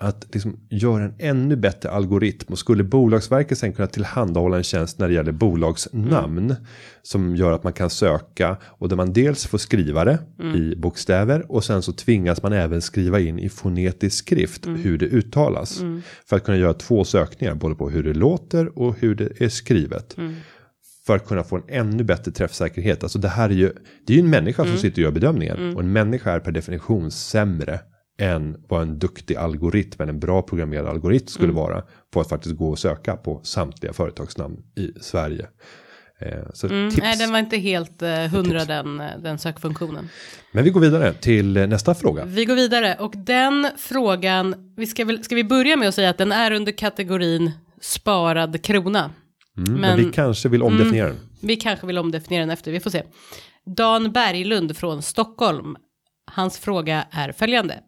Att 0.02 0.28
liksom 0.34 0.60
göra 0.70 1.04
en 1.04 1.14
ännu 1.20 1.56
bättre 1.56 1.90
algoritm 1.90 2.52
och 2.54 2.60
skulle 2.60 2.84
Bolagsverket 2.84 3.58
sen 3.58 3.74
kunna 3.74 3.88
tillhandahålla 3.88 4.58
en 4.58 4.64
tjänst 4.64 5.00
när 5.00 5.08
det 5.08 5.14
gäller 5.14 5.32
bolagsnamn 5.32 6.38
Mm. 6.52 6.56
som 7.02 7.36
gör 7.36 7.52
att 7.52 7.64
man 7.64 7.74
kan 7.74 7.90
söka 7.90 8.58
och 8.64 8.90
där 8.90 8.96
man 8.96 9.14
dels 9.14 9.46
får 9.48 9.58
skriva 9.58 10.06
det 10.06 10.20
Mm. 10.40 10.56
i 10.56 10.76
bokstäver 10.76 11.52
och 11.52 11.64
sen 11.64 11.82
så 11.82 11.94
tvingas 11.94 12.44
man 12.44 12.54
även 12.54 12.82
skriva 12.82 13.20
in 13.20 13.40
i 13.40 13.50
fonetisk 13.50 14.18
skrift 14.18 14.66
Mm. 14.66 14.82
hur 14.82 14.98
det 14.98 15.06
uttalas 15.06 15.82
för 16.30 16.36
att 16.36 16.44
kunna 16.44 16.58
göra 16.58 16.74
två 16.74 17.04
sökningar 17.04 17.56
både 17.56 17.76
på 17.76 17.90
hur 17.90 18.04
det 18.04 18.14
låter 18.14 18.80
och 18.80 18.96
hur 19.00 19.16
det 19.16 19.42
är 19.42 19.50
skrivet. 19.50 20.18
Mm. 20.18 20.36
För 21.06 21.16
att 21.16 21.28
kunna 21.28 21.44
få 21.44 21.56
en 21.56 21.64
ännu 21.68 22.04
bättre 22.04 22.32
träffsäkerhet. 22.32 23.04
Alltså 23.04 23.20
det 23.20 23.28
här 23.28 23.50
är 23.50 23.54
ju, 23.54 23.72
det 24.08 24.14
är 24.14 24.18
ju 24.18 24.24
en 24.24 24.30
människa 24.30 24.62
Mm. 24.62 24.74
som 24.76 24.82
sitter 24.82 25.02
och 25.02 25.04
gör 25.04 25.12
bedömningen. 25.12 25.76
Och 25.76 25.82
en 25.82 25.92
människa 25.92 26.32
är 26.32 26.40
per 26.40 26.52
definition 26.52 27.12
sämre 27.12 27.80
än 28.20 28.58
vad 28.70 28.82
en 28.82 29.00
duktig 29.00 29.36
algoritm, 29.36 30.02
eller 30.02 30.14
en 30.14 30.20
bra 30.20 30.42
programmerad 30.42 30.88
algoritm 30.88 31.28
skulle 31.28 31.44
Mm. 31.50 31.56
vara. 31.56 31.84
På 32.14 32.22
att 32.22 32.30
faktiskt 32.30 32.56
gå 32.56 32.70
och 32.70 32.80
söka 32.80 33.16
på 33.16 33.40
samtliga 33.44 33.94
företagsnamn 33.94 34.58
i 34.78 34.92
Sverige. 35.02 35.48
Eh, 36.22 36.44
så 36.54 36.68
Mm, 36.68 36.90
tips. 36.90 37.02
nej, 37.04 37.18
den 37.18 37.32
var 37.32 37.40
inte 37.40 37.58
helt 37.58 38.02
eh, 38.02 38.10
hundra 38.28 38.66
den, 38.66 39.00
eh, 39.00 39.08
den 39.24 39.38
sökfunktionen. 39.40 40.10
Men 40.52 40.64
vi 40.64 40.70
går 40.70 40.82
vidare 40.82 41.14
till 41.14 41.58
eh, 41.58 41.68
nästa 41.68 41.96
fråga. 41.96 42.26
Vi 42.26 42.46
går 42.46 42.56
vidare 42.56 42.96
och 43.00 43.14
den 43.16 43.68
frågan, 43.78 44.74
vi 44.78 44.88
ska, 44.88 45.06
väl, 45.06 45.24
ska 45.24 45.36
vi 45.36 45.44
börja 45.44 45.78
med 45.78 45.88
att 45.88 45.96
säga 45.96 46.10
att 46.10 46.18
den 46.18 46.32
är 46.32 46.52
under 46.52 46.72
kategorin 46.72 47.52
sparad 47.82 48.64
krona. 48.64 49.00
Mm, 49.58 49.72
men, 49.72 49.82
men- 49.82 49.98
vi 49.98 50.12
kanske 50.12 50.50
vill 50.50 50.64
omdefiniera 50.64 51.08
den. 51.08 51.18
Vi 51.42 51.56
kanske 51.56 51.88
vill 51.88 51.98
omdefiniera 51.98 52.42
den 52.42 52.50
efter, 52.50 52.72
vi 52.72 52.80
får 52.80 52.90
se. 52.90 53.04
Dan 53.76 54.12
Berglund 54.12 54.78
från 54.78 55.02
Stockholm. 55.02 55.76
Hans 56.34 56.60
fråga 56.60 57.06
är 57.12 57.32
följande. 57.32 57.80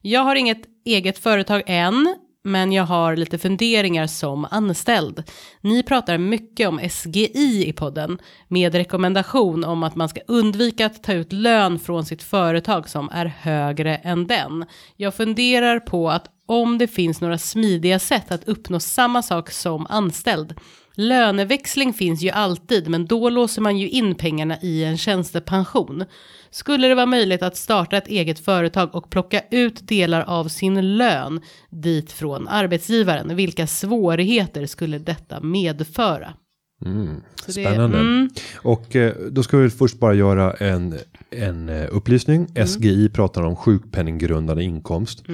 Jag 0.00 0.20
har 0.20 0.36
inget 0.36 0.62
eget 0.84 1.18
företag 1.18 1.62
än, 1.66 2.16
men 2.44 2.72
jag 2.72 2.84
har 2.84 3.16
lite 3.16 3.38
funderingar 3.38 4.06
som 4.06 4.46
anställd. 4.50 5.22
Ni 5.60 5.82
pratar 5.82 6.18
mycket 6.18 6.68
om 6.68 6.80
SGI 6.90 7.68
i 7.68 7.72
podden 7.72 8.18
med 8.48 8.74
rekommendation 8.74 9.64
om 9.64 9.82
att 9.82 9.96
man 9.96 10.08
ska 10.08 10.20
undvika 10.26 10.86
att 10.86 11.02
ta 11.02 11.12
ut 11.12 11.32
lön 11.32 11.78
från 11.78 12.04
sitt 12.04 12.22
företag 12.22 12.88
som 12.88 13.10
är 13.12 13.26
högre 13.26 13.96
än 13.96 14.26
den. 14.26 14.64
Jag 14.96 15.14
funderar 15.14 15.80
på 15.80 16.10
att 16.10 16.26
om 16.46 16.78
det 16.78 16.86
finns 16.86 17.20
några 17.20 17.38
smidiga 17.38 17.98
sätt 17.98 18.32
att 18.32 18.48
uppnå 18.48 18.80
samma 18.80 19.22
sak 19.22 19.50
som 19.50 19.86
anställd. 19.90 20.54
Löneväxling 20.96 21.92
finns 21.92 22.22
ju 22.22 22.30
alltid, 22.30 22.88
men 22.88 23.06
då 23.06 23.28
låser 23.30 23.62
man 23.62 23.78
ju 23.78 23.88
in 23.88 24.14
pengarna 24.14 24.58
i 24.62 24.84
en 24.84 24.96
tjänstepension. 24.98 26.04
Skulle 26.50 26.88
det 26.88 26.94
vara 26.94 27.06
möjligt 27.06 27.42
att 27.42 27.56
starta 27.56 27.96
ett 27.96 28.08
eget 28.08 28.38
företag 28.38 28.94
och 28.94 29.10
plocka 29.10 29.40
ut 29.50 29.88
delar 29.88 30.20
av 30.22 30.48
sin 30.48 30.96
lön 30.96 31.40
dit 31.70 32.12
från 32.12 32.48
arbetsgivaren? 32.48 33.36
Vilka 33.36 33.66
svårigheter 33.66 34.66
skulle 34.66 34.98
detta 34.98 35.40
medföra? 35.40 36.34
Det- 37.46 37.52
Spännande. 37.52 37.98
mm. 37.98 38.28
Och 38.56 38.96
eh, 38.96 39.14
då 39.30 39.42
ska 39.42 39.56
vi 39.58 39.70
först 39.70 39.98
bara 39.98 40.14
göra 40.14 40.52
en, 40.52 40.98
en 41.30 41.68
eh, 41.68 41.86
upplysning. 41.90 42.46
Mm. 42.54 42.66
SGI 42.68 43.08
pratar 43.08 43.42
om 43.42 43.56
sjukpenninggrundande 43.56 44.62
inkomst. 44.64 45.24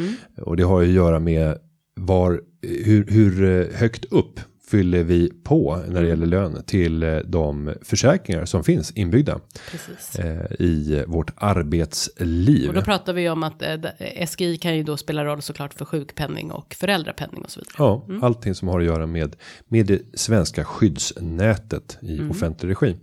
Och 0.43 0.57
det 0.57 0.63
har 0.63 0.81
ju 0.81 0.89
att 0.89 0.95
göra 0.95 1.19
med 1.21 1.59
var, 1.95 2.41
hur, 2.63 3.07
hur 3.11 3.45
eh, 3.61 3.79
högt 3.79 4.05
upp 4.05 4.41
fyller 4.71 5.03
vi 5.03 5.33
på 5.45 5.77
när 5.77 5.83
det 5.85 5.99
Mm. 5.99 6.09
gäller 6.09 6.27
lön 6.27 6.63
till 6.67 7.03
eh, 7.03 7.17
de 7.17 7.75
försäkringar 7.83 8.45
som 8.45 8.65
finns 8.65 8.91
inbyggda 8.91 9.41
Precis. 9.71 10.19
eh, 10.19 10.53
i 10.59 11.05
vårt 11.07 11.31
arbetsliv. 11.37 12.69
Och 12.69 12.75
då 12.75 12.83
pratar 12.83 13.13
vi 13.13 13.29
om 13.29 13.43
att 13.43 13.63
eh, 13.63 14.27
SGI 14.27 14.57
kan 14.59 14.77
ju 14.77 14.83
då 14.83 14.97
spela 14.97 15.25
roll 15.25 15.43
såklart 15.43 15.75
för 15.75 15.85
sjukpenning 15.85 16.51
och 16.51 16.75
föräldrapenning 16.75 17.43
och 17.43 17.51
så 17.51 17.61
vidare. 17.61 17.75
Ja, 17.79 18.05
Mm. 18.09 18.25
allting 18.25 18.55
som 18.55 18.69
har 18.69 18.81
att 18.81 18.87
göra 18.87 19.07
med, 19.07 19.37
med 19.69 19.87
det 19.87 20.01
svenska 20.15 20.65
skyddsnätet 20.65 21.99
i 22.03 22.17
Mm. 22.19 22.31
offentlig 22.31 22.71
regi. 22.71 22.97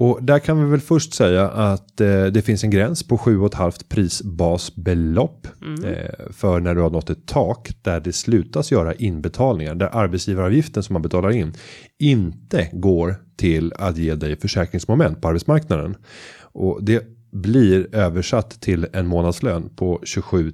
Och 0.00 0.22
där 0.22 0.38
kan 0.38 0.64
vi 0.64 0.70
väl 0.70 0.80
först 0.80 1.14
säga 1.14 1.48
att 1.48 2.00
eh, 2.00 2.24
det 2.24 2.42
finns 2.42 2.64
en 2.64 2.70
gräns 2.70 3.02
på 3.02 3.16
7,5 3.16 3.84
prisbasbelopp 3.88 5.46
eh, 5.84 6.32
för 6.32 6.60
när 6.60 6.74
du 6.74 6.80
har 6.80 6.90
nått 6.90 7.10
ett 7.10 7.26
tak 7.26 7.70
där 7.82 8.00
det 8.00 8.12
slutas 8.12 8.72
göra 8.72 8.94
inbetalningar 8.94 9.74
där 9.74 9.96
arbetsgivaravgiften 9.96 10.82
som 10.82 10.92
man 10.92 11.02
betalar 11.02 11.30
in 11.30 11.52
inte 11.98 12.68
går 12.72 13.16
till 13.36 13.72
att 13.76 13.96
ge 13.96 14.14
dig 14.14 14.36
försäkringsmoment 14.36 15.20
på 15.22 15.28
arbetsmarknaden. 15.28 15.96
Och 16.40 16.84
det 16.84 17.04
blir 17.32 17.94
översatt 17.94 18.60
till 18.60 18.86
en 18.92 19.06
månadslön 19.06 19.68
på 19.76 20.00
27 20.04 20.52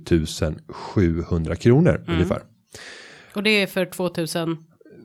700 0.68 1.57
kronor 1.57 2.05
ungefär. 2.09 2.42
Och 3.34 3.42
det 3.42 3.62
är 3.62 3.66
för 3.66 3.84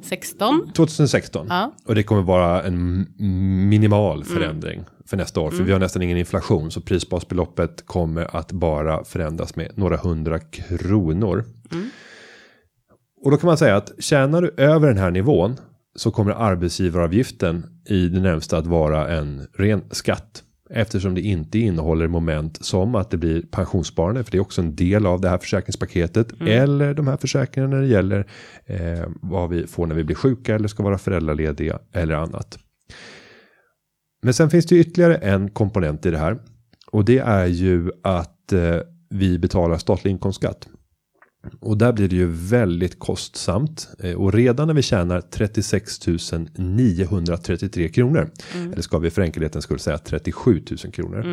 2016. 0.01 0.71
2016 0.73 1.47
Ja. 1.49 1.73
och 1.85 1.95
det 1.95 2.03
kommer 2.03 2.21
vara 2.21 2.63
en 2.63 3.07
minimal 3.69 4.23
förändring 4.23 4.83
för 5.05 5.17
nästa 5.17 5.39
år 5.39 5.51
för 5.51 5.63
vi 5.63 5.71
har 5.71 5.79
nästan 5.79 6.01
ingen 6.01 6.17
inflation 6.17 6.71
så 6.71 6.81
prisbasbeloppet 6.81 7.85
kommer 7.85 8.35
att 8.37 8.51
bara 8.51 9.03
förändras 9.03 9.55
med 9.55 9.71
några 9.75 9.97
hundra 9.97 10.39
kronor. 10.39 11.45
Och 13.23 13.31
då 13.31 13.37
kan 13.37 13.47
man 13.47 13.57
säga 13.57 13.75
att 13.75 13.91
tjänar 13.99 14.41
du 14.41 14.53
över 14.57 14.87
den 14.87 14.97
här 14.97 15.11
nivån 15.11 15.57
så 15.95 16.11
kommer 16.11 16.31
arbetsgivaravgiften 16.31 17.65
i 17.89 18.07
det 18.07 18.19
närmsta 18.19 18.57
att 18.57 18.67
vara 18.67 19.09
en 19.09 19.47
ren 19.53 19.81
skatt 19.91 20.43
eftersom 20.73 21.15
det 21.15 21.21
inte 21.21 21.59
innehåller 21.59 22.07
moment 22.07 22.65
som 22.65 22.95
att 22.95 23.11
det 23.11 23.17
blir 23.17 23.41
pensionssparande 23.41 24.23
för 24.23 24.31
det 24.31 24.37
är 24.37 24.41
också 24.41 24.61
en 24.61 24.75
del 24.75 25.05
av 25.05 25.21
det 25.21 25.29
här 25.29 25.37
försäkringspaketet 25.37 26.41
eller 26.41 26.93
de 26.93 27.07
här 27.07 27.17
försäkringarna 27.17 27.75
när 27.75 27.81
det 27.81 27.87
gäller 27.87 28.27
eh, 28.65 29.05
vad 29.21 29.49
vi 29.49 29.67
får 29.67 29.87
när 29.87 29.95
vi 29.95 30.03
blir 30.03 30.15
sjuka 30.15 30.55
eller 30.55 30.67
ska 30.67 30.83
vara 30.83 30.97
föräldralediga 30.97 31.79
eller 31.93 32.15
annat. 32.15 32.59
Men 34.23 34.33
sen 34.33 34.49
finns 34.49 34.65
det 34.65 34.75
ytterligare 34.75 35.15
en 35.15 35.49
komponent 35.49 36.05
i 36.05 36.11
det 36.11 36.17
här 36.17 36.39
och 36.91 37.05
det 37.05 37.17
är 37.17 37.45
ju 37.45 37.91
att 38.03 38.53
eh, 38.53 38.77
vi 39.09 39.39
betalar 39.39 39.77
statlig 39.77 40.11
inkomstskatt. 40.11 40.67
Och 41.59 41.77
där 41.77 41.93
blir 41.93 42.07
det 42.07 42.15
ju 42.15 42.27
väldigt 42.27 42.99
kostsamt. 42.99 43.89
Eh, 43.99 44.13
Och 44.15 44.33
redan 44.33 44.67
när 44.67 44.73
vi 44.73 44.81
tjänar 44.81 45.21
36 45.21 45.99
933 46.55 47.89
kronor. 47.89 48.29
Eller 48.71 48.81
ska 48.81 48.97
vi 48.97 49.09
för 49.09 49.21
enkelhetens 49.21 49.63
skull 49.63 49.79
säga 49.79 49.97
37 49.97 50.61
000 50.83 50.93
kronor. 50.93 51.23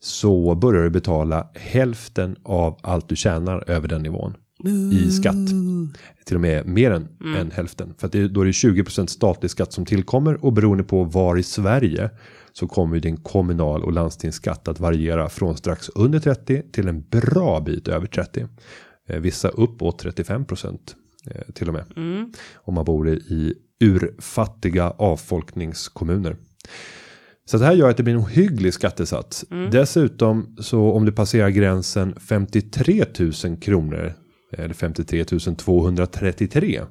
Så 0.00 0.54
börjar 0.54 0.82
du 0.82 0.90
betala 0.90 1.48
hälften 1.54 2.36
av 2.42 2.78
allt 2.82 3.08
du 3.08 3.16
tjänar 3.16 3.70
över 3.70 3.88
den 3.88 4.02
nivån. 4.02 4.34
I 4.92 5.10
skatt. 5.10 5.34
Till 6.24 6.34
och 6.36 6.40
med 6.40 6.66
mer 6.66 6.90
än, 6.90 7.08
än 7.36 7.50
hälften. 7.50 7.94
För 7.98 8.06
att 8.06 8.12
det, 8.12 8.28
då 8.28 8.40
är 8.40 8.44
det 8.44 8.50
20% 8.50 9.06
statlig 9.06 9.50
skatt 9.50 9.72
som 9.72 9.84
tillkommer. 9.86 10.44
Och 10.44 10.52
beroende 10.52 10.84
på 10.84 11.04
var 11.04 11.36
i 11.38 11.42
Sverige. 11.42 12.10
Så 12.52 12.66
kommer 12.68 13.00
din 13.00 13.16
kommunal 13.16 13.82
och 13.84 13.92
landstingsskatt 13.92 14.68
att 14.68 14.80
variera 14.80 15.28
från 15.28 15.56
strax 15.56 15.88
under 15.88 16.20
30 16.20 16.62
till 16.72 16.88
en 16.88 17.00
bra 17.10 17.60
bit 17.60 17.88
över 17.88 18.06
30. 18.06 18.46
Eh, 19.12 19.20
vissa 19.20 19.48
uppåt 19.48 19.98
35 19.98 20.44
procent 20.44 20.96
eh, 21.30 21.52
till 21.54 21.68
och 21.68 21.74
med. 21.74 21.84
Om 22.54 22.74
man 22.74 22.84
bor 22.84 23.08
i 23.08 23.54
urfattiga 23.80 24.90
avfolkningskommuner. 24.90 26.36
Så 27.44 27.58
det 27.58 27.64
här 27.64 27.72
gör 27.72 27.90
att 27.90 27.96
det 27.96 28.02
blir 28.02 28.14
en 28.14 28.20
ohygglig 28.20 28.74
skattesats. 28.74 29.44
Dessutom 29.72 30.56
så 30.60 30.92
om 30.92 31.04
du 31.04 31.12
passerar 31.12 31.50
gränsen 31.50 32.14
53 32.28 33.04
000 33.44 33.56
kronor 33.56 34.14
eller 34.52 34.74
53 34.74 35.24
233 35.24 36.82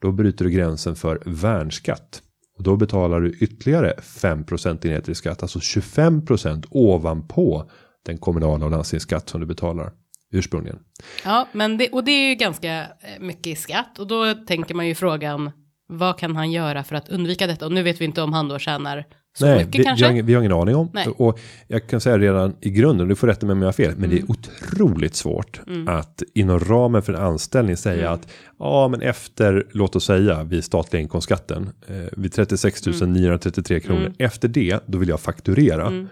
då 0.00 0.12
bryter 0.12 0.44
du 0.44 0.50
gränsen 0.50 0.96
för 0.96 1.22
värnskatt. 1.26 2.22
Och 2.58 2.62
då 2.62 2.76
betalar 2.76 3.20
du 3.20 3.30
ytterligare 3.30 4.00
5 4.00 4.44
procentenheter 4.44 5.12
i 5.12 5.14
skatt, 5.14 5.42
alltså 5.42 5.60
25 5.60 6.26
procent 6.26 6.66
ovanpå 6.70 7.70
den 8.06 8.18
kommunala 8.18 8.64
och 8.64 8.70
landstingsskatt 8.70 9.28
som 9.28 9.40
du 9.40 9.46
betalar 9.46 9.92
ursprungligen. 10.32 10.78
Ja, 11.24 11.48
men 11.52 11.78
det, 11.78 11.88
och 11.88 12.04
det 12.04 12.10
är 12.10 12.28
ju 12.28 12.34
ganska 12.34 12.80
eh, 12.80 12.86
mycket 13.20 13.46
i 13.46 13.54
skatt 13.56 13.98
och 13.98 14.06
då 14.06 14.34
tänker 14.34 14.74
man 14.74 14.86
ju 14.86 14.94
frågan 14.94 15.50
vad 15.92 16.18
kan 16.18 16.36
han 16.36 16.50
göra 16.52 16.84
för 16.84 16.96
att 16.96 17.08
undvika 17.08 17.46
detta? 17.46 17.66
Och 17.66 17.72
nu 17.72 17.82
vet 17.82 18.00
vi 18.00 18.04
inte 18.04 18.22
om 18.22 18.32
han 18.32 18.48
då 18.48 18.58
tjänar 18.58 19.04
så 19.38 19.46
Nej, 19.46 19.58
mycket 19.58 19.74
vi, 19.74 19.78
vi, 19.78 19.84
kanske. 19.84 20.04
har 20.04 20.12
ingen, 20.12 20.26
vi 20.26 20.34
har 20.34 20.40
ingen 20.40 20.52
aning 20.52 20.76
om. 20.76 20.90
Nej. 20.94 21.06
Och 21.16 21.40
jag 21.68 21.86
kan 21.88 22.00
säga 22.00 22.18
redan 22.18 22.56
i 22.60 22.70
grunden, 22.70 23.08
du 23.08 23.16
får 23.16 23.26
rätta 23.26 23.46
mig 23.46 23.52
om 23.52 23.60
jag 23.62 23.66
har 23.68 23.72
fel, 23.72 23.94
men 23.96 24.10
det 24.10 24.16
är 24.16 24.18
Mm. 24.18 24.30
otroligt 24.30 25.14
svårt 25.14 25.60
att 25.86 26.22
inom 26.34 26.58
ramen 26.60 27.02
för 27.02 27.12
en 27.12 27.22
anställning 27.22 27.76
säga 27.76 28.00
Mm. 28.00 28.12
att 28.12 28.28
ja, 28.58 28.88
men 28.88 29.02
efter, 29.02 29.66
låt 29.72 29.96
oss 29.96 30.04
säga, 30.04 30.42
vid 30.44 30.64
statliga 30.64 31.02
inkomstskatten, 31.02 31.70
eh, 31.88 31.96
vid 32.12 32.32
36 32.32 32.86
Mm. 32.86 33.12
933 33.12 33.80
kronor, 33.80 34.12
efter 34.18 34.48
det, 34.48 34.78
då 34.86 34.98
vill 34.98 35.08
jag 35.08 35.20
fakturera. 35.20 36.06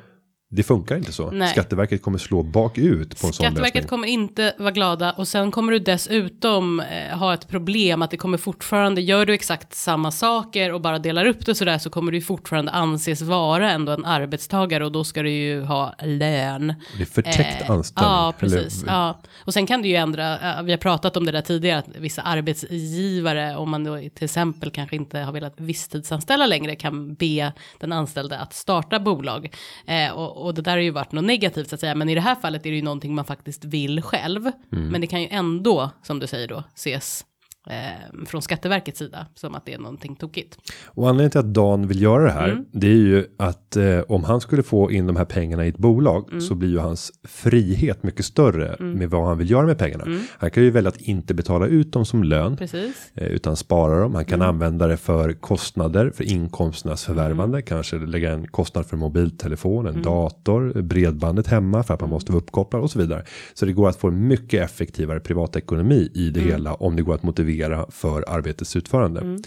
Det 0.50 0.62
funkar 0.62 0.96
inte 0.96 1.12
så. 1.12 1.30
Nej. 1.30 1.48
Skatteverket 1.48 2.02
kommer 2.02 2.18
slå 2.18 2.42
bakut 2.42 3.20
på 3.20 3.26
en 3.26 3.32
sån. 3.32 3.44
Skatteverket 3.46 3.88
kommer 3.88 4.08
inte 4.08 4.54
vara 4.58 4.70
glada 4.70 5.12
och 5.12 5.28
sen 5.28 5.50
kommer 5.50 5.72
du 5.72 5.78
dessutom 5.78 6.80
eh, 6.80 7.18
ha 7.18 7.34
ett 7.34 7.48
problem 7.48 8.02
att 8.02 8.10
det 8.10 8.16
kommer 8.16 8.38
fortfarande, 8.38 9.00
gör 9.00 9.26
du 9.26 9.34
exakt 9.34 9.74
samma 9.74 10.10
saker 10.10 10.72
och 10.72 10.80
bara 10.80 10.98
delar 10.98 11.26
upp 11.26 11.46
det 11.46 11.54
sådär 11.54 11.78
så 11.78 11.90
kommer 11.90 12.12
du 12.12 12.20
fortfarande 12.20 12.70
anses 12.72 13.22
vara 13.22 13.70
ändå 13.70 13.92
en 13.92 14.04
arbetstagare 14.04 14.84
och 14.84 14.92
då 14.92 15.04
ska 15.04 15.22
du 15.22 15.30
ju 15.30 15.62
ha 15.62 15.94
lön. 16.02 16.74
Det 16.96 17.02
är 17.02 17.06
förtäckt 17.06 17.62
Eh, 17.62 17.70
anställning. 17.70 18.12
Ja, 18.12 18.34
precis. 18.38 18.82
Eller- 18.82 18.92
Ja. 18.92 19.20
Och 19.44 19.52
sen 19.54 19.66
kan 19.66 19.82
du 19.82 19.88
ju 19.88 19.94
ändra, 19.96 20.56
eh, 20.58 20.62
vi 20.62 20.70
har 20.72 20.78
pratat 20.78 21.16
om 21.16 21.24
det 21.26 21.32
där 21.32 21.40
tidigare, 21.40 21.78
att 21.78 21.88
vissa 21.96 22.22
arbetsgivare, 22.22 23.56
om 23.56 23.70
man 23.70 23.84
då 23.84 23.96
till 24.14 24.24
exempel 24.24 24.70
kanske 24.70 24.96
inte 24.96 25.18
har 25.18 25.32
velat 25.32 25.54
visstidsanställa 25.56 26.46
längre, 26.46 26.76
kan 26.76 27.14
be 27.14 27.52
den 27.78 27.92
anställde 27.92 28.38
att 28.38 28.52
starta 28.54 29.00
bolag. 29.00 29.54
Eh, 29.86 30.10
och, 30.12 30.37
och 30.42 30.54
det 30.54 30.62
där 30.62 30.72
har 30.72 30.78
ju 30.78 30.90
varit 30.90 31.12
något 31.12 31.24
negativt 31.24 31.68
så 31.68 31.74
att 31.74 31.80
säga, 31.80 31.94
men 31.94 32.08
i 32.08 32.14
det 32.14 32.20
här 32.20 32.34
fallet 32.34 32.66
är 32.66 32.70
det 32.70 32.76
ju 32.76 32.82
någonting 32.82 33.14
man 33.14 33.24
faktiskt 33.24 33.64
vill 33.64 34.02
själv. 34.02 34.50
Mm. 34.72 34.88
Men 34.88 35.00
det 35.00 35.06
kan 35.06 35.22
ju 35.22 35.28
ändå, 35.30 35.90
som 36.02 36.18
du 36.18 36.26
säger 36.26 36.48
då, 36.48 36.64
ses 36.74 37.24
eh, 37.70 38.24
från 38.26 38.42
Skatteverkets 38.42 38.98
sida 38.98 39.26
som 39.34 39.54
att 39.54 39.66
det 39.66 39.72
är 39.74 39.78
någonting 39.78 40.16
tokigt. 40.16 40.58
Och 40.86 41.08
anledningen 41.08 41.30
till 41.30 41.40
att 41.40 41.54
Dan 41.54 41.86
vill 41.86 42.02
göra 42.02 42.22
det 42.24 42.30
här. 42.30 42.48
Mm. 42.48 42.64
Det 42.72 42.86
är 42.86 42.90
ju 42.96 43.24
att 43.38 43.76
eh, 43.76 44.00
om 44.08 44.24
han 44.24 44.40
skulle 44.40 44.62
få 44.62 44.90
in 44.92 45.06
de 45.06 45.16
här 45.16 45.24
pengarna 45.24 45.66
i 45.66 45.68
ett 45.68 45.78
bolag. 45.78 46.28
Mm. 46.28 46.40
Så 46.40 46.54
blir 46.54 46.68
ju 46.70 46.78
hans 46.78 47.12
frihet 47.28 48.02
mycket 48.02 48.24
större. 48.24 48.76
Med 48.84 49.10
vad 49.10 49.26
han 49.26 49.38
vill 49.38 49.50
göra 49.50 49.66
med 49.66 49.78
pengarna. 49.78 50.04
Han 50.38 50.50
kan 50.50 50.62
ju 50.62 50.70
välja 50.70 50.88
att 50.88 51.00
inte 51.00 51.34
betala 51.34 51.66
ut 51.66 51.92
dem 51.92 52.04
som 52.04 52.24
lön. 52.24 52.46
Mm. 52.46 52.56
Precis. 52.56 53.10
eh, 53.14 53.26
Utan 53.28 53.56
spara 53.56 54.00
dem. 54.00 54.14
Han 54.14 54.24
kan 54.24 54.38
Mm. 54.38 54.48
använda 54.48 54.86
det 54.86 54.96
för 54.96 55.32
kostnader. 55.32 56.10
För 56.14 56.24
inkomsternas 56.24 57.04
förvärvande. 57.04 57.62
Kanske 57.62 57.96
lägga 57.98 58.32
en 58.32 58.46
kostnad 58.46 58.86
för 58.86 58.96
mobiltelefon. 58.96 59.86
Mm. 59.86 59.96
En 59.96 60.02
dator. 60.02 60.82
Bredbandet 60.82 61.46
hemma. 61.46 61.82
För 61.82 61.94
att 61.94 62.00
man 62.00 62.10
måste 62.10 62.32
vara 62.32 62.42
uppkopplad 62.42 62.82
och 62.82 62.90
så 62.90 62.98
vidare. 62.98 63.24
Så 63.54 63.66
det 63.66 63.72
går 63.72 63.88
att 63.88 63.96
få 63.96 64.08
en 64.08 64.26
mycket 64.28 64.64
effektivare 64.64 65.20
privatekonomi 65.20 66.10
i 66.14 66.28
Mm. 66.28 66.32
det 66.32 66.40
hela. 66.40 66.74
Om 66.74 66.96
det 66.96 67.02
går 67.02 67.14
att 67.14 67.22
motivera 67.22 67.57
för 67.90 68.24
arbetets 68.28 68.76
utförande. 68.76 69.20
Mm. 69.20 69.42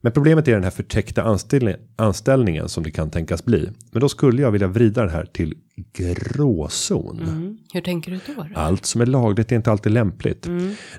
Men 0.00 0.12
problemet 0.12 0.48
är 0.48 0.52
den 0.52 0.64
här 0.64 0.70
förtäckta 0.70 1.22
anställning, 1.22 1.74
anställningen 1.96 2.68
som 2.68 2.82
det 2.82 2.90
kan 2.90 3.10
tänkas 3.10 3.44
bli. 3.44 3.70
Men 3.90 4.00
då 4.00 4.08
skulle 4.08 4.42
jag 4.42 4.50
vilja 4.50 4.68
vrida 4.68 5.04
det 5.04 5.10
här 5.10 5.24
till 5.24 5.54
gråzon. 5.92 7.20
Mm. 7.22 7.58
Hur 7.72 7.80
tänker 7.80 8.10
du 8.10 8.20
då? 8.26 8.32
då? 8.54 8.60
Allt 8.60 8.86
som 8.86 9.00
är 9.00 9.06
lagligt 9.06 9.52
är 9.52 9.56
inte 9.56 9.70
alltid 9.70 9.92
lämpligt. 9.92 10.46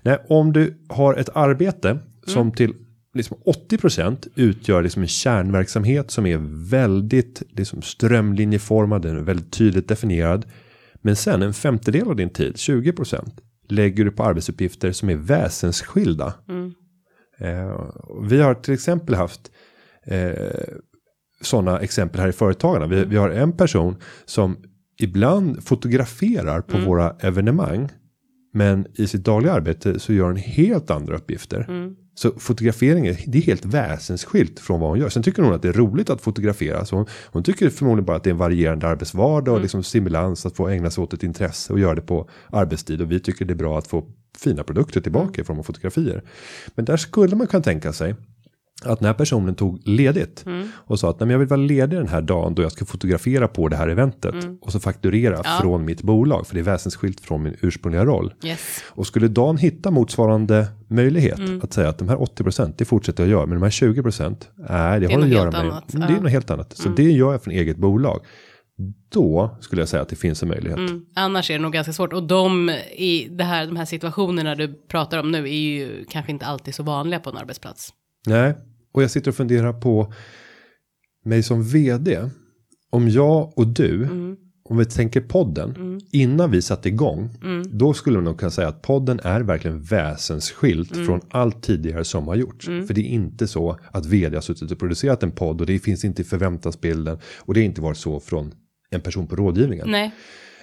Nej, 0.01 0.25
om 0.29 0.53
du 0.53 0.77
har 0.89 1.15
ett 1.15 1.29
arbete 1.33 1.99
som 2.25 2.51
till 2.51 2.73
liksom 3.13 3.37
80% 3.69 4.27
utgör 4.35 4.83
liksom 4.83 5.01
en 5.01 5.07
kärnverksamhet 5.07 6.11
som 6.11 6.25
är 6.25 6.37
väldigt 6.69 7.43
liksom 7.49 7.81
strömlinjeformad, 7.81 9.01
den 9.01 9.17
är 9.17 9.21
väldigt 9.21 9.51
tydligt 9.51 9.87
definierad. 9.87 10.45
Men 11.01 11.15
sen 11.15 11.41
en 11.41 11.53
femtedel 11.53 12.07
av 12.07 12.15
din 12.15 12.29
tid, 12.29 12.53
20% 12.53 13.29
lägger 13.69 14.05
du 14.05 14.11
på 14.11 14.23
arbetsuppgifter 14.23 14.91
som 14.91 15.09
är 15.09 15.15
väsensskilda. 15.15 16.33
Eh, 17.37 17.89
vi 18.29 18.41
har 18.41 18.53
till 18.53 18.73
exempel 18.73 19.15
haft 19.15 19.51
eh, 20.05 20.31
sådana 21.41 21.79
exempel 21.79 22.21
här 22.21 22.27
i 22.27 22.31
företagarna. 22.31 22.87
Vi, 22.87 23.05
vi 23.05 23.17
har 23.17 23.29
en 23.29 23.51
person 23.51 23.95
som 24.25 24.57
ibland 24.99 25.63
fotograferar 25.63 26.61
på 26.61 26.77
våra 26.77 27.15
evenemang. 27.19 27.89
Men 28.51 28.87
i 28.93 29.07
sitt 29.07 29.25
dagliga 29.25 29.53
arbete 29.53 29.99
så 29.99 30.13
gör 30.13 30.25
hon 30.25 30.35
helt 30.35 30.91
andra 30.91 31.15
uppgifter. 31.15 31.93
Så 32.15 32.31
fotografering 32.39 33.07
är, 33.07 33.19
det 33.27 33.37
är 33.37 33.41
helt 33.41 33.65
väsensskilt 33.65 34.59
från 34.59 34.79
vad 34.79 34.89
hon 34.89 34.99
gör. 34.99 35.09
Sen 35.09 35.23
tycker 35.23 35.43
hon 35.43 35.53
att 35.53 35.61
det 35.61 35.69
är 35.69 35.73
roligt 35.73 36.09
att 36.09 36.21
fotografera. 36.21 36.85
Så 36.85 36.95
hon, 36.95 37.05
hon 37.25 37.43
tycker 37.43 37.69
förmodligen 37.69 38.05
bara 38.05 38.17
att 38.17 38.23
det 38.23 38.29
är 38.29 38.31
en 38.31 38.37
varierande 38.37 38.87
arbetsvardag 38.87 39.55
och 39.55 39.61
liksom 39.61 39.83
stimulans 39.83 40.45
att 40.45 40.55
få 40.55 40.67
ägna 40.67 40.89
sig 40.89 41.03
åt 41.03 41.13
ett 41.13 41.23
intresse 41.23 41.73
och 41.73 41.79
göra 41.79 41.95
det 41.95 42.01
på 42.01 42.29
arbetstid. 42.49 43.01
Och 43.01 43.11
vi 43.11 43.19
tycker 43.19 43.45
det 43.45 43.53
är 43.53 43.55
bra 43.55 43.77
att 43.77 43.87
få 43.87 44.05
fina 44.37 44.63
produkter 44.63 45.01
tillbaka 45.01 45.41
i 45.41 45.43
form 45.43 45.59
av 45.59 45.63
fotografier. 45.63 46.23
Men 46.75 46.85
där 46.85 46.97
skulle 46.97 47.35
man 47.35 47.47
kunna 47.47 47.63
tänka 47.63 47.93
sig 47.93 48.15
Att 48.85 49.01
när 49.01 49.13
personen 49.13 49.55
tog 49.55 49.87
ledigt 49.87 50.45
och 50.71 50.99
sa 50.99 51.09
att 51.09 51.19
Nej, 51.19 51.25
men 51.25 51.31
jag 51.31 51.39
vill 51.39 51.47
vara 51.47 51.61
ledig 51.61 51.99
den 51.99 52.07
här 52.07 52.21
dagen 52.21 52.55
då 52.55 52.61
jag 52.61 52.71
ska 52.71 52.85
fotografera 52.85 53.47
på 53.47 53.67
det 53.67 53.75
här 53.75 53.87
eventet 53.87 54.35
och 54.61 54.71
så 54.71 54.79
fakturera 54.79 55.43
från 55.61 55.85
mitt 55.85 56.01
bolag 56.01 56.47
för 56.47 56.55
det 56.55 56.61
är 56.61 56.63
väsensskilt 56.63 57.19
från 57.19 57.43
min 57.43 57.55
ursprungliga 57.61 58.05
roll. 58.05 58.33
Yes. 58.43 58.83
Och 58.87 59.07
skulle 59.07 59.27
Dan 59.27 59.57
hitta 59.57 59.91
motsvarande 59.91 60.67
möjlighet 60.87 61.39
att 61.63 61.73
säga 61.73 61.89
att 61.89 61.97
de 61.97 62.09
här 62.09 62.15
80% 62.15 62.73
det 62.77 62.85
fortsätter 62.85 63.23
jag 63.23 63.31
göra 63.31 63.45
men 63.45 63.55
de 63.59 63.63
här 63.63 63.69
20% 63.69 64.35
nej 64.55 64.99
det, 64.99 65.07
har 65.07 65.13
något 65.15 65.23
att 65.23 65.29
göra 65.29 65.51
med 65.51 65.59
annat, 65.59 65.93
Mm, 65.93 66.07
det 66.07 66.13
är 66.13 66.15
ja. 66.15 66.21
något 66.21 66.31
helt 66.31 66.51
annat. 66.51 66.77
Så 66.77 66.89
det 66.89 67.11
gör 67.11 67.31
jag 67.31 67.43
från 67.43 67.53
eget 67.53 67.77
bolag. 67.77 68.19
Då 69.09 69.57
skulle 69.61 69.81
jag 69.81 69.89
säga 69.89 70.01
att 70.01 70.09
det 70.09 70.15
finns 70.15 70.43
en 70.43 70.49
möjlighet. 70.49 70.77
Mm. 70.77 71.05
Annars 71.15 71.49
är 71.49 71.53
det 71.53 71.59
nog 71.61 71.73
ganska 71.73 71.93
svårt. 71.93 72.13
Och 72.13 72.23
de, 72.23 72.69
i 72.97 73.27
det 73.31 73.43
här, 73.43 73.65
de 73.65 73.75
här 73.75 73.85
situationerna 73.85 74.55
du 74.55 74.73
pratar 74.87 75.17
om 75.17 75.31
nu 75.31 75.43
är 75.43 75.59
ju 75.59 76.05
kanske 76.09 76.31
inte 76.31 76.45
alltid 76.45 76.75
så 76.75 76.83
vanliga 76.83 77.19
på 77.19 77.29
en 77.29 77.37
arbetsplats. 77.37 77.93
Nej, 78.27 78.53
och 78.91 79.03
jag 79.03 79.11
sitter 79.11 79.31
och 79.31 79.35
funderar 79.35 79.73
på 79.73 80.13
mig 81.25 81.43
som 81.43 81.63
vd. 81.63 82.29
Om 82.89 83.09
jag 83.09 83.57
och 83.57 83.67
du, 83.67 84.07
om 84.63 84.77
vi 84.77 84.85
tänker 84.85 85.21
podden, 85.21 85.99
innan 86.11 86.51
vi 86.51 86.61
satte 86.61 86.89
igång, 86.89 87.29
då 87.65 87.93
skulle 87.93 88.17
man 88.17 88.23
nog 88.23 88.39
kunna 88.39 88.51
säga 88.51 88.67
att 88.67 88.81
podden 88.81 89.19
är 89.23 89.41
verkligen 89.41 89.81
väsensskilt 89.81 90.95
från 91.05 91.21
allt 91.29 91.63
tidigare 91.63 92.03
som 92.03 92.27
har 92.27 92.35
gjorts. 92.35 92.65
För 92.65 92.93
det 92.93 93.01
är 93.01 93.09
inte 93.09 93.47
så 93.47 93.77
att 93.91 94.05
vd 94.05 94.37
har 94.37 94.41
suttit 94.41 94.71
och 94.71 94.79
producerat 94.79 95.23
en 95.23 95.31
podd 95.31 95.61
och 95.61 95.67
det 95.67 95.79
finns 95.79 96.05
inte 96.05 96.21
i 96.21 96.25
förväntansbilden 96.25 97.17
och 97.39 97.53
det 97.53 97.59
har 97.59 97.65
inte 97.65 97.81
varit 97.81 97.97
så 97.97 98.19
från 98.19 98.53
en 98.89 99.01
person 99.01 99.27
på 99.27 99.35
rådgivningen. 99.35 99.91
Nej, 99.91 100.11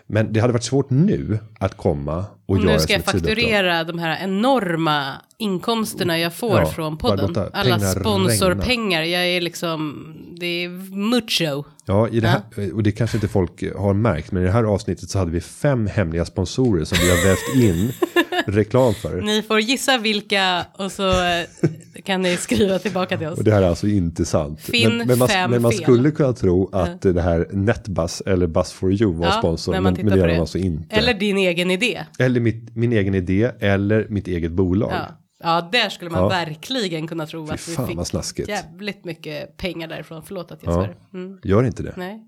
Men 0.06 0.32
det 0.32 0.40
hade 0.40 0.52
varit 0.52 0.64
svårt 0.64 0.90
nu 0.90 1.38
att 1.60 1.76
komma 1.76 2.24
och 2.46 2.64
nu 2.64 2.78
ska 2.78 2.92
jag 2.92 3.04
fakturera 3.04 3.84
de 3.84 3.98
här 3.98 4.24
enorma 4.24 5.12
inkomsterna 5.38 6.18
jag 6.18 6.34
får 6.34 6.60
Ja, 6.60 6.66
från 6.66 6.98
podden. 6.98 7.36
Alla 7.52 7.78
pengar 7.78 8.00
sponsorpengar, 8.00 9.02
jag 9.02 9.26
är 9.26 9.40
liksom, 9.40 10.06
det 10.40 10.64
är 10.64 10.68
mucho. 10.96 11.64
Ja, 11.86 12.08
i 12.08 12.20
det 12.20 12.28
här, 12.28 12.42
och 12.74 12.82
det 12.82 12.92
kanske 12.92 13.16
inte 13.16 13.28
folk 13.28 13.76
har 13.76 13.94
märkt, 13.94 14.32
men 14.32 14.42
i 14.42 14.46
det 14.46 14.52
här 14.52 14.64
avsnittet 14.64 15.10
så 15.10 15.18
hade 15.18 15.30
vi 15.30 15.40
fem 15.40 15.86
hemliga 15.86 16.24
sponsorer 16.24 16.84
som 16.84 16.98
vi 17.00 17.10
har 17.10 17.24
vävt 17.28 17.64
in 17.64 17.92
reklam 18.46 18.94
för. 18.94 19.20
Ni 19.20 19.42
får 19.42 19.60
gissa 19.60 19.98
vilka 19.98 20.66
och 20.78 20.92
så 20.92 21.08
eh, 21.08 21.70
kan 22.04 22.22
ni 22.22 22.36
skriva 22.36 22.78
tillbaka 22.78 23.18
till 23.18 23.26
oss. 23.26 23.38
Och 23.38 23.44
det 23.44 23.52
här 23.52 23.62
är 23.62 23.66
alltså 23.68 23.86
inte 23.86 24.24
sant. 24.24 24.60
Finn 24.60 24.96
men, 24.96 25.06
men, 25.06 25.18
man, 25.18 25.28
men 25.50 25.62
man 25.62 25.72
skulle 25.72 26.10
kunna 26.10 26.32
tro 26.32 26.70
att 26.72 27.02
det 27.02 27.22
här 27.22 27.48
Netbus 27.52 28.20
eller 28.26 28.46
Bus 28.46 28.72
for 28.72 28.92
you 28.92 29.12
var 29.12 29.26
Ja, 29.26 29.32
sponsor, 29.32 29.72
men, 29.72 29.82
men 29.82 30.06
det 30.06 30.22
är 30.22 30.28
de 30.28 30.38
alltså 30.38 30.58
inte. 30.58 30.96
Eller 30.96 31.14
din 31.14 31.36
egen 31.36 31.70
idé. 31.70 32.04
Eller 32.18 32.35
mitt, 32.40 32.76
min 32.76 32.92
egen 32.92 33.14
idé 33.14 33.52
eller 33.60 34.06
mitt 34.08 34.28
eget 34.28 34.52
bolag. 34.52 34.90
Ja, 34.92 35.06
ja 35.42 35.68
där 35.72 35.88
skulle 35.88 36.10
man 36.10 36.20
Ja. 36.22 36.28
verkligen 36.28 37.06
kunna 37.06 37.26
tro 37.26 37.44
att 37.44 37.52
vi 37.68 37.72
fan, 37.74 37.86
fick 37.86 37.96
vad 37.96 38.48
jävligt 38.48 39.04
mycket 39.04 39.56
pengar 39.56 39.88
därifrån. 39.88 40.22
Förlåt 40.26 40.52
att 40.52 40.62
jag 40.62 40.72
Ja. 40.72 40.84
svär. 40.84 40.96
Mm, 41.14 41.38
Gör 41.44 41.64
inte 41.64 41.82
det. 41.82 41.94
nej. 41.96 42.26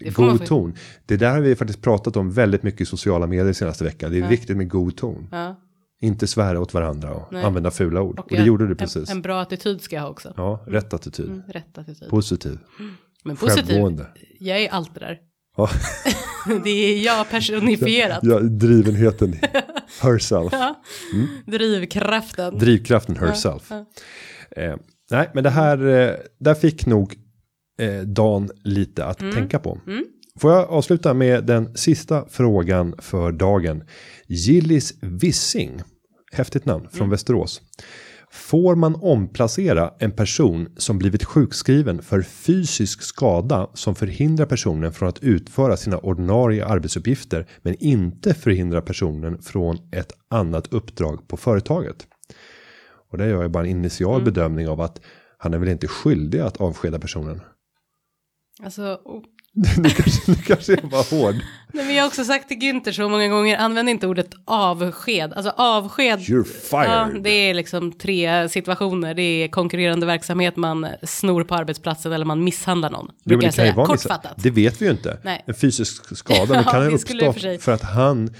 Det 0.00 0.14
God 0.14 0.46
ton. 0.46 0.74
Det 1.06 1.16
där 1.16 1.30
har 1.30 1.40
vi 1.40 1.56
faktiskt 1.56 1.82
pratat 1.82 2.16
om 2.16 2.30
väldigt 2.30 2.62
mycket 2.62 2.80
i 2.80 2.84
sociala 2.86 3.26
medier 3.26 3.52
senaste 3.52 3.84
veckan. 3.84 4.10
Det 4.12 4.18
är 4.18 4.28
viktigt 4.28 4.56
med 4.56 4.68
god 4.68 4.96
ton. 4.96 5.28
Ja. 5.32 5.60
Inte 6.00 6.26
svära 6.26 6.60
åt 6.60 6.74
varandra 6.74 7.14
och 7.14 7.32
Nej. 7.32 7.44
använda 7.44 7.70
fula 7.70 8.02
ord. 8.02 8.18
Och, 8.18 8.26
det 8.28 8.36
en- 8.36 8.44
gjorde 8.46 8.66
du 8.66 8.74
precis. 8.74 9.10
En, 9.10 9.16
en 9.16 9.22
bra 9.22 9.40
attityd 9.40 9.80
ska 9.80 9.96
jag 9.96 10.02
ha 10.02 10.08
också. 10.08 10.34
Ja, 10.36 10.64
rätt 10.66 10.94
attityd. 10.94 11.26
Mm, 11.26 11.42
rätt 11.48 11.78
attityd. 11.78 12.08
Positiv. 12.10 12.58
Men 13.24 13.36
positiv, 13.36 13.66
Självgående. 13.66 14.06
jag 14.40 14.60
är 14.60 14.68
allt 14.70 14.94
det 14.94 15.00
där. 15.00 15.18
Ja. 15.56 15.70
det 16.64 16.70
är 16.70 17.04
jag 17.04 17.30
personifierat. 17.30 18.18
Ja, 18.22 18.38
drivenheten 18.40 19.34
herself. 20.02 20.52
Drivkraften. 21.46 22.58
Drivkraften 22.58 23.16
herself. 23.16 23.72
Eh, 24.50 24.74
nej, 25.10 25.30
men 25.34 25.44
det 25.44 25.50
här, 25.50 25.86
eh, 25.86 26.14
där 26.38 26.54
fick 26.54 26.86
nog 26.86 27.14
eh, 27.78 28.00
Dan 28.00 28.50
lite 28.64 29.04
att 29.04 29.20
Mm. 29.22 29.34
tänka 29.34 29.58
på. 29.58 29.80
Får 30.40 30.52
jag 30.52 30.70
avsluta 30.70 31.14
med 31.14 31.44
den 31.44 31.76
sista 31.76 32.24
frågan 32.30 32.94
för 32.98 33.32
dagen. 33.32 33.82
Gillis 34.26 34.94
Wissing, 35.02 35.80
häftigt 36.32 36.64
namn, 36.64 36.80
Mm. 36.84 36.92
från 36.92 37.10
Västerås. 37.10 37.60
Får 38.30 38.74
man 38.74 38.94
omplacera 38.94 39.92
en 39.98 40.12
person 40.12 40.68
som 40.76 40.98
blivit 40.98 41.24
sjukskriven 41.24 42.02
för 42.02 42.22
fysisk 42.22 43.02
skada 43.02 43.70
som 43.74 43.94
förhindrar 43.94 44.46
personen 44.46 44.92
från 44.92 45.08
att 45.08 45.18
utföra 45.22 45.76
sina 45.76 45.98
ordinarie 45.98 46.66
arbetsuppgifter 46.66 47.46
men 47.62 47.74
inte 47.74 48.34
förhindrar 48.34 48.80
personen 48.80 49.42
från 49.42 49.78
ett 49.92 50.12
annat 50.28 50.72
uppdrag 50.72 51.28
på 51.28 51.36
företaget? 51.36 52.06
Och 53.10 53.18
där 53.18 53.26
gör 53.26 53.42
jag 53.42 53.50
bara 53.50 53.64
en 53.64 53.70
initial 53.70 54.20
Mm. 54.20 54.24
bedömning 54.24 54.68
av 54.68 54.80
att 54.80 55.00
han 55.38 55.54
är 55.54 55.58
väl 55.58 55.68
inte 55.68 55.88
skyldig 55.88 56.38
att 56.40 56.56
avskeda 56.56 56.98
personen. 56.98 57.40
Alltså. 58.62 59.00
nu, 59.78 59.88
kanske, 59.90 60.30
nu 60.30 60.34
kanske 60.34 60.72
jag 60.72 60.90
var 60.90 61.10
hård. 61.20 61.34
Nej, 61.72 61.84
men 61.86 61.94
jag 61.94 62.02
har 62.02 62.08
också 62.08 62.24
sagt 62.24 62.48
till 62.48 62.56
Günther 62.56 62.92
så 62.92 63.08
många 63.08 63.28
gånger, 63.28 63.58
använd 63.58 63.88
inte 63.88 64.06
ordet 64.06 64.30
avsked. 64.44 65.32
Alltså 65.32 65.52
avsked, 65.56 66.18
You're 66.18 66.46
ja, 66.70 67.06
fired. 67.08 67.22
det 67.22 67.30
är 67.30 67.54
liksom 67.54 67.92
tre 67.92 68.48
situationer. 68.48 69.14
Det 69.14 69.22
är 69.22 69.48
konkurrerande 69.48 70.06
verksamhet, 70.06 70.56
man 70.56 70.86
snor 71.02 71.44
på 71.44 71.54
arbetsplatsen 71.54 72.12
eller 72.12 72.24
man 72.24 72.44
misshandlar 72.44 72.90
någon. 72.90 73.10
Jo, 73.24 73.38
det 73.38 73.52
kan 73.56 73.66
ju 73.66 73.72
vara 73.72 73.86
kortfattat. 73.86 74.32
Det 74.36 74.50
vet 74.50 74.82
vi 74.82 74.84
ju 74.84 74.90
inte. 74.90 75.18
Nej. 75.24 75.44
En 75.46 75.54
fysisk 75.54 76.16
skada 76.16 76.38
Ja, 76.54 76.62
kan 76.62 76.82
ha 76.82 76.88
för 76.88 76.94
uppstått. 76.94 77.44
Mm. 77.44 77.58
för 77.58 77.72
att 77.72 77.82
han 77.82 78.30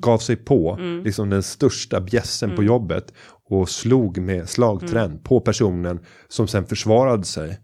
gav 0.00 0.18
sig 0.18 0.36
på 0.36 0.78
liksom 1.04 1.30
den 1.30 1.42
största 1.42 2.00
bjässen 2.00 2.56
på 2.56 2.62
jobbet 2.64 3.12
och 3.50 3.68
slog 3.68 4.18
med 4.18 4.48
slagträn 4.48 5.10
Mm. 5.10 5.22
på 5.22 5.40
personen 5.40 6.00
som 6.28 6.48
sen 6.48 6.66
försvarade 6.66 7.24
sig 7.24 7.58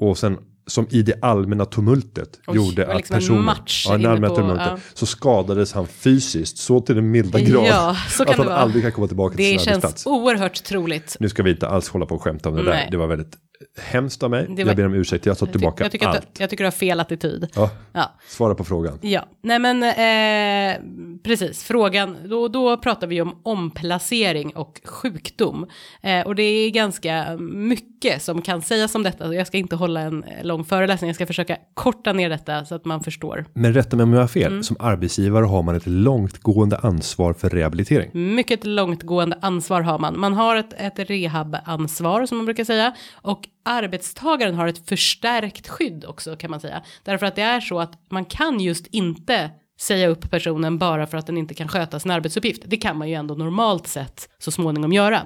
och 0.00 0.18
sen 0.18 0.38
som 0.66 0.86
i 0.90 1.02
det 1.02 1.14
allmänna 1.22 1.64
tumultet 1.64 2.40
Oj, 2.46 2.56
gjorde 2.56 2.74
det 2.84 2.86
att 2.92 2.96
liksom 2.96 3.14
en 3.14 3.20
personen 3.20 3.54
ja, 3.86 3.94
en 3.94 4.00
inne 4.00 4.08
allmänna 4.10 4.28
på- 4.28 4.40
tumultet, 4.40 4.66
ja. 4.70 4.78
så 4.94 5.06
skadades 5.06 5.72
han 5.72 5.86
fysiskt 5.86 6.58
så 6.58 6.80
till 6.80 6.94
den 6.94 7.10
milda 7.10 7.40
grad 7.40 7.66
Ja, 7.66 7.96
att 8.26 8.36
han 8.36 8.46
det 8.46 8.54
aldrig 8.56 8.82
kan 8.82 8.92
komma 8.92 9.06
tillbaka 9.06 9.36
till 9.36 9.44
Det 9.44 9.50
sin 9.50 9.58
känns 9.58 9.68
arbetsplats. 9.84 10.06
oerhört 10.06 10.64
troligt. 10.64 11.16
Nu 11.20 11.28
ska 11.28 11.42
vi 11.42 11.50
inte 11.50 11.68
alls 11.68 11.88
hålla 11.88 12.06
på 12.06 12.14
och 12.14 12.22
skämta 12.22 12.48
om 12.48 12.56
det 12.56 12.62
där. 12.62 12.70
Nej. 12.70 12.88
Det 12.90 12.96
var 12.96 13.06
väldigt 13.06 13.36
hemskt 13.82 14.22
av 14.22 14.30
mig. 14.30 14.46
Det 14.56 14.64
var- 14.64 14.70
Jag 14.70 14.76
ber 14.76 14.86
om 14.86 14.94
ursäkt, 14.94 15.26
jag 15.26 15.38
tar 15.38 15.46
tillbaka 15.46 15.84
jag, 15.84 15.92
tycker 15.92 16.06
allt. 16.06 16.18
att, 16.18 16.40
jag 16.40 16.50
tycker 16.50 16.64
du 16.64 16.66
har 16.66 16.72
fel 16.72 17.00
attityd. 17.00 17.48
Ja, 17.54 17.70
Ja. 17.92 18.14
svara 18.28 18.54
på 18.54 18.64
frågan. 18.64 18.98
Ja, 19.02 19.28
nej 19.42 19.58
men 19.58 19.82
eh, 19.82 20.76
precis, 21.24 21.64
frågan, 21.64 22.16
då, 22.28 22.48
då 22.48 22.76
pratar 22.76 23.06
vi 23.06 23.20
om 23.20 23.40
omplacering 23.42 24.56
och 24.56 24.80
sjukdom. 24.84 25.66
Eh, 26.02 26.20
och 26.26 26.34
det 26.34 26.42
är 26.42 26.70
ganska 26.70 27.36
mycket 27.52 27.93
som 28.18 28.42
kan 28.42 28.62
sägas 28.62 28.94
om 28.94 29.02
detta. 29.02 29.34
Jag 29.34 29.46
ska 29.46 29.58
inte 29.58 29.76
hålla 29.76 30.00
en 30.00 30.24
lång 30.42 30.64
föreläsning, 30.64 31.08
jag 31.08 31.14
ska 31.14 31.26
försöka 31.26 31.56
korta 31.74 32.12
ner 32.12 32.30
detta 32.30 32.64
så 32.64 32.74
att 32.74 32.84
man 32.84 33.00
förstår. 33.00 33.44
Men 33.54 33.74
rätta 33.74 33.96
mig 33.96 34.04
om 34.04 34.12
jag 34.12 34.20
har 34.20 34.28
fel. 34.28 34.52
Mm. 34.52 34.62
Som 34.62 34.76
arbetsgivare 34.80 35.44
har 35.44 35.62
man 35.62 35.76
ett 35.76 35.86
långtgående 35.86 36.78
ansvar 36.78 37.32
för 37.32 37.50
rehabilitering. 37.50 38.34
Mycket 38.34 38.64
långtgående 38.64 39.38
ansvar 39.42 39.80
har 39.80 39.98
man. 39.98 40.20
Man 40.20 40.34
har 40.34 40.56
ett, 40.56 40.72
ett 40.76 41.10
rehabansvar 41.10 42.26
som 42.26 42.36
man 42.36 42.44
brukar 42.44 42.64
säga. 42.64 42.94
Och 43.14 43.48
arbetstagaren 43.64 44.54
har 44.54 44.66
ett 44.66 44.88
förstärkt 44.88 45.68
skydd 45.68 46.04
också 46.04 46.36
kan 46.36 46.50
man 46.50 46.60
säga. 46.60 46.82
Därför 47.02 47.26
att 47.26 47.36
det 47.36 47.42
är 47.42 47.60
så 47.60 47.80
att 47.80 47.92
man 48.10 48.24
kan 48.24 48.60
just 48.60 48.86
inte 48.86 49.50
säga 49.80 50.08
upp 50.08 50.30
personen 50.30 50.78
bara 50.78 51.06
för 51.06 51.18
att 51.18 51.26
den 51.26 51.38
inte 51.38 51.54
kan 51.54 51.68
sköta 51.68 52.00
sin 52.00 52.10
arbetsuppgift. 52.10 52.62
Det 52.66 52.76
kan 52.76 52.98
man 52.98 53.08
ju 53.08 53.14
ändå 53.14 53.34
normalt 53.34 53.86
sett 53.86 54.28
så 54.38 54.50
småningom 54.50 54.92
göra. 54.92 55.22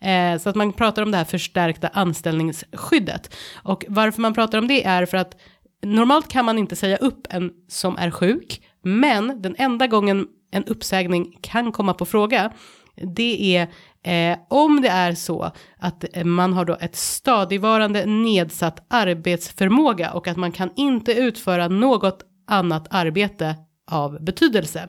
Eh, 0.00 0.38
så 0.38 0.48
att 0.48 0.56
man 0.56 0.72
pratar 0.72 1.02
om 1.02 1.10
det 1.10 1.16
här 1.16 1.24
förstärkta 1.24 1.88
anställningsskyddet. 1.88 3.34
Och 3.62 3.84
varför 3.88 4.20
man 4.22 4.34
pratar 4.34 4.58
om 4.58 4.68
det 4.68 4.84
är 4.84 5.06
för 5.06 5.16
att 5.16 5.36
normalt 5.82 6.28
kan 6.28 6.44
man 6.44 6.58
inte 6.58 6.76
säga 6.76 6.96
upp 6.96 7.26
en 7.30 7.50
som 7.68 7.96
är 7.96 8.10
sjuk, 8.10 8.62
men 8.82 9.42
den 9.42 9.54
enda 9.58 9.86
gången 9.86 10.26
en 10.52 10.64
uppsägning 10.64 11.38
kan 11.40 11.72
komma 11.72 11.94
på 11.94 12.06
fråga, 12.06 12.52
det 12.96 13.56
är 13.56 13.68
eh, 14.02 14.38
om 14.50 14.80
det 14.80 14.88
är 14.88 15.14
så 15.14 15.52
att 15.78 16.04
eh, 16.16 16.24
man 16.24 16.52
har 16.52 16.64
då 16.64 16.76
ett 16.80 16.96
stadigvarande 16.96 18.06
nedsatt 18.06 18.86
arbetsförmåga 18.88 20.12
och 20.12 20.28
att 20.28 20.36
man 20.36 20.52
kan 20.52 20.70
inte 20.76 21.12
utföra 21.12 21.68
något 21.68 22.22
annat 22.46 22.86
arbete 22.90 23.54
av 23.90 24.24
betydelse. 24.24 24.88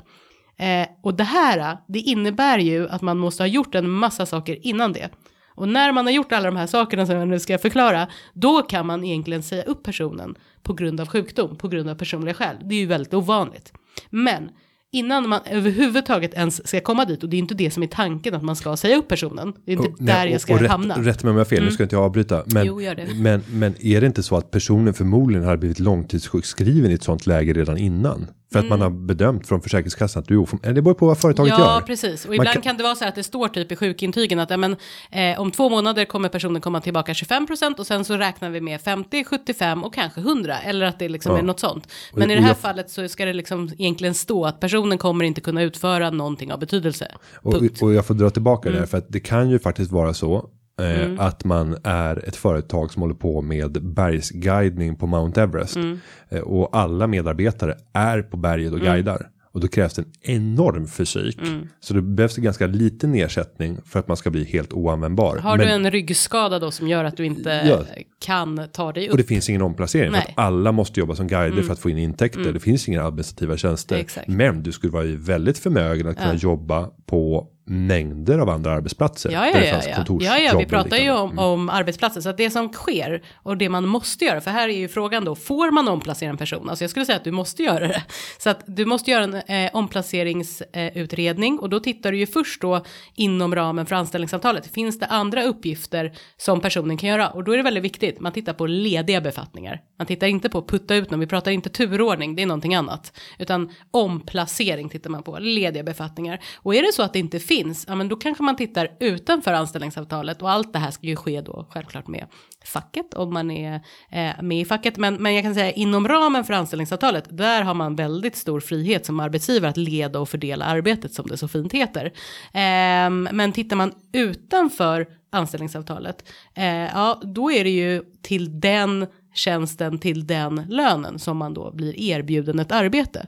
Eh, 0.57 0.87
och 1.03 1.13
det 1.13 1.23
här, 1.23 1.77
det 1.87 1.99
innebär 1.99 2.59
ju 2.59 2.89
att 2.89 3.01
man 3.01 3.17
måste 3.17 3.43
ha 3.43 3.47
gjort 3.47 3.75
en 3.75 3.89
massa 3.89 4.25
saker 4.25 4.57
innan 4.67 4.93
det. 4.93 5.09
Och 5.55 5.67
när 5.69 5.91
man 5.91 6.05
har 6.05 6.13
gjort 6.13 6.31
alla 6.31 6.45
de 6.45 6.55
här 6.55 6.67
sakerna 6.67 7.05
som 7.05 7.15
jag 7.15 7.27
nu 7.27 7.39
ska 7.39 7.57
förklara, 7.57 8.07
då 8.33 8.61
kan 8.61 8.85
man 8.87 9.03
egentligen 9.03 9.43
säga 9.43 9.63
upp 9.63 9.83
personen 9.83 10.35
på 10.63 10.73
grund 10.73 11.01
av 11.01 11.07
sjukdom, 11.07 11.57
på 11.57 11.67
grund 11.67 11.89
av 11.89 11.95
personliga 11.95 12.33
skäl. 12.33 12.55
Det 12.63 12.75
är 12.75 12.79
ju 12.79 12.85
väldigt 12.85 13.13
ovanligt. 13.13 13.73
Men 14.09 14.49
innan 14.91 15.29
man 15.29 15.39
överhuvudtaget 15.49 16.33
ens 16.33 16.67
ska 16.67 16.79
komma 16.81 17.05
dit, 17.05 17.23
och 17.23 17.29
det 17.29 17.35
är 17.37 17.39
inte 17.39 17.53
det 17.55 17.71
som 17.71 17.83
är 17.83 17.87
tanken 17.87 18.35
att 18.35 18.43
man 18.43 18.55
ska 18.55 18.77
säga 18.77 18.97
upp 18.97 19.07
personen, 19.07 19.53
det 19.65 19.71
är 19.71 19.75
inte 19.77 19.89
Och- 19.89 19.95
där 19.99 20.13
nej, 20.13 20.31
jag 20.31 20.41
ska 20.41 20.53
och, 20.53 20.57
och 20.57 20.61
rätt, 20.61 20.71
hamna. 20.71 20.93
Mm. 20.93 21.05
Rätt 21.05 21.23
mig 21.23 21.29
om 21.31 21.37
jag 21.37 21.45
har 21.45 21.49
fel, 21.49 21.63
nu 21.63 21.71
ska 21.71 21.83
inte 21.83 21.95
jag 21.95 22.03
avbryta. 22.05 22.43
Men, 22.45 22.65
Jo, 22.67 22.81
gör 22.81 22.95
det. 22.95 23.07
Men, 23.15 23.43
men 23.49 23.85
är 23.85 24.01
det 24.01 24.07
inte 24.07 24.23
så 24.23 24.35
att 24.35 24.51
personen 24.51 24.93
förmodligen 24.93 25.45
har 25.47 25.57
blivit 25.57 25.79
långtidssjukskriven 25.79 26.91
i 26.91 26.93
ett 26.93 27.03
sånt 27.03 27.27
läge 27.27 27.53
redan 27.53 27.77
innan? 27.77 28.27
För 28.51 28.59
att 28.59 28.69
man 28.69 28.81
har 28.81 28.89
bedömt 28.89 29.47
från 29.47 29.61
Försäkringskassan 29.61 30.21
att 30.21 30.27
du 30.27 30.33
är 30.33 30.37
oförmögen. 30.37 30.75
Det 30.75 30.81
beror 30.81 30.93
på 30.93 31.05
vad 31.07 31.17
företaget 31.17 31.53
Ja, 31.57 31.59
gör. 31.75 31.81
precis. 31.81 32.25
Och 32.25 32.35
ibland 32.35 32.53
kan- 32.53 32.61
kan... 32.61 32.77
det 32.77 32.83
vara 32.83 32.95
så 32.95 33.05
att 33.05 33.15
det 33.15 33.23
står 33.23 33.47
typ 33.47 33.71
i 33.71 33.75
sjukintygen 33.75 34.39
att 34.39 34.49
ja, 34.49 34.57
men, 34.57 34.75
eh, 35.11 35.39
om 35.41 35.51
två 35.51 35.69
månader 35.69 36.05
kommer 36.05 36.29
personen 36.29 36.61
komma 36.61 36.81
tillbaka 36.81 37.13
25% 37.13 37.79
och 37.79 37.87
sen 37.87 38.05
så 38.05 38.17
räknar 38.17 38.49
vi 38.49 38.61
med 38.61 38.81
50, 38.81 39.23
75 39.23 39.83
och 39.83 39.93
kanske 39.93 40.21
100 40.21 40.59
eller 40.59 40.85
att 40.85 40.99
det 40.99 41.09
liksom 41.09 41.31
Ja. 41.31 41.37
är 41.39 41.43
något 41.43 41.59
sånt. 41.59 41.87
Men 42.13 42.23
Och- 42.23 42.31
i 42.31 42.35
det 42.35 42.41
här 42.41 42.47
jag- 42.49 42.57
fallet 42.57 42.89
så 42.89 43.07
ska 43.07 43.25
det 43.25 43.33
liksom 43.33 43.69
egentligen 43.77 44.13
stå 44.13 44.45
att 44.45 44.59
personen 44.59 44.97
kommer 44.97 45.25
inte 45.25 45.41
kunna 45.41 45.61
utföra 45.63 46.09
någonting 46.09 46.51
av 46.53 46.59
betydelse. 46.59 47.11
Och. 47.41 47.53
Mm. 47.57 47.69
och 47.81 47.93
jag 47.93 48.05
får 48.05 48.13
dra 48.13 48.29
tillbaka 48.29 48.69
där 48.69 48.85
för 48.85 48.97
att 48.97 49.05
det 49.09 49.19
kan 49.19 49.49
ju 49.49 49.59
faktiskt 49.59 49.91
vara 49.91 50.13
så. 50.13 50.49
Eh, 50.81 51.25
Att 51.25 51.43
man 51.45 51.77
är 51.83 52.27
ett 52.27 52.35
företag 52.35 52.91
som 52.93 53.01
håller 53.01 53.15
på 53.15 53.41
med 53.41 53.83
bergsguidning 53.83 54.95
på 54.95 55.07
Mount 55.07 55.41
Everest. 55.41 55.75
Mm. 55.75 55.99
Eh, 56.29 56.39
och 56.39 56.77
alla 56.77 57.07
medarbetare 57.07 57.75
är 57.93 58.21
på 58.21 58.37
berget 58.37 58.73
och 58.73 58.79
guidar. 58.79 59.27
Och 59.53 59.59
då 59.59 59.67
krävs 59.67 59.93
det 59.93 60.01
en 60.01 60.35
enorm 60.35 60.87
fysik. 60.87 61.41
Mm. 61.47 61.67
Så 61.79 61.93
det 61.93 62.01
behövs 62.01 62.37
en 62.37 62.43
ganska 62.43 62.67
liten 62.67 63.15
ersättning 63.15 63.77
för 63.85 63.99
att 63.99 64.07
man 64.07 64.17
ska 64.17 64.29
bli 64.29 64.43
helt 64.43 64.73
oanvändbar. 64.73 65.37
Har 65.37 65.57
Men- 65.57 65.67
du 65.67 65.73
en 65.73 65.91
ryggskada 65.91 66.59
då 66.59 66.71
som 66.71 66.87
gör 66.87 67.03
att 67.03 67.17
du 67.17 67.25
inte 67.25 67.49
Ja. 67.65 67.83
kan 68.25 68.61
ta 68.71 68.91
dig 68.91 69.05
upp? 69.07 69.11
Och 69.11 69.17
det 69.17 69.23
finns 69.23 69.49
ingen 69.49 69.61
omplacering. 69.61 70.05
För 70.11 70.11
Nej. 70.11 70.21
Mm. 70.27 70.33
att 70.37 70.45
alla 70.47 70.71
måste 70.71 70.99
jobba 70.99 71.15
som 71.15 71.27
guider 71.27 71.61
för 71.63 71.73
att 71.73 71.79
få 71.79 71.89
in 71.89 71.97
intäkter. 71.97 72.53
Det 72.53 72.59
finns 72.59 72.87
inga 72.87 73.03
administrativa 73.03 73.57
tjänster. 73.57 73.95
Exakt. 73.95 74.27
Men 74.27 74.63
du 74.63 74.71
skulle 74.71 74.93
vara 74.93 75.05
väldigt 75.05 75.57
förmögen 75.57 76.07
att 76.07 76.17
kunna 76.17 76.35
jobba 76.35 76.89
på 77.05 77.47
mängder 77.71 78.39
av 78.39 78.49
andra 78.49 78.71
arbetsplatser. 78.71 79.31
Ja, 79.31 79.39
där 79.39 79.47
ja, 79.47 79.53
det 79.53 79.65
ja, 79.65 80.03
ja. 80.07 80.17
ja, 80.19 80.37
ja, 80.37 80.57
vi 80.57 80.65
pratar 80.65 80.97
ju 80.97 81.11
om, 81.11 81.39
om 81.39 81.69
arbetsplatser. 81.69 82.21
Så 82.21 82.29
att 82.29 82.37
det 82.37 82.49
som 82.49 82.73
sker 82.73 83.23
och 83.35 83.57
det 83.57 83.69
man 83.69 83.87
måste 83.87 84.25
göra, 84.25 84.41
för 84.41 84.51
här 84.51 84.69
är 84.69 84.77
ju 84.77 84.87
frågan 84.87 85.25
då, 85.25 85.35
får 85.35 85.71
man 85.71 85.87
omplacera 85.87 86.29
en 86.29 86.37
person? 86.37 86.69
Alltså 86.69 86.83
jag 86.83 86.89
skulle 86.91 87.05
säga 87.05 87.15
att 87.15 87.23
du 87.23 87.31
måste 87.31 87.63
göra 87.63 87.87
det. 87.87 88.03
Så 88.37 88.49
att 88.49 88.63
du 88.65 88.85
måste 88.85 89.11
göra 89.11 89.23
en 89.23 89.35
eh, 89.35 89.69
omplaceringsutredning 89.73 91.59
och 91.59 91.69
då 91.69 91.79
tittar 91.79 92.11
du 92.11 92.17
ju 92.17 92.27
först 92.27 92.61
då 92.61 92.85
inom 93.15 93.55
ramen 93.55 93.85
för 93.85 93.95
anställningsavtalet. 93.95 94.67
Finns 94.67 94.99
det 94.99 95.05
andra 95.05 95.43
uppgifter 95.43 96.13
som 96.37 96.61
personen 96.61 96.97
kan 96.97 97.09
göra? 97.09 97.29
Och 97.29 97.43
då 97.43 97.51
är 97.51 97.57
det 97.57 97.63
väldigt 97.63 97.83
viktigt, 97.83 98.19
man 98.19 98.31
tittar 98.31 98.53
på 98.53 98.65
lediga 98.65 99.21
befattningar. 99.21 99.81
Man 99.97 100.07
tittar 100.07 100.27
inte 100.27 100.49
på 100.49 100.61
putta 100.61 100.95
ut 100.95 101.11
någon, 101.11 101.19
vi 101.19 101.27
pratar 101.27 101.51
inte 101.51 101.69
turordning, 101.69 102.35
det 102.35 102.41
är 102.41 102.45
någonting 102.45 102.75
annat. 102.75 103.17
Utan 103.39 103.69
omplacering 103.91 104.89
tittar 104.89 105.09
man 105.09 105.23
på, 105.23 105.39
lediga 105.39 105.83
befattningar. 105.83 106.39
Och 106.55 106.75
är 106.75 106.81
det 106.81 106.93
så 106.93 107.03
att 107.03 107.13
det 107.13 107.19
inte 107.19 107.39
finns, 107.39 107.60
ja 107.87 107.95
men 107.95 108.07
då 108.09 108.15
kanske 108.15 108.43
man 108.43 108.55
tittar 108.55 108.91
utanför 108.99 109.53
anställningsavtalet 109.53 110.41
och 110.41 110.51
allt 110.51 110.73
det 110.73 110.79
här 110.79 110.91
ska 110.91 111.07
ju 111.07 111.15
ske 111.15 111.41
då 111.41 111.67
självklart 111.69 112.07
med 112.07 112.27
facket 112.65 113.13
om 113.13 113.33
man 113.33 113.51
är 113.51 113.75
eh, 114.11 114.41
med 114.41 114.61
i 114.61 114.65
facket. 114.65 114.97
Men, 114.97 115.15
men 115.15 115.35
jag 115.35 115.43
kan 115.43 115.53
säga 115.53 115.71
inom 115.71 116.07
ramen 116.07 116.43
för 116.43 116.53
anställningsavtalet, 116.53 117.25
där 117.29 117.61
har 117.61 117.73
man 117.73 117.95
väldigt 117.95 118.35
stor 118.35 118.59
frihet 118.59 119.05
som 119.05 119.19
arbetsgivare 119.19 119.69
att 119.69 119.77
leda 119.77 120.19
och 120.19 120.29
fördela 120.29 120.65
arbetet 120.65 121.13
som 121.13 121.27
det 121.27 121.37
så 121.37 121.47
fint 121.47 121.73
heter. 121.73 122.05
Eh, 122.53 123.09
men 123.09 123.51
tittar 123.51 123.75
man 123.75 123.91
utanför 124.13 125.07
anställningsavtalet, 125.29 126.29
eh, 126.53 126.65
ja 126.65 127.21
då 127.23 127.51
är 127.51 127.63
det 127.63 127.69
ju 127.69 128.03
till 128.21 128.59
den 128.59 129.07
tjänsten, 129.33 129.99
till 129.99 130.27
den 130.27 130.65
lönen 130.69 131.19
som 131.19 131.37
man 131.37 131.53
då 131.53 131.71
blir 131.71 131.99
erbjuden 131.99 132.59
ett 132.59 132.71
arbete. 132.71 133.27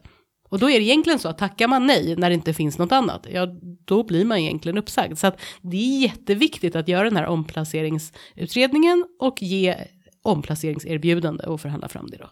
Och 0.53 0.59
då 0.59 0.69
är 0.69 0.79
det 0.79 0.85
egentligen 0.85 1.19
så 1.19 1.29
att 1.29 1.37
tackar 1.37 1.67
man 1.67 1.87
nej 1.87 2.15
när 2.17 2.29
det 2.29 2.33
inte 2.33 2.53
finns 2.53 2.77
något 2.77 2.91
annat, 2.91 3.27
ja 3.33 3.47
då 3.85 4.03
blir 4.03 4.25
man 4.25 4.37
egentligen 4.37 4.77
uppsagd. 4.77 5.17
Så 5.17 5.27
att 5.27 5.39
det 5.61 5.77
är 5.77 6.01
jätteviktigt 6.01 6.75
att 6.75 6.87
göra 6.87 7.03
den 7.03 7.15
här 7.17 7.25
omplaceringsutredningen 7.25 9.05
och 9.19 9.41
ge 9.43 9.75
omplaceringserbjudande 10.23 11.43
och 11.43 11.61
förhandla 11.61 11.87
fram 11.89 12.07
det 12.11 12.17
då. 12.17 12.29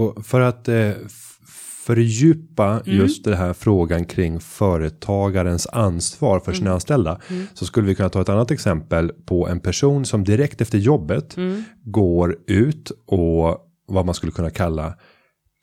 Och 0.00 0.26
för 0.26 0.40
att 0.40 0.68
eh, 0.68 0.90
fördjupa 1.86 2.66
Mm. 2.86 2.98
just 2.98 3.24
den 3.24 3.34
här 3.34 3.52
frågan 3.52 4.04
kring 4.04 4.40
företagarens 4.40 5.66
ansvar 5.66 6.40
för 6.40 6.50
Mm. 6.50 6.58
sina 6.58 6.72
anställda. 6.72 7.20
Så 7.54 7.66
skulle 7.66 7.86
vi 7.86 7.94
kunna 7.94 8.08
ta 8.08 8.20
ett 8.20 8.28
annat 8.28 8.50
exempel 8.50 9.08
på 9.26 9.48
en 9.48 9.60
person 9.60 10.04
som 10.04 10.24
direkt 10.24 10.60
efter 10.60 10.78
jobbet 10.78 11.36
Mm. 11.36 11.64
går 11.84 12.36
ut 12.46 12.92
och 13.06 13.58
vad 13.88 14.06
man 14.06 14.14
skulle 14.14 14.32
kunna 14.32 14.50
kalla 14.50 14.94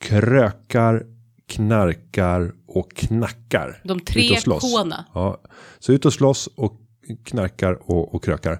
krökar, 0.04 1.04
knarkar 1.48 2.52
och 2.68 2.96
knackar. 2.96 3.82
De 3.84 4.00
tre. 4.00 4.22
K'na. 4.46 5.06
Ja, 5.14 5.42
så 5.80 5.94
ut 5.94 6.06
och 6.06 6.14
slåss 6.14 6.50
och 6.56 6.80
knarkar 7.26 7.92
och, 7.92 8.16
och 8.16 8.24
krökar. 8.24 8.60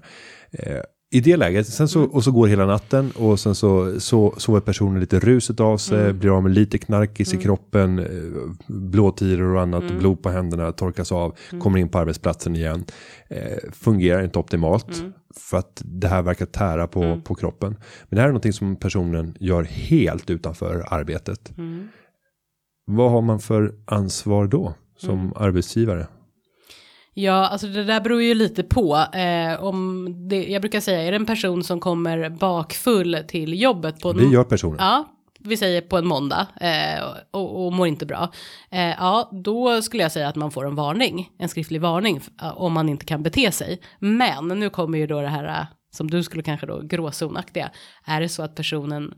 Eh, 0.50 0.80
I 1.10 1.20
det 1.20 1.36
läget, 1.36 1.66
sen 1.66 1.88
så, 1.88 2.02
och 2.02 2.24
så 2.24 2.32
går 2.32 2.46
hela 2.46 2.66
natten 2.66 3.10
och 3.10 3.40
sen 3.40 3.54
så, 3.54 4.00
så 4.00 4.34
sover 4.36 4.60
personen 4.60 5.00
lite 5.00 5.20
ruset 5.20 5.60
av 5.60 5.78
sig, 5.78 6.12
blir 6.12 6.36
av 6.36 6.42
med 6.42 6.52
lite 6.52 6.78
knarkis 6.78 7.34
i 7.34 7.36
kroppen, 7.36 7.98
eh, 7.98 8.06
blåtiror 8.66 9.54
och 9.54 9.62
annat, 9.62 9.98
blod 9.98 10.22
på 10.22 10.30
händerna, 10.30 10.72
torkas 10.72 11.12
av, 11.12 11.34
kommer 11.60 11.78
in 11.78 11.88
på 11.88 11.98
arbetsplatsen 11.98 12.56
igen. 12.56 12.84
Eh, 13.28 13.58
fungerar 13.72 14.24
inte 14.24 14.38
optimalt 14.38 15.04
för 15.36 15.58
att 15.58 15.82
det 15.84 16.08
här 16.08 16.22
verkar 16.22 16.46
tära 16.46 16.86
på, 16.86 17.20
på 17.24 17.34
kroppen. 17.34 17.76
Men 18.08 18.16
det 18.16 18.20
här 18.20 18.28
är 18.28 18.32
någonting 18.32 18.52
som 18.52 18.76
personen 18.76 19.36
gör 19.40 19.62
helt 19.62 20.30
utanför 20.30 20.84
arbetet. 20.90 21.52
Vad 22.84 23.10
har 23.10 23.22
man 23.22 23.40
för 23.40 23.74
ansvar 23.86 24.46
då 24.46 24.74
som 24.96 25.32
arbetsgivare? 25.36 26.06
Ja, 27.14 27.48
alltså 27.48 27.66
det 27.66 27.84
där 27.84 28.00
beror 28.00 28.22
ju 28.22 28.34
lite 28.34 28.62
på. 28.62 28.96
Eh, 28.96 29.64
om 29.64 30.08
det, 30.28 30.44
jag 30.44 30.62
brukar 30.62 30.80
säga, 30.80 31.02
är 31.02 31.10
det 31.10 31.16
en 31.16 31.26
person 31.26 31.64
som 31.64 31.80
kommer 31.80 32.30
bakfull 32.30 33.18
till 33.28 33.62
jobbet 33.62 34.00
på 34.00 34.12
Det 34.12 34.24
gör 34.24 34.44
personen. 34.44 34.76
Ja, 34.78 35.04
vi 35.38 35.56
säger 35.56 35.80
på 35.80 35.98
en 35.98 36.06
måndag 36.06 36.46
eh, 36.60 37.04
och, 37.30 37.66
och 37.66 37.72
mår 37.72 37.86
inte 37.86 38.06
bra. 38.06 38.32
Eh, 38.70 38.88
ja, 38.88 39.30
då 39.44 39.82
skulle 39.82 40.02
jag 40.02 40.12
säga 40.12 40.28
att 40.28 40.36
man 40.36 40.50
får 40.50 40.66
en 40.66 40.74
varning, 40.74 41.30
en 41.38 41.48
skriftlig 41.48 41.80
varning 41.80 42.20
eh, 42.42 42.60
om 42.60 42.72
man 42.72 42.88
inte 42.88 43.04
kan 43.04 43.22
bete 43.22 43.52
sig. 43.52 43.80
Men 43.98 44.48
nu 44.48 44.70
kommer 44.70 44.98
ju 44.98 45.06
då 45.06 45.20
det 45.20 45.28
här 45.28 45.60
eh, 45.60 45.66
som 45.94 46.10
du 46.10 46.22
skulle 46.22 46.42
kanske 46.42 46.66
då 46.66 46.80
gråzonaktiga. 46.80 47.70
Är 48.04 48.20
det 48.20 48.28
så 48.28 48.42
att 48.42 48.54
personen 48.54 49.14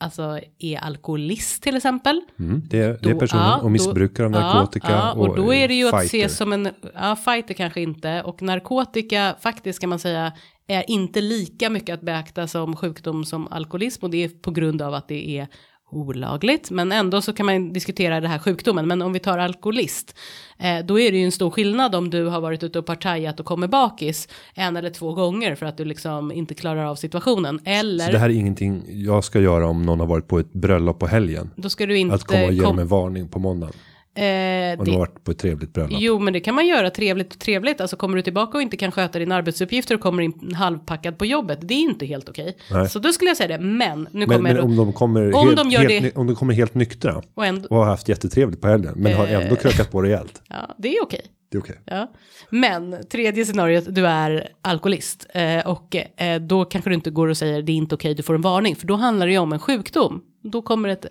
alltså 0.00 0.40
är 0.58 0.78
alkoholist 0.78 1.62
till 1.62 1.76
exempel? 1.76 2.20
Mm, 2.38 2.62
det, 2.64 2.78
är, 2.78 2.98
det 3.02 3.10
är 3.10 3.14
personen 3.14 3.44
ja, 3.44 3.60
och 3.60 3.70
missbrukare 3.70 4.26
av 4.26 4.32
narkotika. 4.32 4.90
Ja, 4.90 4.96
ja, 4.96 5.12
och, 5.12 5.36
då 5.36 5.54
är 5.54 5.68
det 5.68 5.74
ju 5.74 5.88
att 5.88 6.00
fighter. 6.00 6.28
se 6.28 6.34
som 6.34 6.52
en, 6.52 6.68
ja 6.94 7.16
fighter 7.16 7.54
kanske 7.54 7.80
inte, 7.80 8.22
och 8.22 8.42
narkotika 8.42 9.36
faktiskt 9.40 9.80
kan 9.80 9.88
man 9.88 9.98
säga 9.98 10.32
är 10.66 10.90
inte 10.90 11.20
lika 11.20 11.70
mycket 11.70 11.94
att 11.94 12.00
beakta 12.00 12.46
som 12.46 12.76
sjukdom 12.76 13.24
som 13.24 13.48
alkoholism 13.50 14.04
och 14.04 14.10
det 14.10 14.24
är 14.24 14.28
på 14.28 14.50
grund 14.50 14.82
av 14.82 14.94
att 14.94 15.08
det 15.08 15.38
är 15.38 15.48
olagligt, 15.90 16.70
men 16.70 16.92
ändå 16.92 17.22
så 17.22 17.32
kan 17.32 17.46
man 17.46 17.72
diskutera 17.72 18.20
det 18.20 18.28
här 18.28 18.38
sjukdomen. 18.38 18.88
Men 18.88 19.02
om 19.02 19.12
vi 19.12 19.18
tar 19.18 19.38
alkoholist, 19.38 20.14
eh, 20.58 20.78
då 20.86 21.00
är 21.00 21.12
det 21.12 21.18
ju 21.18 21.24
en 21.24 21.32
stor 21.32 21.50
skillnad 21.50 21.94
om 21.94 22.10
du 22.10 22.24
har 22.26 22.40
varit 22.40 22.62
ute 22.62 22.78
och 22.78 22.86
partajat 22.86 23.40
och 23.40 23.46
kommer 23.46 23.68
bakis 23.68 24.28
en 24.54 24.76
eller 24.76 24.90
två 24.90 25.12
gånger 25.14 25.54
för 25.54 25.66
att 25.66 25.76
du 25.76 25.84
liksom 25.84 26.32
inte 26.32 26.54
klarar 26.54 26.84
av 26.84 26.94
situationen. 26.96 27.60
Eller 27.64 28.04
Så 28.06 28.12
det 28.12 28.18
här 28.18 28.30
är 28.30 28.34
ingenting 28.34 28.82
jag 28.88 29.24
ska 29.24 29.40
göra 29.40 29.66
om 29.66 29.82
någon 29.82 30.00
har 30.00 30.06
varit 30.06 30.28
på 30.28 30.38
ett 30.38 30.52
bröllop 30.52 30.98
på 30.98 31.06
helgen. 31.06 31.50
då 31.56 31.68
ska 31.68 31.86
du 31.86 31.98
inte 31.98 32.14
Att 32.14 32.24
komma 32.24 32.44
och 32.46 32.52
ge 32.52 32.60
kom- 32.60 32.68
dem 32.68 32.78
en 32.78 32.88
varning 32.88 33.28
på 33.28 33.38
måndagen. 33.38 33.74
Eh, 34.20 34.78
Om 34.78 34.84
det- 34.84 34.84
de 34.84 34.90
har 34.90 34.98
varit 34.98 35.24
på 35.24 35.30
ett 35.30 35.38
trevligt 35.38 35.72
bröllop. 35.74 35.98
Jo, 36.00 36.18
men 36.18 36.32
det 36.32 36.40
kan 36.40 36.54
man 36.54 36.66
göra 36.66 36.90
trevligt 36.90 37.32
och 37.34 37.38
trevligt. 37.40 37.80
Alltså 37.80 37.96
kommer 37.96 38.16
du 38.16 38.22
tillbaka 38.22 38.58
och 38.58 38.62
inte 38.62 38.76
kan 38.76 38.92
sköta 38.92 39.18
dina 39.18 39.34
arbetsuppgifter 39.34 39.94
och 39.94 40.00
kommer 40.00 40.22
in 40.22 40.54
halvpackad 40.54 41.18
på 41.18 41.26
jobbet. 41.26 41.58
Det 41.62 41.74
är 41.74 41.78
inte 41.80 42.06
helt 42.06 42.28
okej. 42.28 42.56
Nej. 42.70 42.88
Så 42.88 42.98
då 42.98 43.12
skulle 43.12 43.30
jag 43.30 43.36
säga 43.36 43.58
det. 43.58 43.64
Men 43.64 44.08
nu 44.12 44.26
Men, 44.26 44.28
kommer 44.36 44.54
men 44.54 44.62
om 44.64 44.76
de 44.76 44.92
kommer, 44.92 45.34
Om 45.34 45.46
helt, 45.46 45.56
de 45.56 45.70
gör 45.70 45.80
helt, 45.80 46.02
det- 46.14 46.16
om 46.20 46.26
de 46.26 46.36
kommer 46.36 46.54
helt 46.54 46.74
nyktra 46.74 47.22
och 47.34 47.46
ändå, 47.46 47.68
och 47.68 47.76
har 47.76 47.84
haft 47.86 48.08
jättetrevligt 48.08 48.60
på 48.60 48.68
helgen 48.68 48.92
men 48.96 49.12
har 49.14 49.26
Eh. 49.26 49.42
ändå 49.44 49.56
krökat 49.56 49.90
på 49.92 50.02
rejält. 50.02 50.42
ja, 50.48 50.74
det 50.78 50.88
är 50.96 51.02
okej. 51.02 51.20
Det 51.50 51.56
är 51.58 51.62
okej. 51.62 51.80
Ja. 51.84 52.12
Men 52.50 52.96
tredje 53.12 53.44
scenariot, 53.44 53.84
du 53.88 54.06
är 54.06 54.48
alkoholist 54.62 55.26
eh, 55.34 55.66
och 55.70 55.96
eh, 55.96 56.40
då 56.40 56.64
kanske 56.64 56.90
du 56.90 56.94
inte 56.94 57.10
går 57.10 57.28
och 57.28 57.36
säger 57.36 57.62
det 57.62 57.72
är 57.72 57.76
inte 57.76 57.94
okej, 57.94 58.14
du 58.14 58.22
får 58.22 58.34
en 58.34 58.40
varning, 58.42 58.76
för 58.76 58.86
då 58.86 58.94
handlar 58.94 59.26
det 59.26 59.32
ju 59.32 59.38
om 59.38 59.52
en 59.52 59.58
sjukdom. 59.58 60.20
Då 60.42 60.62
kommer 60.62 60.88
ett 60.88 61.06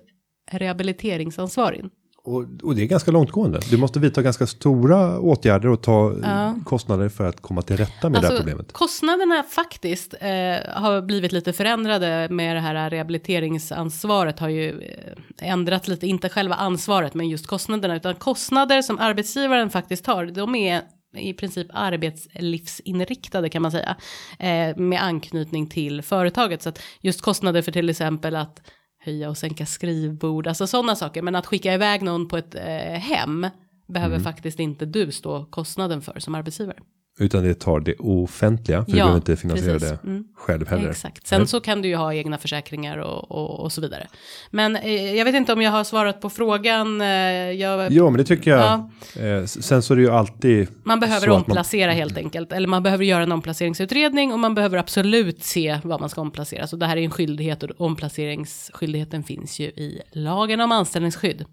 rehabiliteringsansvar 0.52 1.72
in. 1.72 1.90
Och, 2.24 2.46
och 2.64 2.76
det 2.76 2.82
är 2.82 2.86
ganska 2.86 3.12
långtgående. 3.12 3.60
Du 3.70 3.78
måste 3.78 4.00
vidta 4.00 4.22
ganska 4.22 4.48
stora 4.48 5.20
åtgärder 5.20 5.70
och 5.70 5.82
ta 5.82 6.14
eh, 6.24 6.54
kostnader 6.66 7.10
för 7.10 7.28
att 7.28 7.42
komma 7.42 7.62
till 7.62 7.78
rätta 7.78 8.10
med 8.10 8.22
det 8.22 8.28
här 8.28 8.38
problemet. 8.38 8.60
Alltså, 8.60 8.78
Kostnaderna 8.78 9.44
faktiskt 9.44 10.14
eh, 10.14 10.30
har 10.74 11.02
blivit 11.02 11.32
lite 11.32 11.54
förändrade 11.54 12.28
med 12.30 12.56
det 12.56 12.60
här 12.60 12.90
rehabiliteringsansvaret 12.90 14.40
har 14.40 14.50
ju 14.50 14.82
eh, 14.82 15.52
ändrat 15.52 15.88
lite, 15.88 16.08
inte 16.08 16.30
själva 16.30 16.56
ansvaret 16.56 17.14
men 17.14 17.30
just 17.30 17.48
kostnaderna 17.48 17.96
utan 17.96 18.16
kostnader 18.16 18.82
som 18.82 19.00
arbetsgivaren 19.00 19.70
faktiskt 19.70 20.08
har, 20.08 20.26
de 20.26 20.56
är 20.56 20.82
i 21.18 21.34
princip 21.34 21.68
arbetslivsinriktade 21.74 23.50
kan 23.50 23.62
man 23.62 23.72
säga 23.72 23.96
eh, 24.40 24.78
med 24.78 25.04
anknytning 25.04 25.68
till 25.68 26.02
företaget 26.02 26.62
så 26.62 26.70
att 26.70 26.80
just 27.02 27.22
kostnader 27.22 27.62
för 27.62 27.72
till 27.72 27.90
exempel 27.90 28.36
att 28.36 28.62
höja 29.10 29.30
och 29.30 29.38
sänka 29.38 29.66
skrivbord, 29.66 30.48
alltså 30.48 30.68
sådana 30.68 30.96
saker 30.96 31.22
men 31.22 31.36
att 31.36 31.46
skicka 31.46 31.74
iväg 31.74 32.02
någon 32.02 32.28
på 32.28 32.38
ett 32.38 32.56
eh, 32.56 33.00
hem 33.00 33.48
behöver 33.88 34.20
faktiskt 34.20 34.60
inte 34.60 34.86
du 34.86 35.12
stå 35.12 35.46
kostnaden 35.46 36.02
för 36.02 36.20
som 36.20 36.36
arbetsgivare. 36.36 36.80
Utan 37.22 37.44
det 37.44 37.54
tar 37.54 37.80
det 37.80 37.96
offentliga, 37.96 38.86
för 38.86 38.92
Ja, 38.92 38.96
du 38.96 38.98
behöver 38.98 39.16
inte 39.18 39.36
finansiera 39.36 39.74
precis. 39.74 39.90
det 39.90 40.08
Mm. 40.10 40.24
själv 40.36 40.68
heller. 40.68 40.90
Exakt. 40.90 41.28
Sen 41.28 41.48
så 41.48 41.60
kan 41.60 41.82
du 41.82 41.88
ju 41.88 41.96
ha 41.96 42.14
egna 42.14 42.38
försäkringar 42.38 42.98
och, 42.98 43.32
och, 43.32 43.60
och 43.60 43.72
så 43.72 43.82
vidare. 43.82 44.08
Men 44.52 44.76
eh, 44.76 45.16
jag 45.16 45.26
vet 45.26 45.36
inte 45.36 45.54
om 45.54 45.62
jag 45.62 45.72
har 45.72 45.84
svarat 45.84 46.22
på 46.22 46.30
frågan. 46.30 47.02
Eh, 47.02 47.08
jag, 47.08 47.92
Jo, 47.92 48.10
men 48.10 48.18
det 48.18 48.24
tycker 48.24 48.52
jag. 48.52 48.90
Ja. 49.16 49.22
Eh, 49.22 49.46
sen 49.46 49.82
så 49.82 49.94
är 49.94 49.96
det 49.96 50.02
ju 50.04 50.10
alltid 50.10 50.68
Man 50.84 51.00
behöver 51.00 51.28
att 51.28 51.34
man- 51.34 51.38
omplacera 51.42 51.92
helt 51.92 52.18
enkelt. 52.18 52.52
Eller 52.52 52.68
man 52.68 52.84
behöver 52.84 53.06
göra 53.06 53.24
en 53.24 53.32
omplaceringsutredning 53.32 54.34
och 54.34 54.40
man 54.40 54.56
behöver 54.56 54.78
absolut 54.78 55.44
se 55.44 55.80
vad 55.84 56.00
man 56.00 56.10
ska 56.10 56.22
omplacera. 56.22 56.68
Så 56.68 56.76
det 56.76 56.86
här 56.86 56.98
är 56.98 57.02
en 57.02 57.12
skyldighet 57.12 57.64
och 57.64 57.70
omplaceringsskyldigheten 57.82 59.24
finns 59.24 59.60
ju 59.60 59.66
i 59.66 60.02
lagen 60.12 60.62
om 60.62 60.72
anställningsskydd. 60.72 61.46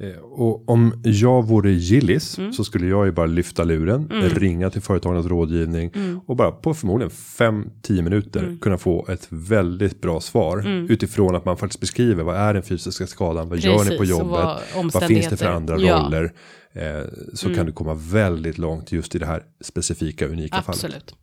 Eh, 0.00 0.16
Och 0.22 0.68
om 0.68 1.00
jag 1.04 1.46
vore 1.46 1.70
Gillis 1.72 2.38
Mm. 2.38 2.52
så 2.52 2.64
skulle 2.64 2.86
jag 2.86 3.06
ju 3.06 3.12
bara 3.12 3.26
lyfta 3.26 3.64
luren, 3.64 4.08
ringa 4.34 4.70
till 4.70 4.80
företagarnas 4.82 5.26
rådgivning 5.26 5.90
Mm. 5.94 6.20
och 6.26 6.36
bara 6.36 6.50
på 6.52 6.74
förmodligen 6.74 7.10
5-10 7.10 8.02
minuter 8.02 8.58
kunna 8.60 8.78
få 8.78 9.06
ett 9.08 9.26
väldigt 9.30 10.00
bra 10.00 10.20
svar 10.20 10.66
utifrån 10.88 11.34
att 11.34 11.44
man 11.44 11.56
faktiskt 11.56 11.80
beskriver 11.80 12.22
vad 12.24 12.36
är 12.36 12.54
den 12.54 12.62
fysiska 12.62 13.06
skadan, 13.06 13.48
vad 13.48 13.58
gör 13.58 13.72
ni 13.72 13.90
på 13.90 13.96
Precis, 13.96 14.10
jobbet, 14.10 14.30
vad 14.30 14.92
vad 14.92 15.04
finns 15.06 15.28
det 15.28 15.36
för 15.36 15.46
andra 15.46 15.78
Ja. 15.78 15.98
Mm. 15.98 16.04
roller. 16.04 16.32
Eh, 16.74 17.04
så 17.34 17.54
kan 17.54 17.66
du 17.66 17.72
komma 17.72 17.94
väldigt 17.94 18.58
långt 18.58 18.92
just 18.92 19.14
i 19.14 19.18
det 19.18 19.26
här 19.26 19.42
specifika 19.64 20.26
unika 20.26 20.62
fallet. 20.62 21.14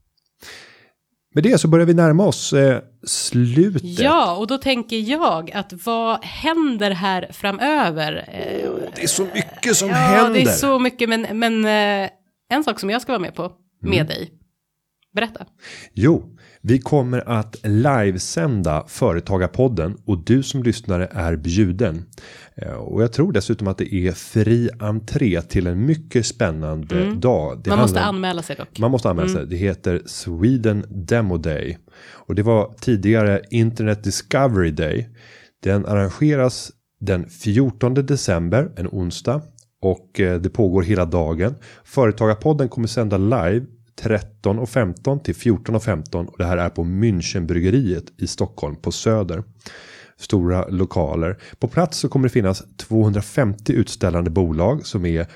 Med 1.33 1.43
det 1.43 1.57
så 1.57 1.67
börjar 1.67 1.85
vi 1.85 1.93
närma 1.93 2.25
oss 2.25 2.53
eh, 2.53 2.81
slutet. 3.07 3.83
Ja, 3.83 4.35
och 4.37 4.47
då 4.47 4.57
tänker 4.57 4.97
jag 4.97 5.51
att 5.51 5.73
vad 5.85 6.23
händer 6.23 6.91
här 6.91 7.27
framöver? 7.31 8.13
Eh, 8.27 8.69
Det 8.95 9.03
är 9.03 9.07
så 9.07 9.25
mycket 9.33 9.75
som 9.75 9.89
ja, 9.89 9.95
händer. 9.95 10.33
det 10.33 10.41
är 10.41 10.45
så 10.53 10.79
mycket, 10.79 11.09
men, 11.09 11.21
men 11.39 11.65
eh, 11.65 12.09
en 12.51 12.63
sak 12.63 12.79
som 12.79 12.89
jag 12.89 13.01
ska 13.01 13.11
vara 13.11 13.21
med 13.21 13.35
på, 13.35 13.51
med 13.81 14.07
dig. 14.07 14.31
Berätta. 15.15 15.45
Jo, 15.93 16.37
vi 16.61 16.79
kommer 16.79 17.29
att 17.29 17.55
livesända 17.63 18.83
Företagarpodden 18.87 19.97
och 20.05 20.23
du 20.25 20.43
som 20.43 20.63
lyssnare 20.63 21.07
är 21.11 21.35
bjuden. 21.35 22.05
Eh, 22.55 22.71
Och 22.73 23.03
jag 23.03 23.13
tror 23.13 23.31
dessutom 23.31 23.67
att 23.67 23.77
det 23.77 23.93
är 23.95 24.11
fri 24.11 24.69
entré 24.79 25.41
till 25.41 25.67
en 25.67 25.85
mycket 25.85 26.25
spännande 26.25 27.11
dag. 27.15 27.61
Det 27.63 27.69
Man 27.69 27.79
måste 27.79 27.99
handlar 27.99 28.17
anmäla 28.17 28.41
sig 28.41 28.55
dock. 28.55 28.79
man 28.79 28.91
måste 28.91 29.09
anmäla 29.09 29.29
sig. 29.29 29.45
Det 29.47 29.55
heter 29.55 30.01
Sweden 30.05 30.85
Demo 30.89 31.37
Day. 31.37 31.77
Och 32.11 32.35
det 32.35 32.43
var 32.43 32.73
tidigare 32.81 33.41
Internet 33.51 34.03
Discovery 34.03 34.71
Day. 34.71 35.09
Den 35.63 35.85
arrangeras 35.85 36.71
den 36.99 37.29
14 37.29 37.93
december, 37.93 38.71
en 38.77 38.87
onsdag. 38.87 39.41
Och 39.81 40.19
eh, 40.19 40.41
det 40.41 40.49
pågår 40.49 40.81
hela 40.83 41.05
dagen. 41.05 41.55
Företagarpodden 41.83 42.69
kommer 42.69 42.87
sända 42.87 43.17
live 43.17 43.65
13 44.01 44.59
och 44.59 44.69
15 44.69 45.19
till 45.19 45.35
14 45.35 45.75
och 45.75 45.83
15. 45.83 46.27
Och 46.27 46.37
det 46.37 46.45
här 46.45 46.57
är 46.57 46.69
på 46.69 46.83
Münchenbryggeriet 46.83 48.13
i 48.17 48.27
Stockholm 48.27 48.75
på 48.75 48.91
Söder. 48.91 49.43
Stora 50.17 50.67
lokaler. 50.67 51.37
På 51.59 51.67
plats 51.67 51.97
så 51.97 52.09
kommer 52.09 52.27
det 52.27 52.33
finnas 52.33 52.63
250 52.77 53.73
utställande 53.73 54.29
bolag 54.29 54.85
som 54.85 55.05
är 55.05 55.27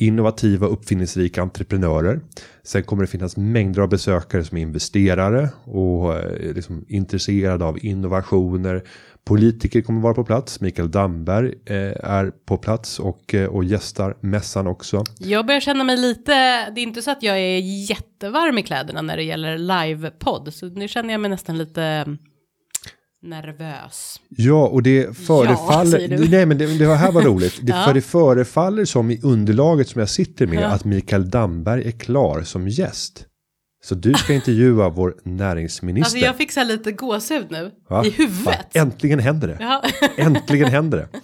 innovativa 0.00 0.66
uppfinningsrika 0.66 1.42
entreprenörer. 1.42 2.20
Sen 2.62 2.82
kommer 2.82 3.02
det 3.02 3.06
finnas 3.06 3.36
mängder 3.36 3.82
av 3.82 3.88
besökare 3.88 4.44
som 4.44 4.58
är 4.58 4.62
investerare 4.62 5.48
och 5.64 6.14
eh, 6.14 6.54
liksom 6.54 6.84
intresserade 6.88 7.64
av 7.64 7.84
innovationer. 7.84 8.82
Politiker 9.24 9.82
kommer 9.82 10.00
vara 10.00 10.14
på 10.14 10.24
plats. 10.24 10.60
Mikael 10.60 10.90
Damberg 10.90 11.54
eh, 11.66 12.10
är 12.10 12.32
på 12.46 12.56
plats 12.56 13.00
och, 13.00 13.34
eh, 13.34 13.48
och 13.48 13.64
gästar 13.64 14.16
mässan 14.20 14.66
också. 14.66 15.04
Jag 15.18 15.46
börjar 15.46 15.60
känna 15.60 15.84
mig 15.84 15.96
lite, 15.96 16.32
det 16.70 16.80
är 16.80 16.82
inte 16.82 17.02
så 17.02 17.10
att 17.10 17.22
jag 17.22 17.38
är 17.38 17.58
jättevarm 17.90 18.58
i 18.58 18.62
kläderna 18.62 19.02
när 19.02 19.16
det 19.16 19.22
gäller 19.22 19.58
livepodd, 19.58 20.54
så 20.54 20.66
nu 20.66 20.88
känner 20.88 21.14
jag 21.14 21.20
mig 21.20 21.30
nästan 21.30 21.58
lite 21.58 22.16
nervös. 23.22 24.20
Ja, 24.28 24.66
och 24.68 24.82
det 24.82 25.16
förefaller... 25.16 26.08
du. 26.08 26.28
nej, 26.28 26.46
men 26.46 26.58
det, 26.58 26.78
det 26.78 26.94
här 26.96 27.12
var 27.12 27.22
roligt. 27.30 27.58
Det, 27.62 27.72
Ja. 27.72 27.84
för 27.84 27.94
det 27.94 28.00
förefaller 28.02 28.84
som 28.84 29.10
i 29.10 29.20
underlaget 29.22 29.88
som 29.88 29.98
jag 29.98 30.08
sitter 30.10 30.46
med 30.46 30.62
Ja. 30.62 30.66
att 30.66 30.84
Mikael 30.84 31.30
Damberg 31.30 31.88
är 31.88 31.90
klar 31.90 32.42
som 32.42 32.68
gäst. 32.68 33.24
Så 33.80 33.94
du 33.94 34.14
ska 34.14 34.34
intervjua 34.34 34.88
vår 34.88 35.14
näringsminister. 35.22 36.06
Alltså 36.06 36.18
jag 36.18 36.36
fick 36.36 36.52
så 36.52 36.60
här 36.60 36.66
lite 36.66 36.92
gåshud 36.92 37.46
nu, 37.50 37.70
Va? 37.88 38.04
i 38.06 38.10
huvudet. 38.10 38.44
Va? 38.46 38.54
Äntligen 38.72 39.18
händer 39.18 39.48
det. 39.48 39.56
Ja. 39.60 39.82
Äntligen 40.16 40.68
händer 40.68 40.98
det. 40.98 41.18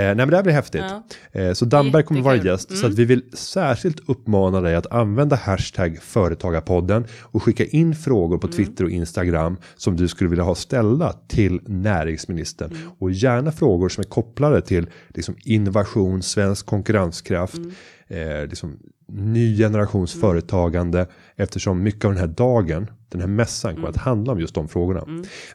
Eh, 0.00 0.04
nej 0.06 0.14
men 0.14 0.28
det 0.28 0.36
här 0.36 0.42
blir 0.42 0.52
häftigt. 0.52 0.84
Eh, 1.32 1.52
så 1.52 1.64
Damberg 1.64 2.02
kommer 2.02 2.20
vara 2.20 2.36
gäst. 2.36 2.78
Så 2.78 2.86
att 2.86 2.94
vi 2.94 3.04
vill 3.04 3.22
särskilt 3.32 4.08
uppmana 4.08 4.60
dig 4.60 4.74
att 4.74 4.92
använda 4.92 5.36
hashtag 5.36 5.98
företagarpodden. 6.02 7.04
Och 7.22 7.42
skicka 7.42 7.64
in 7.64 7.94
frågor 7.94 8.38
på 8.38 8.48
Twitter 8.48 8.84
och 8.84 8.90
Instagram. 8.90 9.56
Som 9.76 9.96
du 9.96 10.08
skulle 10.08 10.30
vilja 10.30 10.44
ha 10.44 10.54
ställda 10.54 11.12
till 11.28 11.60
näringsministern. 11.66 12.78
Och 12.98 13.10
gärna 13.10 13.52
frågor 13.52 13.88
som 13.88 14.00
är 14.00 14.08
kopplade 14.08 14.62
till 14.62 14.86
liksom, 15.08 15.36
innovation, 15.44 16.22
svensk 16.22 16.66
konkurrenskraft. 16.66 17.58
Eh, 18.08 18.46
liksom, 18.48 18.78
ny 19.08 19.56
generations 19.56 20.20
företagande. 20.20 21.06
Eftersom 21.36 21.82
mycket 21.82 22.04
av 22.04 22.10
den 22.10 22.20
här 22.20 22.26
dagen, 22.26 22.86
den 23.08 23.20
här 23.20 23.28
mässan 23.28 23.74
kommer 23.74 23.88
att 23.88 23.96
handla 23.96 24.32
om 24.32 24.40
just 24.40 24.54
de 24.54 24.68
frågorna. 24.68 25.04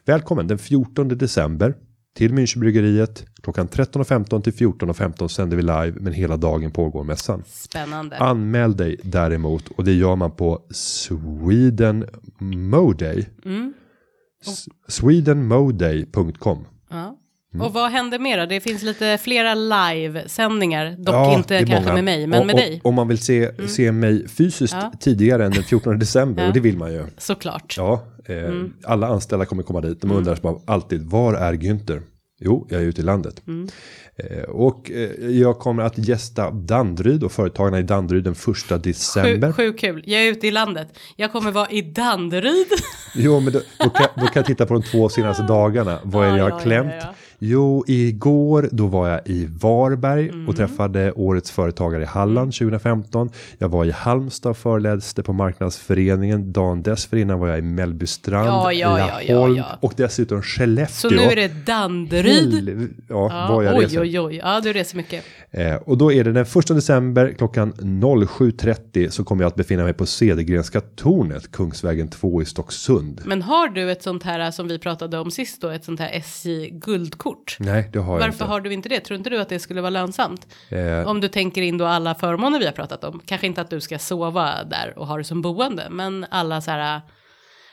Välkommen 0.04 0.46
den 0.46 0.58
14 0.58 1.08
december 1.08 1.74
till 2.16 2.32
Münchenbryggeriet. 2.32 3.24
Klockan 3.42 3.68
13.15 3.68 4.42
till 4.42 4.52
14.15 4.52 5.28
sänder 5.28 5.56
vi 5.56 5.62
live 5.62 5.92
men 6.00 6.12
hela 6.12 6.36
dagen 6.36 6.70
pågår 6.70 7.04
mässan. 7.04 7.42
Spännande. 7.46 8.16
Anmäl 8.18 8.76
dig 8.76 8.96
däremot 9.02 9.68
och 9.68 9.84
det 9.84 9.92
gör 9.92 10.16
man 10.16 10.30
på 10.30 10.62
Sweden 10.70 12.04
Moday. 12.38 13.28
S- 14.46 14.64
Swedenmoday.com. 14.88 16.64
Ja. 16.90 17.18
Mm. 17.54 17.66
Och 17.66 17.72
vad 17.72 17.90
händer 17.90 18.18
mer 18.18 18.38
då? 18.38 18.46
Det 18.46 18.60
finns 18.60 18.82
lite 18.82 19.18
flera 19.22 19.54
livesändningar, 19.54 20.94
dock 20.98 21.14
Ja, 21.14 21.36
inte 21.36 21.58
kanske 21.58 21.80
många. 21.80 21.94
med 21.94 22.04
mig, 22.04 22.26
men 22.26 22.40
Och- 22.40 22.46
med 22.46 22.54
och- 22.54 22.60
dig. 22.60 22.80
Om 22.84 22.94
man 22.94 23.08
vill 23.08 23.18
se, 23.18 23.68
se 23.68 23.92
mig 23.92 24.28
fysiskt 24.28 24.76
Ja. 24.80 24.92
tidigare 25.00 25.44
än 25.46 25.52
den 25.52 25.64
14 25.64 25.98
december 25.98 26.42
Ja. 26.42 26.48
och 26.48 26.54
det 26.54 26.60
vill 26.60 26.76
man 26.78 26.92
ju. 26.92 27.04
Såklart. 27.18 27.74
Ja, 27.78 28.04
eh, 28.26 28.36
alla 28.84 29.06
anställda 29.06 29.44
kommer 29.44 29.62
komma 29.62 29.80
dit. 29.80 30.00
De 30.00 30.06
Mm. 30.06 30.16
undrar 30.18 30.36
bara 30.42 30.56
alltid, 30.66 31.02
var 31.10 31.34
är 31.34 31.52
Günther? 31.52 32.02
Jo, 32.40 32.66
jag 32.70 32.80
är 32.82 32.86
ute 32.86 33.00
i 33.00 33.04
landet. 33.04 33.42
Mm. 33.46 33.68
Eh, 34.16 34.42
och 34.42 34.90
eh, 34.90 35.10
jag 35.30 35.58
kommer 35.58 35.82
att 35.82 35.98
gästa 35.98 36.50
Danderyd 36.50 37.22
och 37.24 37.32
företagarna 37.32 37.78
i 37.78 37.82
Danderyd 37.82 38.24
den 38.24 38.34
första 38.34 38.78
december. 38.78 39.52
Sjukt 39.52 39.56
sjuk 39.56 39.80
kul. 39.80 40.02
Jag 40.06 40.22
är 40.22 40.30
ute 40.30 40.46
i 40.46 40.50
landet. 40.50 40.88
Jag 41.16 41.32
kommer 41.32 41.50
vara 41.50 41.70
i 41.70 41.82
Danderyd. 41.82 42.66
Jo, 43.14 43.40
men 43.40 43.52
då, 43.52 43.60
då, 43.78 43.90
kan, 43.90 44.06
då 44.16 44.20
kan 44.26 44.32
jag 44.34 44.46
titta 44.46 44.66
på 44.66 44.74
de 44.74 44.82
två 44.82 45.08
senaste 45.08 45.42
dagarna. 45.42 45.98
Vad 46.04 46.26
är 46.26 46.30
det 46.32 46.38
Ja, 46.38 46.44
jag 46.44 46.50
ja, 46.50 46.54
har 46.54 46.60
klämt? 46.60 46.92
Jo, 47.44 47.84
igår 47.86 48.68
då 48.72 48.86
var 48.86 49.08
jag 49.08 49.20
i 49.24 49.48
Varberg 49.60 50.28
Mm. 50.28 50.48
och 50.48 50.56
träffade 50.56 51.12
årets 51.12 51.50
företagare 51.50 52.02
i 52.02 52.06
Halland 52.06 52.54
2015. 52.54 53.30
Jag 53.58 53.68
var 53.68 53.84
i 53.84 53.90
Halmstad 53.90 54.50
och 54.50 54.56
föreläste 54.56 55.22
på 55.22 55.32
marknadsföreningen. 55.32 56.52
Dagen 56.52 56.82
dessförinnan 56.82 57.38
var 57.38 57.48
jag 57.48 57.58
i 57.58 57.62
Mellbystrand, 57.62 58.46
Ja, 58.48 58.72
ja, 58.72 58.98
ja, 58.98 59.20
ja, 59.26 59.34
Laholm 59.34 59.56
ja. 59.56 59.64
och 59.80 59.92
dessutom 59.96 60.42
Skellefteå. 60.42 61.10
Så 61.10 61.16
nu 61.16 61.22
är 61.22 61.36
det 61.36 61.66
Danderyd. 61.66 62.54
Helv- 62.54 62.88
Ja, 63.08 63.28
Ja, 63.48 63.54
var 63.54 63.62
jag 63.62 63.76
oj, 63.76 63.84
reser. 63.84 64.00
oj, 64.02 64.20
oj. 64.20 64.36
Ja, 64.42 64.60
du 64.60 64.72
reser 64.72 64.96
mycket. 64.96 65.24
Eh, 65.50 65.74
och 65.74 65.98
då 65.98 66.12
är 66.12 66.24
det 66.24 66.32
den 66.32 66.46
första 66.46 66.74
december 66.74 67.34
klockan 67.38 67.72
07.30 67.72 69.08
så 69.10 69.24
kommer 69.24 69.42
jag 69.44 69.48
att 69.48 69.54
befinna 69.56 69.84
mig 69.84 69.92
på 69.92 70.06
Cedergrenska 70.06 70.80
tornet, 70.80 71.50
Kungsvägen 71.52 72.08
2 72.08 72.42
i 72.42 72.44
Stocksund. 72.44 73.20
Men 73.24 73.42
har 73.42 73.68
du 73.68 73.90
ett 73.90 74.02
sånt 74.02 74.22
här 74.22 74.50
som 74.50 74.68
vi 74.68 74.78
pratade 74.78 75.18
om 75.18 75.30
sist 75.30 75.60
då, 75.60 75.68
ett 75.68 75.84
sånt 75.84 76.00
här 76.00 76.10
SJ 76.12 76.70
guldkort? 76.70 77.31
Nej, 77.58 77.90
det 77.92 77.98
har 77.98 78.12
jag 78.12 78.20
Varför 78.20 78.32
inte. 78.32 78.44
har 78.44 78.60
du 78.60 78.72
inte 78.72 78.88
det? 78.88 79.00
Tror 79.00 79.18
inte 79.18 79.30
du 79.30 79.38
att 79.40 79.48
det 79.48 79.58
skulle 79.58 79.80
vara 79.80 79.90
lönsamt? 79.90 80.46
Eh, 80.68 81.08
Om 81.08 81.20
du 81.20 81.28
tänker 81.28 81.62
in 81.62 81.78
då 81.78 81.84
alla 81.86 82.14
förmåner 82.14 82.58
vi 82.58 82.64
har 82.64 82.72
pratat 82.72 83.04
om. 83.04 83.20
Kanske 83.26 83.46
inte 83.46 83.60
att 83.60 83.70
du 83.70 83.80
ska 83.80 83.98
sova 83.98 84.64
där 84.64 84.98
och 84.98 85.06
ha 85.06 85.16
det 85.18 85.24
som 85.24 85.42
boende, 85.42 85.86
men 85.90 86.26
alla 86.30 86.60
så 86.60 86.70
här. 86.70 87.00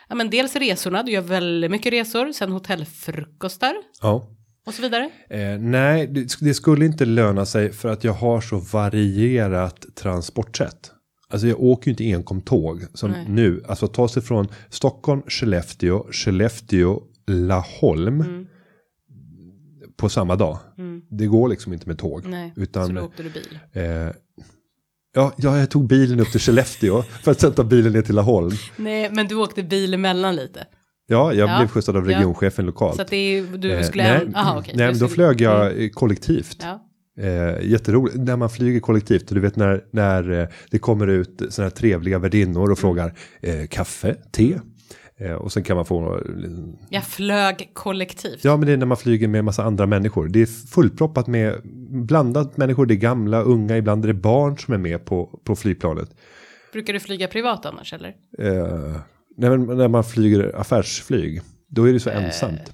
Ja, 0.09 0.15
men 0.15 0.29
dels 0.29 0.55
resorna, 0.55 1.03
du 1.03 1.11
gör 1.11 1.21
väldigt 1.21 1.71
mycket 1.71 1.93
resor, 1.93 2.31
sen 2.31 2.51
hotellfrukostar 2.51 3.73
ja. 4.01 4.27
och 4.65 4.73
så 4.73 4.81
vidare. 4.81 5.09
Eh, 5.29 5.59
nej, 5.59 6.07
det, 6.07 6.39
det 6.39 6.53
skulle 6.53 6.85
inte 6.85 7.05
löna 7.05 7.45
sig 7.45 7.71
för 7.71 7.89
att 7.89 8.03
jag 8.03 8.13
har 8.13 8.41
så 8.41 8.57
varierat 8.57 9.85
transportsätt. 9.95 10.91
Alltså 11.31 11.47
jag 11.47 11.61
åker 11.61 11.87
ju 11.87 11.91
inte 11.91 12.03
enkom 12.03 12.41
tåg 12.41 12.85
som 12.93 13.11
Nej. 13.11 13.25
nu. 13.29 13.63
Alltså 13.67 13.87
ta 13.87 14.07
sig 14.07 14.21
från 14.23 14.47
Stockholm, 14.69 15.21
Skellefteå, 15.27 16.05
Skellefteå, 16.11 17.01
Laholm. 17.27 18.21
Mm. 18.21 18.47
På 19.99 20.09
samma 20.09 20.35
dag. 20.35 20.57
Det 21.09 21.25
går 21.25 21.47
liksom 21.49 21.73
inte 21.73 21.87
med 21.87 21.97
tåg. 21.97 22.25
Nej, 22.27 22.51
så 22.55 22.61
utan, 22.61 22.93
då 22.95 23.01
åkte 23.01 23.23
du 23.23 23.29
bil. 23.29 23.59
eh, 23.73 23.83
ja, 25.13 25.33
ja, 25.37 25.57
jag 25.57 25.69
tog 25.69 25.87
bilen 25.87 26.19
upp 26.19 26.31
till 26.31 26.39
Skellefteå 26.39 27.01
för 27.23 27.31
att 27.31 27.39
sen 27.41 27.53
ta 27.53 27.63
bilen 27.63 27.93
ner 27.93 28.01
till 28.01 28.15
Laholm. 28.15 28.51
Nej, 28.75 29.09
men 29.13 29.27
du 29.27 29.35
åkte 29.35 29.63
bil 29.63 29.93
emellan 29.93 30.35
lite. 30.35 30.65
Ja, 31.07 31.33
jag 31.33 31.49
Ja, 31.49 31.57
blev 31.59 31.67
skjutsad 31.67 31.97
av 31.97 32.11
ja. 32.11 32.17
regionchefen 32.17 32.65
lokalt. 32.65 32.95
Så 32.95 33.01
att 33.01 33.07
det 33.07 33.15
är, 33.15 33.57
du 33.57 33.71
Eh, 33.71 33.83
skulle... 33.83 34.03
nej, 34.03 34.27
aha, 34.35 34.59
okej. 34.59 34.73
nej 34.77 34.87
men 34.87 34.99
då 34.99 35.07
flög 35.07 35.41
jag 35.41 35.65
Mm. 35.71 35.83
eh, 35.83 35.89
kollektivt. 35.89 36.57
Ja. 36.61 36.85
Eh, 37.23 37.61
jätteroligt 37.69 38.17
när 38.17 38.35
man 38.35 38.49
flyger 38.49 38.79
kollektivt 38.79 39.29
och 39.29 39.35
du 39.35 39.41
vet 39.41 39.55
när, 39.55 39.83
när 39.91 40.31
eh, 40.41 40.47
det 40.71 40.79
kommer 40.79 41.07
ut 41.07 41.41
sådana 41.49 41.69
här 41.69 41.75
trevliga 41.75 42.19
värdinnor 42.19 42.71
och 42.71 42.79
frågar 42.79 43.13
eh, 43.41 43.67
kaffe, 43.67 44.15
te. 44.31 44.59
Eh, 45.19 45.31
och 45.33 45.51
sen 45.51 45.63
kan 45.63 45.75
man 45.75 45.85
få 45.85 46.23
Jag 46.89 47.03
flög 47.03 47.69
kollektivt. 47.73 48.43
Ja, 48.43 48.57
men 48.57 48.67
det 48.67 48.73
är 48.73 48.77
när 48.77 48.85
man 48.85 48.97
flyger 48.97 49.27
med 49.27 49.39
en 49.39 49.45
massa 49.45 49.63
andra 49.63 49.85
människor. 49.85 50.27
Det 50.27 50.41
är 50.41 50.45
fullproppat 50.45 51.27
med 51.27 51.55
blandat 51.89 52.57
människor. 52.57 52.85
Det 52.85 52.93
är 52.93 52.95
gamla, 52.95 53.41
unga, 53.41 53.77
ibland 53.77 54.03
är 54.03 54.07
det 54.07 54.13
barn 54.13 54.57
som 54.57 54.73
är 54.73 54.77
med 54.77 55.05
på, 55.05 55.39
på 55.43 55.55
flygplanet. 55.55 56.09
Brukar 56.73 56.93
du 56.93 56.99
flyga 56.99 57.27
privat 57.27 57.65
annars 57.65 57.93
eller? 57.93 58.09
Eh, 58.39 58.95
när, 59.37 59.57
man- 59.57 59.77
när 59.77 59.87
man 59.87 60.03
flyger 60.03 60.55
affärsflyg, 60.59 61.41
då 61.67 61.89
är 61.89 61.93
det 61.93 61.99
så 61.99 62.09
ensamt. 62.09 62.73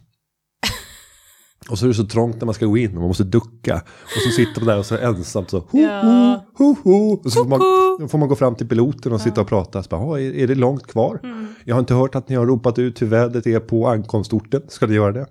Och 1.69 1.79
så 1.79 1.85
är 1.85 1.87
det 1.87 1.93
så 1.95 2.05
trångt 2.05 2.35
när 2.35 2.45
man 2.45 2.53
ska 2.53 2.65
gå 2.65 2.77
in 2.77 2.89
och 2.89 2.99
man 2.99 3.07
måste 3.07 3.23
ducka. 3.23 3.75
Och 4.03 4.21
så 4.25 4.29
sitter 4.29 4.61
man 4.61 4.67
där 4.67 4.79
och 4.79 4.85
så 4.85 4.97
ensamt 4.97 5.49
så. 5.49 5.59
Ho, 5.59 5.79
ho, 5.79 6.39
ho, 6.57 6.75
ho. 6.83 7.13
Och 7.13 7.31
så 7.31 7.43
får 7.43 7.49
man, 7.49 8.09
får 8.09 8.17
man 8.17 8.29
gå 8.29 8.35
fram 8.35 8.55
till 8.55 8.67
piloten 8.67 9.11
och 9.13 9.21
sitta 9.21 9.41
och 9.41 9.47
prata. 9.47 9.83
Så 9.83 9.89
bara, 9.89 10.01
"Ja, 10.01 10.19
är, 10.19 10.35
är 10.35 10.47
det 10.47 10.55
långt 10.55 10.87
kvar? 10.87 11.19
Jag 11.65 11.75
har 11.75 11.79
inte 11.79 11.93
hört 11.93 12.15
att 12.15 12.29
ni 12.29 12.35
har 12.35 12.45
ropat 12.45 12.79
ut 12.79 13.01
hur 13.01 13.07
vädret 13.07 13.47
är 13.47 13.59
på 13.59 13.87
ankomstorten. 13.87 14.61
Ska 14.67 14.87
ni 14.87 14.93
göra 14.95 15.11
det? 15.11 15.25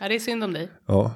Ja, 0.00 0.08
det 0.08 0.14
är 0.14 0.18
synd 0.18 0.44
om 0.44 0.52
dig. 0.52 0.68
Ja, 0.86 1.12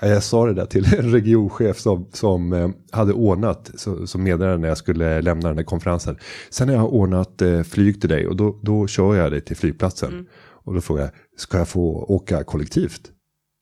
jag 0.00 0.22
sa 0.22 0.46
det 0.46 0.54
där 0.54 0.66
till 0.66 0.94
en 0.98 1.12
regionchef 1.12 1.78
som, 1.78 2.08
som 2.12 2.52
eh, 2.52 2.68
hade 2.92 3.12
ordnat, 3.12 3.70
som 4.06 4.22
meddelade 4.22 4.58
när 4.58 4.68
jag 4.68 4.78
skulle 4.78 5.22
lämna 5.22 5.48
den 5.48 5.56
här 5.58 5.64
konferensen. 5.64 6.16
Sen 6.50 6.68
har 6.68 6.76
jag 6.76 6.92
ordnat 6.94 7.42
eh, 7.42 7.62
flyg 7.62 8.00
till 8.00 8.10
dig 8.10 8.26
och 8.26 8.36
då, 8.36 8.60
då 8.62 8.86
kör 8.86 9.14
jag 9.14 9.32
dig 9.32 9.40
till 9.40 9.56
flygplatsen. 9.56 10.26
Och 10.64 10.74
då 10.74 10.80
frågar 10.80 11.02
jag, 11.02 11.10
ska 11.36 11.58
jag 11.58 11.68
få 11.68 12.04
åka 12.08 12.44
kollektivt? 12.44 13.00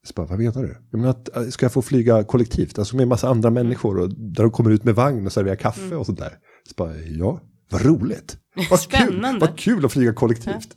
Så 0.06 0.12
bara, 0.16 0.26
vad 0.26 0.38
menar 0.38 0.62
du? 0.62 0.76
Jag 0.90 0.98
menar 1.00 1.10
att, 1.10 1.36
eh, 1.36 1.42
ska 1.48 1.64
jag 1.64 1.72
få 1.72 1.82
flyga 1.82 2.24
kollektivt? 2.24 2.78
Alltså 2.78 2.96
med 2.96 3.08
massa 3.08 3.28
andra 3.28 3.50
människor 3.50 3.98
och 3.98 4.08
där 4.08 4.42
de 4.42 4.50
kommer 4.52 4.70
ut 4.70 4.84
med 4.84 4.94
vagn 4.94 5.26
och 5.26 5.32
serverar 5.32 5.56
kaffe 5.56 5.94
och 5.94 6.06
sånt 6.06 6.18
där. 6.18 6.32
Så 6.68 6.74
bara, 6.76 6.96
ja, 6.96 7.40
vad 7.70 7.84
roligt. 7.84 8.36
Vad 8.70 8.80
kul, 8.80 8.98
Spännande. 9.06 9.40
vad 9.46 9.58
kul 9.58 9.84
att 9.84 9.92
flyga 9.92 10.12
kollektivt. 10.12 10.68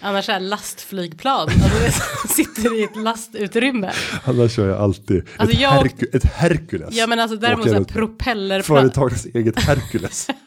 Annars 0.00 0.28
är 0.28 0.40
det 0.40 0.46
lastflygplan. 0.46 1.48
Alltså, 1.84 2.28
sitter 2.28 2.80
i 2.80 2.84
ett 2.84 2.96
lastutrymme. 2.96 3.90
Annars 4.24 4.52
kör 4.52 4.68
jag 4.68 4.78
alltid 4.78 5.22
Alltså, 5.36 5.56
ett, 5.56 5.62
jag- 5.62 5.70
Herku, 5.70 6.06
ett 6.12 6.24
Hercules. 6.24 6.88
Ja 6.96 7.06
men 7.06 7.20
alltså 7.20 7.36
däremot 7.36 7.68
så 7.68 7.74
här 7.74 7.84
propellerplan. 7.84 8.78
Företagets 8.78 9.26
eget 9.26 9.58
Hercules. 9.58 10.26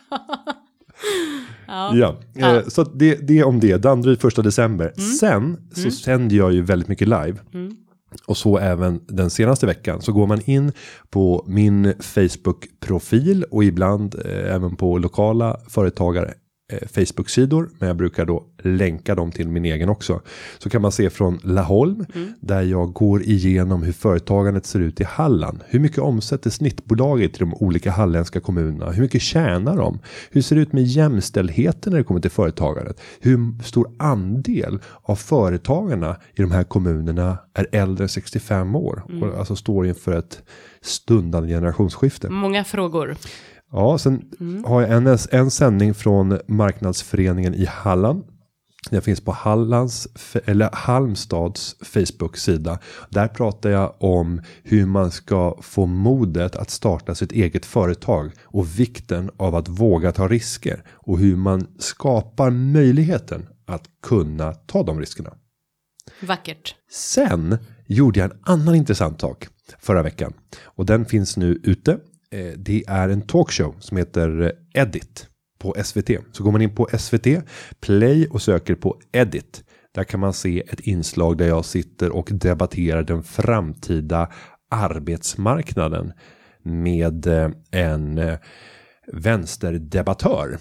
Ja. 1.67 1.95
ja, 1.95 2.19
Ja. 2.33 2.47
Mm. 2.47 2.57
Eh, 2.57 2.67
så 2.67 2.83
det, 2.83 3.15
det 3.27 3.43
om 3.43 3.59
det. 3.59 3.77
Danderyd 3.77 4.21
första 4.21 4.41
december. 4.41 4.93
Sen 5.19 5.57
så 5.75 5.91
sänder 5.91 6.35
jag 6.35 6.53
ju 6.53 6.61
väldigt 6.61 6.87
mycket 6.87 7.07
live. 7.07 7.35
Och 8.25 8.37
så 8.37 8.57
även 8.57 9.01
den 9.07 9.29
senaste 9.29 9.65
veckan. 9.65 10.01
Så 10.01 10.11
går 10.11 10.27
man 10.27 10.41
in 10.45 10.71
på 11.09 11.45
min 11.47 11.93
Facebook-profil 11.99 13.43
och 13.51 13.63
ibland 13.63 14.15
eh, 14.25 14.55
även 14.55 14.75
på 14.75 14.97
lokala 14.97 15.59
företagare 15.67 16.33
Facebook-sidor. 16.81 17.69
Men 17.79 17.87
jag 17.87 17.97
brukar 17.97 18.25
då 18.25 18.43
länka 18.63 19.15
dem 19.15 19.31
till 19.31 19.47
min 19.47 19.65
egen 19.65 19.89
också. 19.89 20.21
Så 20.57 20.69
kan 20.69 20.81
man 20.81 20.91
se 20.91 21.09
från 21.09 21.39
Laholm. 21.43 22.05
Där 22.39 22.61
jag 22.61 22.93
går 22.93 23.23
igenom 23.23 23.83
hur 23.83 23.93
företagandet 23.93 24.65
ser 24.65 24.79
ut 24.79 25.01
i 25.01 25.03
Halland. 25.03 25.59
Hur 25.67 25.79
mycket 25.79 25.99
omsätter 25.99 26.49
snittbolaget 26.49 27.35
i 27.35 27.39
de 27.39 27.53
olika 27.53 27.91
halländska 27.91 28.39
kommunerna? 28.39 28.91
Hur 28.91 29.01
mycket 29.01 29.21
tjänar 29.21 29.77
de? 29.77 29.99
Hur 30.31 30.41
ser 30.41 30.55
det 30.55 30.61
ut 30.61 30.73
med 30.73 30.83
jämställdheten 30.83 31.91
när 31.91 31.97
det 31.99 32.03
kommer 32.03 32.21
till 32.21 32.31
företagandet? 32.31 33.01
Hur 33.19 33.63
stor 33.63 33.91
andel 33.99 34.79
av 35.01 35.15
företagarna 35.15 36.17
i 36.35 36.41
de 36.41 36.51
här 36.51 36.63
kommunerna 36.63 37.37
är 37.53 37.67
äldre 37.71 38.03
än 38.03 38.09
65 38.09 38.75
år? 38.75 39.03
Och 39.21 39.39
alltså 39.39 39.55
står 39.55 39.87
inför 39.87 40.11
ett 40.11 40.41
stundande 40.81 41.49
generationsskifte. 41.49 42.29
Många 42.29 42.63
frågor. 42.63 43.15
Ja, 43.75 43.97
sen 43.97 44.31
har 44.65 44.81
jag 44.81 44.91
en, 44.91 45.17
en 45.31 45.51
sändning 45.51 45.93
från 45.93 46.39
marknadsföreningen 46.47 47.53
i 47.53 47.65
Halland. 47.65 48.23
Den 48.89 49.01
finns 49.01 49.21
på 49.21 49.31
Hallands, 49.31 50.07
eller 50.45 50.69
Halmstads 50.73 51.75
Facebook-sida. 51.81 52.79
Där 53.09 53.27
pratar 53.27 53.69
jag 53.69 53.95
om 53.99 54.41
hur 54.63 54.85
man 54.85 55.11
ska 55.11 55.57
få 55.61 55.85
modet 55.85 56.55
att 56.55 56.69
starta 56.69 57.15
sitt 57.15 57.31
eget 57.31 57.65
företag 57.65 58.31
och 58.43 58.79
vikten 58.79 59.31
av 59.37 59.55
att 59.55 59.69
våga 59.69 60.11
ta 60.11 60.27
risker 60.27 60.83
och 60.91 61.19
hur 61.19 61.35
man 61.35 61.67
skapar 61.79 62.49
möjligheten 62.49 63.49
att 63.65 63.83
kunna 64.03 64.53
ta 64.53 64.83
de 64.83 64.99
riskerna. 64.99 65.33
Vackert. 66.21 66.75
Sen 66.91 67.57
gjorde 67.87 68.19
jag 68.19 68.31
en 68.31 68.39
annan 68.43 68.75
intressant 68.75 69.21
sak 69.21 69.47
förra 69.79 70.03
veckan. 70.03 70.33
Och 70.63 70.85
den 70.85 71.05
finns 71.05 71.37
nu 71.37 71.61
ute. 71.63 71.99
Eh, 72.33 72.53
Det 72.57 72.83
är 72.87 73.09
en 73.09 73.21
talkshow 73.21 73.75
som 73.79 73.97
heter 73.97 74.41
eh, 74.41 74.81
Edit 74.81 75.27
på 75.59 75.75
SVT. 75.83 76.09
Så 76.31 76.43
går 76.43 76.51
man 76.51 76.61
in 76.61 76.75
på 76.75 76.87
SVT 76.99 77.27
Play 77.81 78.27
och 78.27 78.41
söker 78.41 78.75
på 78.75 78.99
Edit. 79.11 79.63
Där 79.95 80.03
kan 80.03 80.19
man 80.19 80.33
se 80.33 80.63
ett 80.69 80.79
inslag 80.79 81.37
där 81.37 81.47
jag 81.47 81.65
sitter 81.65 82.09
och 82.11 82.29
debatterar 82.31 83.03
den 83.03 83.23
framtida 83.23 84.29
arbetsmarknaden 84.71 86.13
med 86.63 87.27
eh, 87.27 87.49
en 87.71 88.37
vänsterdebattör. 89.11 90.57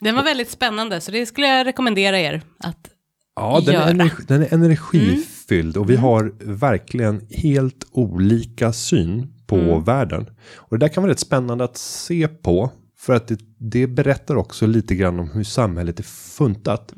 Den 0.00 0.14
var 0.14 0.24
väldigt 0.24 0.50
spännande 0.50 1.00
så 1.00 1.10
det 1.10 1.26
skulle 1.26 1.46
jag 1.46 1.66
rekommendera 1.66 2.18
er 2.20 2.42
att 2.58 2.90
Ja, 3.36 3.62
den 3.66 3.74
är, 3.74 3.90
energi, 3.90 4.24
den 4.28 4.42
är 4.42 4.54
energifylld 4.54 5.76
och 5.76 5.90
vi 5.90 5.96
har 5.96 6.34
verkligen 6.40 7.26
helt 7.30 7.86
olika 7.92 8.72
syn 8.72 9.33
på 9.54 9.78
världen. 9.78 10.26
Och 10.56 10.78
det 10.78 10.86
där 10.86 10.92
kan 10.92 11.02
vara 11.02 11.12
rätt 11.12 11.20
spännande 11.20 11.64
att 11.64 11.76
se 11.76 12.28
på. 12.28 12.70
För 12.98 13.14
att 13.14 13.28
det, 13.28 13.38
det 13.58 13.86
berättar 13.86 14.36
också 14.36 14.66
lite 14.66 14.94
grann 14.94 15.20
om 15.20 15.30
hur 15.30 15.44
samhället 15.44 15.98
är 15.98 16.04
funtat. 16.04 16.94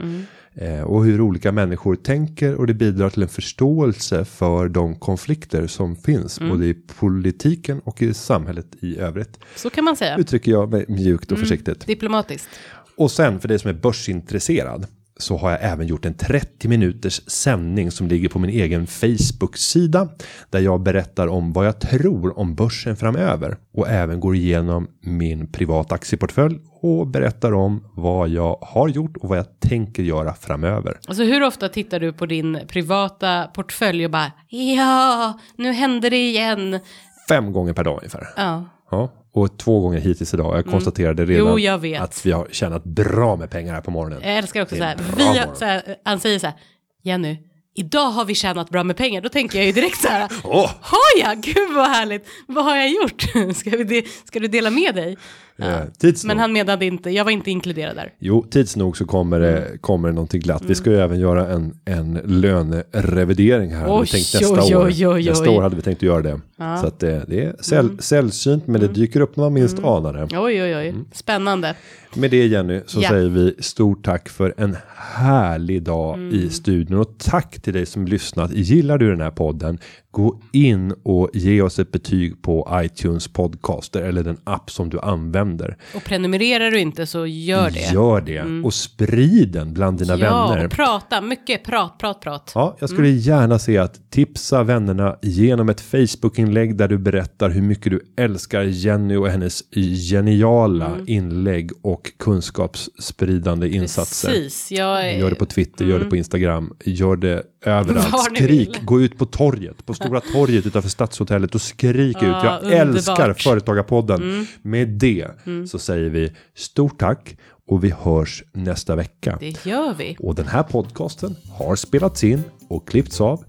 Eh, 0.55 0.81
och 0.81 1.05
hur 1.05 1.21
olika 1.21 1.53
människor 1.53 1.97
tänker 1.97 2.55
och 2.55 2.67
det 2.67 2.75
bidrar 2.75 3.11
till 3.11 3.23
en 3.23 3.29
förståelse 3.29 4.25
för 4.25 4.69
de 4.69 4.97
konflikter 4.97 5.67
som 5.67 5.97
finns. 5.97 6.41
Både 6.41 6.67
i 6.67 6.75
politiken 6.75 7.81
och 7.85 8.03
i 8.03 8.15
samhället 8.15 8.67
i 8.81 8.99
övrigt. 8.99 9.39
så 9.57 9.71
kan 9.71 9.85
man 9.85 9.97
säga. 9.97 10.17
Uttrycker 10.17 10.51
jag 10.51 10.71
mig 10.71 10.85
mjukt 10.89 11.33
och 11.33 11.39
försiktigt. 11.39 11.87
Diplomatiskt. 11.87 12.49
Och 12.97 13.11
sen 13.11 13.41
för 13.41 13.49
dig 13.49 13.59
som 13.59 13.71
är 13.71 13.75
börsintresserad 13.75 14.87
så 15.17 15.37
har 15.37 15.51
jag 15.51 15.59
även 15.63 15.87
gjort 15.87 16.05
en 16.05 16.15
30 16.15 16.69
minuters 16.69 17.21
sändning 17.27 17.91
som 17.91 18.09
ligger 18.09 18.29
på 18.29 18.39
min 18.39 18.51
egen 18.51 18.87
Facebook-sida 18.87 20.09
där 20.51 20.61
jag 20.61 20.81
berättar 20.81 21.29
om 21.29 21.53
vad 21.53 21.67
jag 21.67 21.81
tror 21.81 22.39
om 22.39 22.55
börsen 22.55 22.97
framöver 22.97 23.57
och 23.75 23.89
även 23.89 24.21
går 24.21 24.35
igenom 24.37 24.89
min 25.01 25.53
privata 25.53 25.95
aktieportfölj 25.95 26.59
och 26.83 27.07
berättar 27.07 27.53
om 27.53 27.85
vad 27.95 28.29
jag 28.29 28.59
har 28.63 28.89
gjort 28.89 29.17
och 29.17 29.29
vad 29.29 29.39
jag 29.39 29.61
tänker 29.61 30.03
göra 30.03 30.35
framöver. 30.35 30.99
Alltså 31.09 31.23
hur 31.25 31.43
ofta 31.43 31.69
tittar 31.69 32.01
du 32.01 32.13
på 32.13 32.27
din 32.27 32.59
privata 32.69 33.45
portfölj 33.55 34.05
och 34.05 34.11
bara 34.11 34.33
ja, 34.49 35.41
nu 35.57 35.73
händer 35.73 36.11
det 36.11 36.29
igen. 36.29 36.81
Fem 37.29 37.53
gånger 37.53 37.73
per 37.73 37.85
dag 37.85 37.99
ungefär. 37.99 38.29
Ja, 38.37 38.65
Ja, 38.91 39.13
och 39.37 39.59
två 39.59 39.81
gånger 39.81 40.01
hittills 40.01 40.35
idag. 40.35 40.57
Jag 40.57 40.67
konstaterade 40.67 41.25
redan 41.25 41.63
Jo, 41.63 41.97
att 41.99 42.27
vi 42.27 42.33
har 42.33 42.49
tjänat 42.51 42.85
bra 42.85 43.37
med 43.37 43.51
pengar 43.51 43.75
här 43.75 43.81
på 43.81 43.91
morgonen. 43.91 44.21
jag 44.23 44.39
älskar 44.39 44.63
också 44.63 44.77
så 44.77 44.83
är 44.83 44.87
här, 44.87 44.99
vi 45.17 45.25
har, 45.25 45.55
så 45.55 45.65
här, 45.65 45.97
han 46.05 46.21
säger 46.21 46.39
så 46.39 46.47
här, 46.47 46.57
Jenny, 47.03 47.39
idag 47.75 48.11
har 48.11 48.25
vi 48.25 48.35
tjänat 48.35 48.71
bra 48.71 48.85
med 48.85 48.97
pengar. 48.97 49.21
Då 49.21 49.29
tänker 49.29 49.59
jag 49.59 49.67
ju 49.67 49.73
direkt 49.73 50.01
så 50.01 50.09
här, 50.09 50.29
Åh! 50.45 50.71
har 50.81 51.21
jag? 51.21 51.41
Gud 51.41 51.75
vad 51.75 51.89
härligt. 51.89 52.27
Vad 52.47 52.65
har 52.65 52.77
jag 52.77 52.91
gjort? 52.91 53.23
Ska, 53.57 53.71
vi 53.71 53.85
de, 53.85 54.03
ska 54.25 54.41
du 54.41 54.49
dela 54.49 54.71
med 54.71 54.95
dig? 54.95 55.17
Eh, 55.59 55.77
tids 55.99 56.25
Men 56.25 56.37
nog. 56.37 56.43
han 56.43 56.53
menade 56.53 56.87
inte, 56.87 57.11
jag 57.11 57.25
var 57.25 57.31
inte 57.33 57.51
inkluderad 57.51 57.97
där. 57.97 58.13
Jo, 58.19 58.47
tids 58.51 58.77
nog 58.77 58.97
så 58.97 59.05
kommer 59.07 59.41
det, 59.41 59.59
Mm. 59.59 59.79
kommer 59.79 60.09
det 60.09 60.15
någonting 60.15 60.41
glatt. 60.41 60.63
Vi 60.67 60.75
ska 60.75 60.91
ju 60.91 60.97
även 60.97 61.21
göra 61.21 61.49
en, 61.49 61.75
en 61.85 62.21
lönerevidering 62.25 63.75
här. 63.75 63.87
Oj, 64.01 64.07
tänkt 64.07 64.35
nästa 64.35 64.63
oj, 64.65 64.77
år. 64.77 64.87
oj, 64.87 65.09
oj, 65.09 65.25
Nästa. 65.29 65.45
Mm. 65.45 65.57
år 65.57 65.63
hade 65.63 65.77
vi 65.77 65.83
tänkt 65.83 65.99
att 65.99 66.03
göra 66.03 66.23
det. 66.23 66.41
Så 66.81 66.87
att 66.87 66.99
det, 67.01 67.25
det 67.29 67.45
är 67.45 67.57
säll, 67.61 67.99
sällsynt, 67.99 68.67
men 68.67 68.81
det 68.81 68.89
dyker 68.89 69.21
upp 69.21 69.37
när 69.37 69.45
man 69.45 69.53
minst 69.53 69.79
anar 69.79 70.13
det. 70.13 70.39
Oj, 70.39 70.63
oj, 70.63 70.77
oj. 70.77 70.95
Spännande. 71.13 71.75
Med 72.15 72.31
det 72.31 72.47
Jenny 72.47 72.81
så 72.87 73.01
Ja. 73.01 73.09
säger 73.09 73.29
vi 73.29 73.55
stort 73.59 74.05
tack 74.05 74.29
för 74.29 74.55
en 74.57 74.77
härlig 74.97 75.83
dag 75.83 76.15
Mm. 76.15 76.35
i 76.35 76.51
studion 76.51 76.99
och 76.99 77.15
tack 77.19 77.61
till 77.63 77.73
dig 77.73 77.87
som 77.87 78.05
lyssnat. 78.07 78.53
Gillar 78.53 78.99
du 78.99 79.11
den 79.11 79.21
här 79.21 79.31
podden? 79.31 79.79
Gå 80.17 80.41
in 80.53 80.95
och 81.03 81.31
ge 81.35 81.63
oss 81.63 81.79
ett 81.79 81.93
betyg 81.93 82.43
på 82.43 82.69
iTunes 82.85 83.29
podcaster 83.29 84.03
eller 84.03 84.23
den 84.25 84.37
app 84.45 84.71
som 84.71 84.91
du 84.91 85.01
använder. 85.01 85.77
Och 85.95 86.05
prenumererar 86.05 86.71
du 86.71 86.81
inte 86.81 87.07
så 87.07 87.27
gör 87.27 87.71
det. 87.71 87.93
Gör 87.93 88.21
det 88.21 88.67
och 88.67 88.75
sprid 88.75 89.49
den 89.53 89.75
bland 89.75 89.99
dina 89.99 90.17
ja, 90.17 90.49
vänner. 90.49 90.65
och 90.65 90.73
prata, 90.73 91.21
mycket 91.21 91.65
prat, 91.65 91.99
prat, 91.99 92.21
prat. 92.21 92.53
Ja, 92.55 92.77
jag 92.81 92.91
skulle 92.91 93.09
gärna 93.09 93.59
se 93.59 93.79
att 93.79 94.11
tipsa 94.11 94.63
vännerna 94.63 95.17
genom 95.23 95.69
ett 95.69 95.81
Facebook-inlägg 95.81 96.77
där 96.77 96.89
du 96.89 96.99
berättar 96.99 97.51
hur 97.51 97.63
mycket 97.63 97.93
du 97.93 98.01
älskar 98.17 98.63
Jenny 98.63 99.17
och 99.17 99.29
hennes 99.29 99.63
geniala 100.11 100.87
Mm. 100.87 101.05
inlägg 101.09 101.71
och 101.83 102.13
kunskapsspridande 102.19 103.69
insatser. 103.69 104.29
Precis, 104.29 104.73
jag 104.73 105.09
är... 105.11 105.19
Gör 105.19 105.31
det 105.31 105.37
på 105.37 105.47
Twitter, 105.47 105.85
gör 105.85 105.99
det 105.99 106.05
på 106.05 106.17
Instagram, 106.17 106.75
gör 106.85 107.17
det 107.17 107.43
överallt. 107.67 108.13
Var 108.13 108.35
Skrik, 108.35 108.83
gå 108.85 109.01
ut 109.01 109.19
på 109.19 109.27
torget, 109.27 109.87
på 109.87 109.95
Stora 109.95 110.21
torget 110.21 110.67
utanför 110.67 110.89
Stadshotellet 110.91 111.55
och 111.55 111.61
skrik 111.63 112.17
ut. 112.17 112.23
Ja, 112.23 112.45
Jag 112.45 112.63
underbart. 112.63 112.73
Mm. 112.73 112.89
älskar 112.89 113.35
Företagarpodden. 113.39 114.47
Med 114.63 114.89
det 114.89 115.27
så 115.69 115.79
säger 115.79 116.11
vi 116.11 116.33
stort 116.57 116.99
tack 116.99 117.37
och 117.69 117.85
vi 117.85 117.91
hörs 118.03 118.45
nästa 118.53 118.97
vecka. 118.97 119.37
Det 119.41 119.67
gör 119.67 119.95
vi. 119.95 120.17
Och 120.19 120.35
den 120.35 120.47
här 120.47 120.63
podcasten 120.63 121.37
har 121.59 121.77
spelats 121.77 122.25
in 122.25 122.43
och 122.69 122.89
klippts 122.89 123.21
av 123.21 123.45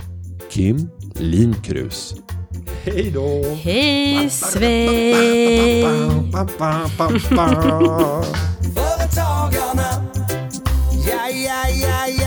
Kim 0.50 0.90
Linkrus. 1.16 2.16
Hej 2.84 3.12
då! 3.14 3.44
Hej 3.62 4.30
Sven! 4.30 6.32
Företagarna. 8.76 10.06
Ja, 11.08 11.30
ja, 11.30 11.64
ja, 11.82 12.08
ja, 12.22 12.27